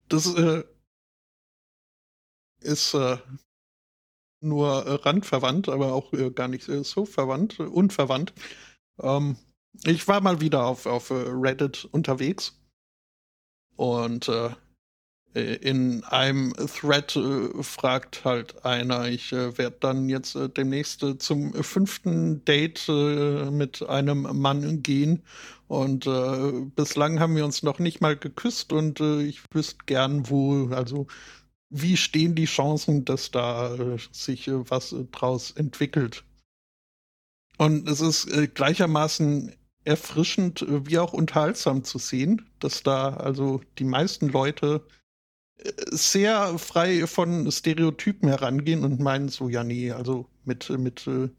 Das 0.10 0.34
äh, 0.36 0.64
ist 2.62 2.94
äh, 2.94 3.18
nur 4.42 4.86
äh, 4.86 4.94
randverwandt, 4.94 5.70
aber 5.70 5.94
auch 5.94 6.14
äh, 6.14 6.32
gar 6.32 6.48
nicht 6.48 6.68
äh, 6.70 6.84
so 6.84 7.06
verwandt, 7.06 7.60
unverwandt. 7.60 8.34
Ähm, 9.00 9.38
ich 9.86 10.08
war 10.08 10.22
mal 10.22 10.42
wieder 10.42 10.66
auf, 10.66 10.86
auf 10.86 11.10
äh, 11.10 11.26
Reddit 11.28 11.86
unterwegs 11.92 12.60
und 13.76 14.30
in 15.34 16.04
einem 16.06 16.54
Thread 16.54 17.16
äh, 17.16 17.62
fragt 17.62 18.26
halt 18.26 18.66
einer, 18.66 19.08
ich 19.08 19.32
äh, 19.32 19.58
werde 19.58 19.78
dann 19.80 20.10
jetzt 20.10 20.36
äh, 20.36 20.50
demnächst 20.50 21.04
äh, 21.04 21.18
zum 21.18 21.54
fünften 21.54 22.44
Date 22.46 22.88
äh, 22.90 23.52
mit 23.52 23.88
einem 23.88 24.22
Mann 24.22 24.82
gehen 24.82 25.24
und 25.68 26.08
äh, 26.08 26.52
bislang 26.76 27.20
haben 27.20 27.36
wir 27.36 27.46
uns 27.46 27.62
noch 27.62 27.78
nicht 27.78 28.02
mal 28.02 28.18
geküsst 28.18 28.74
und 28.74 29.00
äh, 29.00 29.22
ich 29.22 29.42
wüsste 29.52 29.78
gern, 29.86 30.30
wo, 30.30 30.70
also 30.70 31.08
wie 31.70 31.98
stehen 31.98 32.34
die 32.34 32.46
Chancen, 32.46 33.06
dass 33.06 33.30
da 33.30 33.76
äh, 33.76 33.98
sich 34.12 34.48
äh, 34.48 34.70
was 34.70 34.94
äh, 34.94 35.04
draus 35.12 35.52
entwickelt. 35.52 36.24
Und 37.58 37.88
es 37.90 38.02
ist 38.02 38.26
äh, 38.28 38.48
gleichermaßen 38.48 39.54
erfrischend 39.84 40.62
äh, 40.62 40.88
wie 40.88 41.00
auch 41.00 41.14
unterhaltsam 41.14 41.84
zu 41.84 42.00
sehen, 42.00 42.50
dass 42.60 42.84
da 42.84 43.10
also 43.16 43.62
die 43.78 43.84
meisten 43.84 44.30
Leute 44.30 44.86
äh, 44.88 44.92
sehr 45.90 46.58
frei 46.60 47.08
von 47.08 47.52
Stereotypen 47.52 48.30
herangehen 48.30 48.84
und 48.84 49.00
meinen 49.00 49.30
so, 49.30 49.50
ja, 49.50 49.64
nee, 49.64 49.92
also 49.92 50.28
mit, 50.46 50.70
mit 50.70 51.08
äh, 51.08 51.30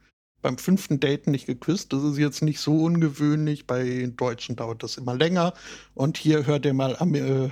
beim 0.43 0.59
fünften 0.59 1.01
Date 1.01 1.27
nicht 1.27 1.47
geküsst, 1.47 1.93
das 1.93 2.03
ist 2.03 2.19
jetzt 2.19 2.43
nicht 2.43 2.61
so 2.61 2.85
ungewöhnlich. 2.85 3.67
Bei 3.67 4.11
Deutschen 4.17 4.57
dauert 4.57 4.83
das 4.83 4.97
immer 4.97 5.15
länger. 5.15 5.55
Und 5.95 6.17
hier 6.17 6.47
hört 6.47 6.65
ihr 6.65 6.75
mal 6.75 6.97
am, 6.97 7.15
äh, 7.15 7.51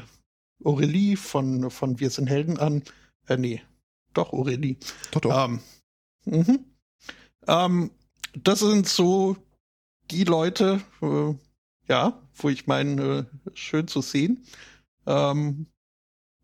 Aurelie 0.64 1.16
von, 1.16 1.70
von 1.70 2.00
Wir 2.00 2.10
sind 2.10 2.28
Helden 2.28 2.58
an. 2.58 2.82
Äh, 3.28 3.36
nee, 3.36 3.62
doch, 4.14 4.32
Aurelie. 4.32 4.76
Doch, 5.10 5.20
doch. 5.20 5.44
Ähm, 5.44 5.60
mhm. 6.24 6.64
ähm, 7.46 7.90
das 8.42 8.60
sind 8.60 8.88
so 8.88 9.36
die 10.10 10.24
Leute, 10.24 10.80
äh, 11.02 11.34
ja, 11.88 12.20
wo 12.34 12.48
ich 12.48 12.66
meine, 12.66 13.28
äh, 13.46 13.50
schön 13.54 13.88
zu 13.88 14.00
sehen. 14.00 14.44
Ähm, 15.06 15.66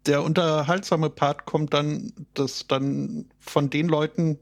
der 0.06 0.22
unterhaltsame 0.22 1.10
Part 1.10 1.44
kommt 1.44 1.74
dann, 1.74 2.12
dass 2.34 2.66
dann 2.66 3.30
von 3.38 3.70
den 3.70 3.88
Leuten, 3.88 4.38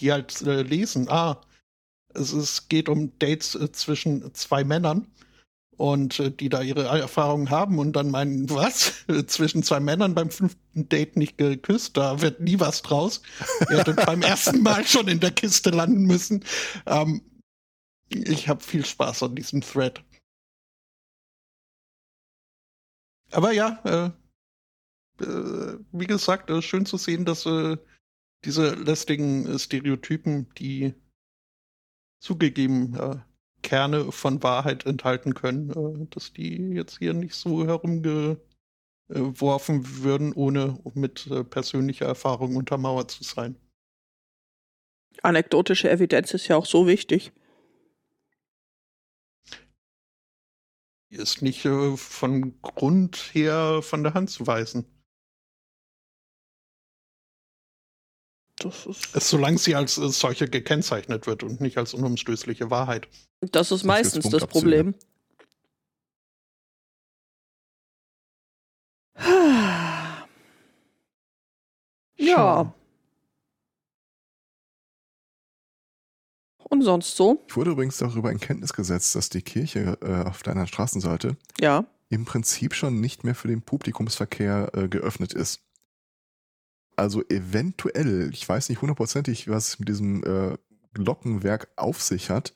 die 0.00 0.12
halt 0.12 0.40
äh, 0.42 0.62
lesen, 0.62 1.08
ah, 1.08 1.40
es 2.14 2.32
ist, 2.32 2.68
geht 2.68 2.88
um 2.88 3.16
Dates 3.18 3.54
äh, 3.54 3.70
zwischen 3.72 4.34
zwei 4.34 4.64
Männern 4.64 5.06
und 5.76 6.20
äh, 6.20 6.30
die 6.30 6.48
da 6.48 6.62
ihre 6.62 6.84
Erfahrungen 6.84 7.50
haben 7.50 7.78
und 7.78 7.94
dann 7.94 8.10
meinen, 8.10 8.50
was? 8.50 9.04
Zwischen 9.26 9.62
zwei 9.62 9.80
Männern 9.80 10.14
beim 10.14 10.30
fünften 10.30 10.88
Date 10.88 11.16
nicht 11.16 11.38
geküsst, 11.38 11.96
da 11.96 12.20
wird 12.20 12.40
nie 12.40 12.60
was 12.60 12.82
draus. 12.82 13.22
Ihr 13.70 13.78
hättet 13.78 13.96
beim 14.06 14.22
ersten 14.22 14.62
Mal 14.62 14.86
schon 14.86 15.08
in 15.08 15.20
der 15.20 15.30
Kiste 15.30 15.70
landen 15.70 16.04
müssen. 16.04 16.44
Ähm, 16.86 17.22
ich 18.08 18.48
habe 18.48 18.62
viel 18.62 18.84
Spaß 18.84 19.22
an 19.22 19.36
diesem 19.36 19.60
Thread. 19.60 20.02
Aber 23.32 23.52
ja, 23.52 23.78
äh, 23.84 24.10
wie 25.20 26.06
gesagt, 26.06 26.50
äh, 26.50 26.62
schön 26.62 26.86
zu 26.86 26.96
sehen, 26.96 27.24
dass 27.24 27.46
äh, 27.46 27.76
diese 28.44 28.74
lästigen 28.74 29.46
äh, 29.46 29.58
Stereotypen, 29.58 30.52
die 30.54 30.94
zugegeben 32.20 32.94
äh, 32.94 33.16
Kerne 33.62 34.10
von 34.12 34.42
Wahrheit 34.42 34.86
enthalten 34.86 35.34
können, 35.34 35.70
äh, 35.70 36.06
dass 36.10 36.32
die 36.32 36.56
jetzt 36.70 36.98
hier 36.98 37.14
nicht 37.14 37.34
so 37.34 37.66
herumgeworfen 37.66 38.40
würden, 40.02 40.32
ohne 40.32 40.78
mit 40.94 41.26
äh, 41.26 41.44
persönlicher 41.44 42.06
Erfahrung 42.06 42.56
untermauert 42.56 43.10
zu 43.10 43.24
sein. 43.24 43.56
Anekdotische 45.22 45.90
Evidenz 45.90 46.32
ist 46.32 46.48
ja 46.48 46.56
auch 46.56 46.66
so 46.66 46.86
wichtig. 46.86 47.32
Ist 51.10 51.42
nicht 51.42 51.64
äh, 51.64 51.96
von 51.96 52.62
Grund 52.62 53.16
her 53.34 53.80
von 53.82 54.02
der 54.02 54.14
Hand 54.14 54.30
zu 54.30 54.46
weisen. 54.46 54.86
Das 58.60 58.86
ist, 58.86 59.16
Es- 59.16 59.28
Solange 59.30 59.58
sie 59.58 59.74
als 59.74 59.98
äh, 59.98 60.08
solche 60.10 60.46
gekennzeichnet 60.48 61.26
wird 61.26 61.42
und 61.42 61.60
nicht 61.60 61.76
als 61.78 61.94
unumstößliche 61.94 62.70
Wahrheit. 62.70 63.08
das 63.40 63.72
ist 63.72 63.84
meistens 63.84 64.24
das 64.24 64.46
Punktabzüge. 64.46 64.92
Problem. 64.92 64.94
Ja. 72.16 72.72
Und 76.68 76.82
sonst 76.82 77.16
so? 77.16 77.42
Ich 77.48 77.56
wurde 77.56 77.72
übrigens 77.72 77.96
darüber 77.98 78.30
in 78.30 78.38
Kenntnis 78.38 78.72
gesetzt, 78.72 79.14
dass 79.16 79.28
die 79.28 79.42
Kirche 79.42 79.98
äh, 80.02 80.28
auf 80.28 80.42
deiner 80.42 80.66
Straßenseite 80.66 81.36
Ja. 81.60 81.84
im 82.10 82.24
Prinzip 82.24 82.74
schon 82.74 83.00
nicht 83.00 83.24
mehr 83.24 83.34
für 83.34 83.48
den 83.48 83.62
Publikumsverkehr 83.62 84.70
äh, 84.74 84.88
geöffnet 84.88 85.32
ist. 85.32 85.60
Also 87.00 87.22
eventuell, 87.30 88.28
ich 88.30 88.46
weiß 88.46 88.68
nicht 88.68 88.82
hundertprozentig, 88.82 89.48
was 89.48 89.68
es 89.68 89.78
mit 89.78 89.88
diesem 89.88 90.22
äh, 90.22 90.58
Glockenwerk 90.92 91.70
auf 91.76 92.02
sich 92.02 92.28
hat. 92.28 92.54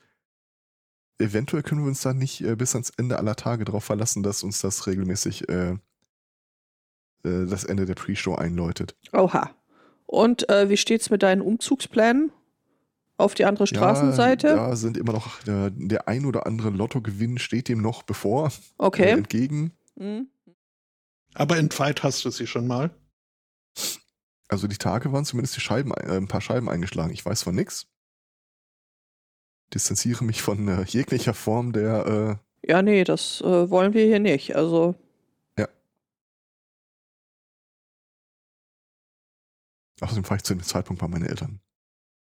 Eventuell 1.18 1.62
können 1.62 1.80
wir 1.80 1.88
uns 1.88 2.02
da 2.02 2.12
nicht 2.12 2.42
äh, 2.42 2.54
bis 2.54 2.74
ans 2.74 2.90
Ende 2.90 3.16
aller 3.16 3.36
Tage 3.36 3.64
darauf 3.64 3.84
verlassen, 3.84 4.22
dass 4.22 4.42
uns 4.42 4.60
das 4.60 4.86
regelmäßig 4.86 5.48
äh, 5.48 5.70
äh, 5.70 7.46
das 7.46 7.64
Ende 7.64 7.86
der 7.86 7.94
Pre-Show 7.94 8.34
einläutet. 8.34 8.96
Oha. 9.14 9.50
Und 10.04 10.46
äh, 10.50 10.68
wie 10.68 10.76
steht's 10.76 11.08
mit 11.08 11.22
deinen 11.22 11.40
Umzugsplänen? 11.40 12.30
Auf 13.16 13.32
die 13.32 13.46
andere 13.46 13.66
Straßenseite? 13.66 14.48
Ja, 14.48 14.56
da 14.56 14.76
sind 14.76 14.98
immer 14.98 15.14
noch 15.14 15.40
der, 15.44 15.70
der 15.70 16.06
ein 16.06 16.26
oder 16.26 16.46
andere 16.46 16.68
Lottogewinn 16.68 17.38
steht 17.38 17.68
dem 17.68 17.80
noch 17.80 18.02
bevor, 18.02 18.48
äh, 18.48 18.50
Okay. 18.76 19.10
entgegen. 19.12 19.72
Hm. 19.98 20.28
Aber 21.32 21.56
entweiht 21.56 22.02
hast 22.02 22.26
du 22.26 22.30
sie 22.30 22.46
schon 22.46 22.66
mal. 22.66 22.90
Also 24.48 24.68
die 24.68 24.76
Tage 24.78 25.12
waren 25.12 25.24
zumindest 25.24 25.56
die 25.56 25.60
Scheiben, 25.60 25.92
äh, 25.92 26.16
ein 26.16 26.28
paar 26.28 26.40
Scheiben 26.40 26.68
eingeschlagen. 26.68 27.12
Ich 27.12 27.24
weiß 27.24 27.42
von 27.42 27.54
nix. 27.54 27.86
Distanziere 29.72 30.24
mich 30.24 30.42
von 30.42 30.68
äh, 30.68 30.82
jeglicher 30.84 31.34
Form 31.34 31.72
der. 31.72 32.38
Äh, 32.62 32.70
Ja, 32.70 32.82
nee, 32.82 33.04
das 33.04 33.40
äh, 33.40 33.70
wollen 33.70 33.94
wir 33.94 34.04
hier 34.04 34.20
nicht. 34.20 34.54
Also, 34.54 34.94
außerdem 40.00 40.24
fahre 40.24 40.36
ich 40.36 40.44
zu 40.44 40.54
dem 40.54 40.62
Zeitpunkt 40.62 41.00
bei 41.00 41.08
meinen 41.08 41.26
Eltern. 41.26 41.60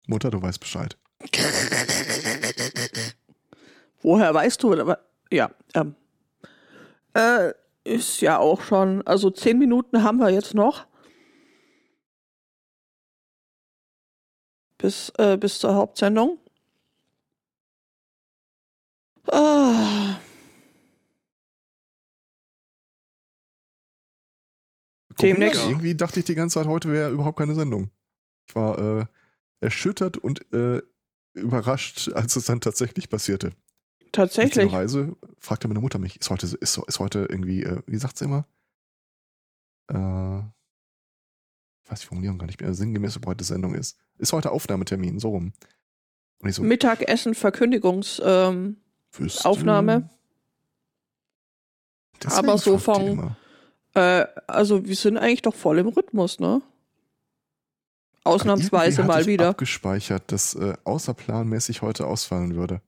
Mutter, 0.07 0.29
du 0.29 0.41
weißt 0.41 0.59
Bescheid. 0.59 0.97
woher 4.01 4.33
weißt 4.33 4.61
du? 4.63 4.73
Aber, 4.73 4.99
ja, 5.31 5.51
ähm, 5.75 5.95
äh, 7.13 7.53
ist 7.83 8.21
ja 8.21 8.37
auch 8.37 8.61
schon, 8.61 9.05
also 9.07 9.29
zehn 9.29 9.57
Minuten 9.57 10.03
haben 10.03 10.17
wir 10.17 10.29
jetzt 10.29 10.53
noch. 10.53 10.85
Bis, 14.81 15.09
äh, 15.17 15.37
bis 15.37 15.59
zur 15.59 15.75
Hauptsendung. 15.75 16.39
Ah, 19.31 20.17
Demnächst- 25.21 25.61
Irgendwie 25.67 25.93
dachte 25.95 26.19
ich 26.19 26.25
die 26.25 26.35
ganze 26.35 26.55
Zeit, 26.55 26.67
heute 26.67 26.91
wäre 26.91 27.11
überhaupt 27.11 27.37
keine 27.37 27.53
Sendung. 27.53 27.91
Ich 28.47 28.55
war 28.55 29.01
äh, 29.01 29.05
erschüttert 29.59 30.17
und 30.17 30.51
äh, 30.53 30.81
überrascht, 31.33 32.09
als 32.13 32.35
es 32.35 32.45
dann 32.45 32.61
tatsächlich 32.61 33.09
passierte. 33.09 33.51
tatsächlich. 34.11 34.55
Witzigerweise 34.55 35.15
fragte 35.39 35.67
meine 35.67 35.79
Mutter 35.79 35.99
mich, 35.99 36.19
ist 36.19 36.29
heute, 36.29 36.47
ist, 36.47 36.77
ist 36.77 36.99
heute 36.99 37.19
irgendwie, 37.29 37.63
äh, 37.63 37.81
wie 37.85 37.97
sagt 37.97 38.17
sie 38.17 38.25
immer? 38.25 38.47
Äh, 39.89 40.41
ich 41.91 41.95
weiß 41.95 41.99
die 42.01 42.07
Formulierung 42.07 42.37
gar 42.37 42.45
nicht 42.45 42.61
mehr, 42.61 42.73
sinngemäß, 42.73 43.17
ob 43.17 43.25
heute 43.25 43.43
Sendung 43.43 43.75
ist. 43.75 43.97
Ist 44.17 44.31
heute 44.31 44.51
Aufnahmetermin, 44.51 45.19
so 45.19 45.29
rum. 45.31 45.51
Und 46.39 46.49
ich 46.49 46.55
so, 46.55 46.63
Mittagessen, 46.63 47.35
Verkündigungs, 47.35 48.21
ähm, 48.23 48.77
wüsste- 49.11 49.45
Aufnahme. 49.45 50.09
Deswegen 52.23 52.47
aber 52.49 52.57
so 52.57 52.77
von- 52.77 53.35
äh, 53.93 54.25
also 54.47 54.85
wir 54.85 54.95
sind 54.95 55.17
eigentlich 55.17 55.41
doch 55.41 55.53
voll 55.55 55.79
im 55.79 55.87
Rhythmus, 55.89 56.39
ne? 56.39 56.61
Ausnahmsweise 58.23 59.03
mal 59.03 59.21
ich 59.21 59.27
wieder. 59.27 59.49
abgespeichert, 59.49 60.31
dass 60.31 60.53
äh, 60.55 60.75
außerplanmäßig 60.85 61.81
heute 61.81 62.05
ausfallen 62.07 62.55
würde. 62.55 62.81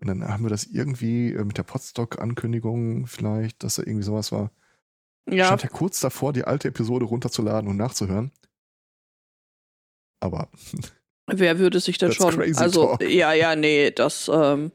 Und 0.00 0.06
dann 0.06 0.26
haben 0.26 0.44
wir 0.44 0.50
das 0.50 0.64
irgendwie 0.64 1.32
äh, 1.32 1.44
mit 1.44 1.58
der 1.58 1.64
Podstock-Ankündigung 1.64 3.06
vielleicht, 3.08 3.62
dass 3.62 3.74
da 3.76 3.82
irgendwie 3.82 4.04
sowas 4.04 4.32
war. 4.32 4.50
Ja, 5.28 5.46
Stand 5.46 5.62
ja 5.62 5.68
kurz 5.68 6.00
davor, 6.00 6.32
die 6.32 6.44
alte 6.44 6.68
Episode 6.68 7.06
runterzuladen 7.06 7.68
und 7.68 7.76
nachzuhören. 7.76 8.30
Aber 10.20 10.48
wer 11.26 11.58
würde 11.58 11.80
sich 11.80 11.98
denn 11.98 12.12
schon. 12.12 12.40
Also, 12.56 12.96
talk. 12.96 13.02
ja, 13.08 13.32
ja, 13.32 13.56
nee, 13.56 13.90
das, 13.90 14.30
ähm. 14.32 14.72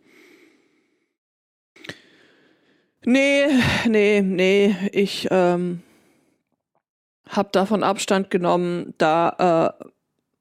Nee, 3.06 3.46
nee, 3.88 4.22
nee, 4.22 4.76
ich, 4.92 5.28
ähm, 5.32 5.82
hab 7.30 7.52
davon 7.54 7.84
Abstand 7.84 8.30
genommen, 8.30 8.94
da 8.98 9.76
äh, 9.80 9.86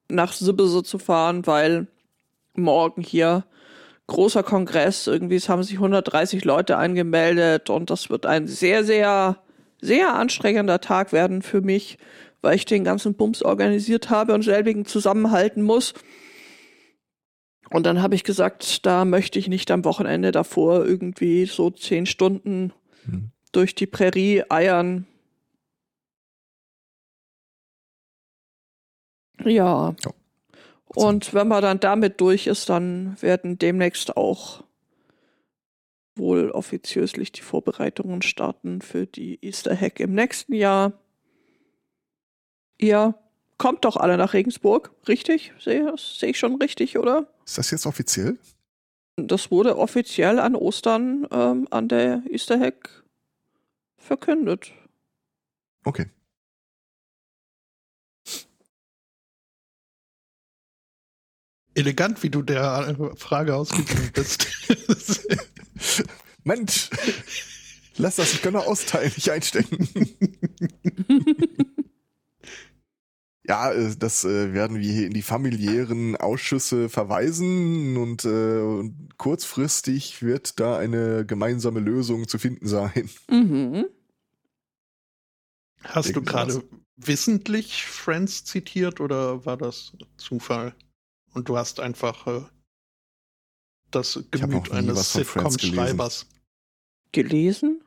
nach 0.09 0.33
Sibbese 0.33 0.83
zu 0.83 0.99
fahren, 0.99 1.47
weil 1.47 1.87
morgen 2.55 3.03
hier 3.03 3.45
großer 4.07 4.43
Kongress, 4.43 5.07
irgendwie 5.07 5.37
es 5.37 5.51
haben 5.51 5.63
sich 5.63 5.75
130 5.75 6.45
Leute 6.45 6.79
angemeldet 6.79 7.69
und 7.69 7.91
das 7.91 8.09
wird 8.09 8.25
ein 8.25 8.47
sehr, 8.47 8.85
sehr, 8.85 9.37
sehr 9.81 10.15
anstrengender 10.15 10.81
Tag 10.81 11.13
werden 11.13 11.43
für 11.43 11.61
mich, 11.61 11.99
weil 12.41 12.57
ich 12.57 12.65
den 12.65 12.85
ganzen 12.85 13.15
Bums 13.15 13.43
organisiert 13.43 14.11
habe 14.11 14.35
und 14.35 14.43
selbigen 14.43 14.85
zusammenhalten 14.85 15.63
muss. 15.63 15.95
Und 17.71 17.85
dann 17.85 18.03
habe 18.03 18.15
ich 18.15 18.25
gesagt, 18.25 18.87
da 18.87 19.05
möchte 19.05 19.39
ich 19.39 19.49
nicht 19.49 19.71
am 19.71 19.85
Wochenende 19.85 20.33
davor 20.33 20.87
irgendwie 20.87 21.45
so 21.47 21.71
zehn 21.71 22.07
Stunden 22.07 22.73
hm, 23.05 23.31
durch 23.53 23.75
die 23.75 23.87
Prärie 23.87 24.45
eiern. 24.49 25.07
Ja. 29.45 29.95
Ja. 30.03 30.11
Und 30.95 31.35
wenn 31.35 31.49
man 31.49 31.63
dann 31.63 31.81
damit 31.81 32.21
durch 32.21 32.47
ist, 32.47 32.71
dann 32.71 33.21
werden 33.21 33.59
demnächst 33.59 34.17
auch 34.17 34.65
wohl 36.19 36.51
offiziöslich 36.51 37.33
die 37.33 37.43
Vorbereitungen 37.43 38.23
starten 38.23 38.81
für 38.83 39.07
die 39.07 39.39
Easter 39.43 39.75
Hack 39.75 40.01
im 40.01 40.15
nächsten 40.15 40.53
Jahr. 40.53 40.93
Ihr 42.79 43.15
kommt 43.57 43.85
doch 43.85 43.97
alle 43.97 44.17
nach 44.17 44.35
Regensburg, 44.35 44.93
richtig? 45.09 45.53
Sehe 45.59 45.95
seh 45.97 46.27
ich 46.27 46.39
schon 46.39 46.57
richtig, 46.57 46.99
oder? 46.99 47.29
ist 47.45 47.59
das 47.59 47.71
jetzt 47.71 47.87
offiziell? 47.87 48.39
Das 49.17 49.51
wurde 49.51 49.77
offiziell 49.79 50.39
an 50.39 50.55
Ostern 50.55 51.27
ähm, 51.31 51.67
an 51.71 51.89
der 51.89 52.23
Easter 52.31 52.59
Hack 52.61 53.05
verkündet. 53.97 54.73
Okay. 55.85 56.07
Elegant, 61.75 62.23
wie 62.23 62.31
du 62.31 62.43
der 62.43 62.97
Frage 63.17 63.55
ausgegangen 63.55 64.11
bist. 64.13 64.47
Mensch! 66.45 66.91
Lass 67.97 68.17
das, 68.17 68.33
ich 68.33 68.43
kann 68.43 68.53
nur 68.53 68.67
austeilen, 68.67 69.13
nicht 69.15 69.31
einstecken. 69.31 69.89
Ja, 73.49 73.73
äh, 73.73 73.97
das 73.97 74.25
äh, 74.25 74.53
werden 74.53 74.79
wir 74.79 74.93
hier 74.93 75.07
in 75.07 75.15
die 75.15 75.23
familiären 75.23 76.17
Ausschüsse 76.17 76.91
verweisen 76.91 77.97
und, 77.97 78.25
äh, 78.27 78.61
und 78.61 79.17
kurzfristig 79.17 80.23
wird 80.23 80.61
da 80.61 80.77
eine 80.77 81.25
gemeinsame 81.25 81.81
Lösung 81.81 82.29
zu 82.29 82.39
finden 82.39 82.69
sein. 82.69 83.09
mhm. 83.31 83.87
Hast 85.83 86.15
du 86.15 86.23
gerade 86.23 86.63
wissentlich 86.97 87.87
Friends 87.87 88.45
zitiert 88.45 89.01
oder 89.01 89.47
war 89.47 89.57
das 89.57 89.97
Zufall? 90.17 90.75
Und 91.33 91.49
du 91.49 91.57
hast 91.57 91.81
einfach 91.81 92.27
äh, 92.27 92.43
das 93.91 94.25
Gemüt 94.31 94.71
eines 94.71 94.97
was 94.97 95.13
von 95.13 95.25
Friends 95.25 95.55
Sitcom-Schreibers. 95.55 96.27
Gelesen? 97.13 97.83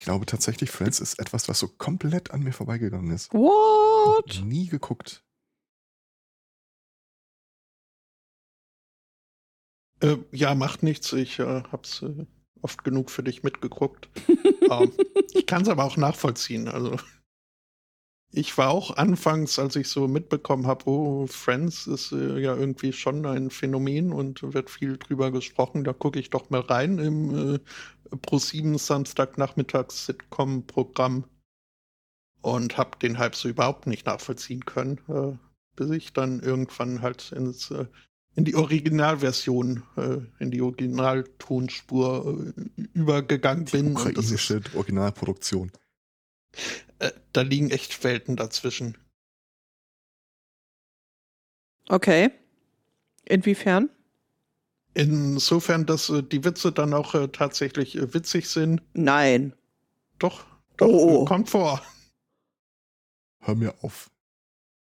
Ich 0.00 0.04
glaube 0.04 0.26
tatsächlich, 0.26 0.70
Friends 0.70 1.00
ist 1.00 1.18
etwas, 1.18 1.48
was 1.48 1.58
so 1.58 1.68
komplett 1.68 2.30
an 2.30 2.42
mir 2.42 2.52
vorbeigegangen 2.52 3.10
ist. 3.10 3.32
What? 3.32 4.42
Nie 4.44 4.66
geguckt. 4.66 5.24
Äh, 10.00 10.18
ja, 10.32 10.54
macht 10.54 10.82
nichts. 10.82 11.12
Ich 11.12 11.38
äh, 11.38 11.62
hab's 11.72 12.02
äh, 12.02 12.26
oft 12.60 12.84
genug 12.84 13.10
für 13.10 13.22
dich 13.22 13.42
mitgeguckt. 13.42 14.10
ähm, 14.70 14.92
ich 15.32 15.46
kann 15.46 15.62
es 15.62 15.68
aber 15.68 15.84
auch 15.84 15.96
nachvollziehen. 15.96 16.68
Also 16.68 16.96
Ich 18.36 18.58
war 18.58 18.70
auch 18.70 18.96
anfangs, 18.96 19.60
als 19.60 19.76
ich 19.76 19.86
so 19.88 20.08
mitbekommen 20.08 20.66
habe, 20.66 20.90
oh, 20.90 21.28
Friends 21.28 21.86
ist 21.86 22.10
äh, 22.10 22.40
ja 22.40 22.56
irgendwie 22.56 22.92
schon 22.92 23.24
ein 23.26 23.48
Phänomen 23.48 24.12
und 24.12 24.54
wird 24.54 24.70
viel 24.70 24.98
drüber 24.98 25.30
gesprochen. 25.30 25.84
Da 25.84 25.92
gucke 25.92 26.18
ich 26.18 26.30
doch 26.30 26.50
mal 26.50 26.62
rein 26.62 26.98
im 26.98 27.54
äh, 27.54 27.60
Pro7 28.10 28.76
Samstagnachmittags-Sitcom-Programm 28.76 31.26
und 32.42 32.76
habe 32.76 32.98
den 32.98 33.18
Hype 33.18 33.36
so 33.36 33.48
überhaupt 33.48 33.86
nicht 33.86 34.06
nachvollziehen 34.06 34.64
können, 34.64 34.98
äh, 35.08 35.36
bis 35.76 35.90
ich 35.90 36.12
dann 36.12 36.40
irgendwann 36.40 37.02
halt 37.02 37.30
ins, 37.30 37.70
äh, 37.70 37.86
in 38.34 38.44
die 38.44 38.56
Originalversion, 38.56 39.84
äh, 39.96 40.16
in 40.40 40.50
die 40.50 40.60
Originaltonspur 40.60 42.52
äh, 42.56 42.62
übergegangen 42.94 43.66
bin. 43.66 43.94
Das 43.94 44.06
ist, 44.06 44.50
Ukrainische 44.50 44.74
Originalproduktion. 44.74 45.70
Äh, 46.98 47.12
da 47.32 47.42
liegen 47.42 47.70
echt 47.70 48.02
Welten 48.04 48.36
dazwischen. 48.36 48.96
Okay. 51.88 52.30
Inwiefern? 53.26 53.90
Insofern, 54.94 55.86
dass 55.86 56.08
äh, 56.08 56.22
die 56.22 56.44
Witze 56.44 56.72
dann 56.72 56.94
auch 56.94 57.14
äh, 57.14 57.28
tatsächlich 57.28 57.96
äh, 57.96 58.14
witzig 58.14 58.48
sind. 58.48 58.80
Nein. 58.94 59.54
Doch, 60.18 60.44
doch, 60.76 60.86
Oh. 60.86 61.22
äh, 61.22 61.24
kommt 61.26 61.50
vor. 61.50 61.82
Hör 63.40 63.54
mir 63.54 63.74
auf. 63.82 64.10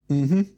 Mhm. 0.08 0.50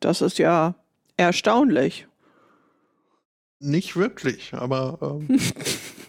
Das 0.00 0.20
ist 0.20 0.38
ja 0.38 0.74
erstaunlich. 1.16 2.06
Nicht 3.58 3.96
wirklich, 3.96 4.52
aber 4.54 4.98
ähm, 5.28 5.38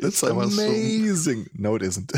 That's 0.00 0.22
amazing. 0.22 1.48
No, 1.56 1.74
it 1.76 1.82
isn't. 1.82 2.12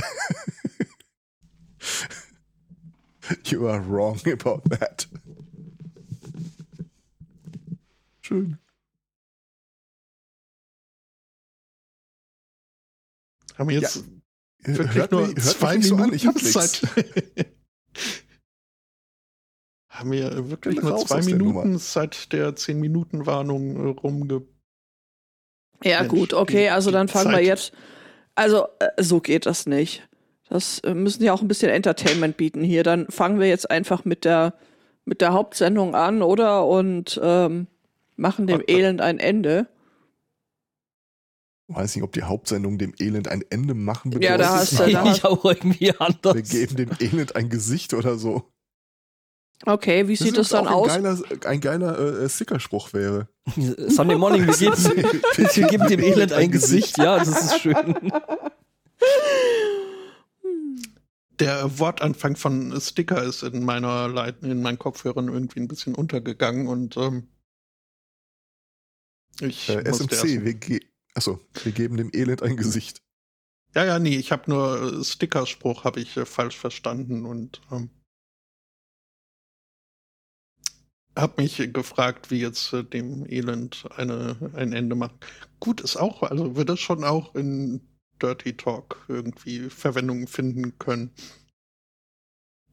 you 3.47 3.67
are 3.69 3.81
wrong 3.81 4.21
about 4.31 4.65
that. 4.71 5.07
Schön. 8.21 8.59
Haben 13.57 13.71
wir 13.71 13.81
jetzt 13.81 14.05
Hört 14.65 14.79
wirklich 14.79 15.35
mich- 15.35 15.61
hört 15.61 15.77
mich 15.77 15.87
so 15.87 15.97
an, 15.97 16.13
ich 16.13 16.27
hab. 16.27 17.56
Haben 19.99 20.13
wir 20.13 20.51
wirklich 20.51 20.81
nur 20.83 20.97
zwei 20.99 21.23
Minuten 21.23 21.79
seit 21.79 22.33
der 22.33 22.55
10-Minuten-Warnung 22.55 23.77
äh, 23.77 23.89
rumge. 24.01 24.43
Ja, 25.85 26.01
Mensch, 26.01 26.11
gut, 26.13 26.33
okay, 26.35 26.65
die- 26.65 26.69
also 26.71 26.91
dann 26.91 27.09
fangen 27.09 27.31
wir 27.31 27.37
Zeit. 27.39 27.47
jetzt. 27.47 27.73
Also, 28.35 28.67
äh, 28.79 29.03
so 29.03 29.21
geht 29.21 29.47
das 29.47 29.67
nicht. 29.67 30.07
Das 30.49 30.79
äh, 30.81 30.95
müssen 30.95 31.23
ja 31.25 31.33
auch 31.33 31.41
ein 31.43 31.49
bisschen 31.49 31.71
Entertainment 31.71 32.37
bieten 32.37 32.63
hier. 32.63 32.83
Dann 32.83 33.07
fangen 33.09 33.41
wir 33.41 33.49
jetzt 33.49 33.71
einfach 33.71 34.05
mit 34.05 34.25
der, 34.25 34.55
mit 35.05 35.21
der 35.21 35.33
Hauptsendung 35.33 35.95
an, 35.95 36.23
oder? 36.23 36.67
Und 36.67 37.19
ähm, 37.23 37.67
machen 38.17 38.47
dem 38.47 38.59
Warte. 38.61 38.73
Elend 38.73 39.01
ein 39.01 39.19
Ende. 39.19 39.67
Weiß 41.69 41.97
nicht, 41.97 42.05
ob 42.05 42.13
die 42.13 42.23
Hauptsendung 42.23 42.79
dem 42.79 42.95
Elend 43.01 43.27
ein 43.29 43.43
Ende 43.51 43.75
machen 43.75 44.13
Ja, 44.21 44.37
da 44.39 44.55
bedeutet. 44.55 44.79
hast 44.79 44.79
du- 44.79 45.11
ich 45.11 45.25
auch 45.25 45.45
irgendwie 45.45 45.81
Wir 45.81 46.01
anders. 46.01 46.49
geben 46.49 46.77
dem 46.77 46.91
Elend 47.01 47.35
ein 47.35 47.49
Gesicht 47.49 47.93
oder 47.95 48.17
so. 48.17 48.45
Okay, 49.65 50.07
wie 50.07 50.17
Das 50.17 50.27
sieht 50.27 50.37
das 50.37 50.51
dann 50.51 50.67
auch 50.67 50.83
aus? 50.83 50.91
Ein 50.91 51.03
geiler, 51.03 51.23
ein 51.47 51.61
geiler 51.61 52.21
äh, 52.23 52.29
Stickerspruch 52.29 52.93
wäre. 52.93 53.29
Sunday 53.89 54.17
Morning, 54.17 54.47
wir 54.47 54.55
geben, 54.55 54.77
wir 55.37 55.67
geben 55.67 55.89
dem 55.89 56.01
Elend 56.01 56.33
ein 56.33 56.51
Gesicht. 56.51 56.99
Ja, 56.99 57.19
das 57.19 57.29
ist 57.29 57.61
schön. 57.61 58.13
Der 61.39 61.79
Wortanfang 61.79 62.37
von 62.37 62.79
Sticker 62.81 63.23
ist 63.23 63.43
in 63.43 63.65
meiner 63.65 64.09
Leit 64.09 64.43
in 64.43 64.63
meinen 64.63 64.79
Kopfhörern 64.79 65.29
irgendwie 65.29 65.61
ein 65.61 65.69
bisschen 65.69 65.95
untergegangen 65.95 66.67
und 66.67 66.97
ähm, 66.97 67.29
ich 69.41 69.69
Äh, 69.69 69.85
SMC, 69.85 70.45
wir, 70.45 70.55
ge 70.55 70.81
achso, 71.15 71.41
wir 71.63 71.73
geben 71.73 71.97
dem 71.97 72.11
Elend 72.13 72.43
ein 72.43 72.57
Gesicht. 72.57 73.03
Ja, 73.75 73.85
ja, 73.85 73.99
nee, 73.99 74.17
ich 74.17 74.33
habe 74.33 74.51
nur 74.51 75.01
äh, 75.01 75.05
Stickerspruch 75.05 75.85
habe 75.85 76.01
ich 76.01 76.17
äh, 76.17 76.25
falsch 76.25 76.57
verstanden 76.57 77.27
und 77.27 77.61
ähm, 77.71 77.91
habe 81.17 81.43
mich 81.43 81.57
gefragt, 81.73 82.31
wie 82.31 82.41
jetzt 82.41 82.73
äh, 82.73 82.85
dem 82.85 83.27
Elend 83.31 83.89
eine 83.97 84.37
ein 84.55 84.73
Ende 84.73 84.95
machen. 84.95 85.19
Gut 85.61 85.81
ist 85.81 85.97
auch, 85.97 86.23
also 86.23 86.57
würde 86.57 86.75
es 86.75 86.81
schon 86.81 87.05
auch 87.05 87.35
in 87.35 87.81
Dirty 88.21 88.57
Talk 88.57 89.05
irgendwie 89.09 89.69
Verwendung 89.71 90.27
finden 90.27 90.79
können, 90.79 91.11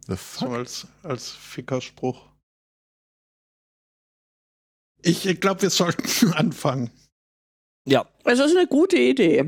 The 0.07 0.15
so 0.15 0.17
fuck? 0.17 0.49
als 0.49 0.87
als 1.03 1.29
Fickerspruch. 1.31 2.29
Ich 5.01 5.23
glaube, 5.41 5.61
wir 5.63 5.69
sollten 5.69 6.33
anfangen. 6.33 6.91
Ja, 7.85 8.07
Es 8.23 8.39
ist 8.39 8.55
eine 8.55 8.67
gute 8.67 8.97
Idee. 8.97 9.43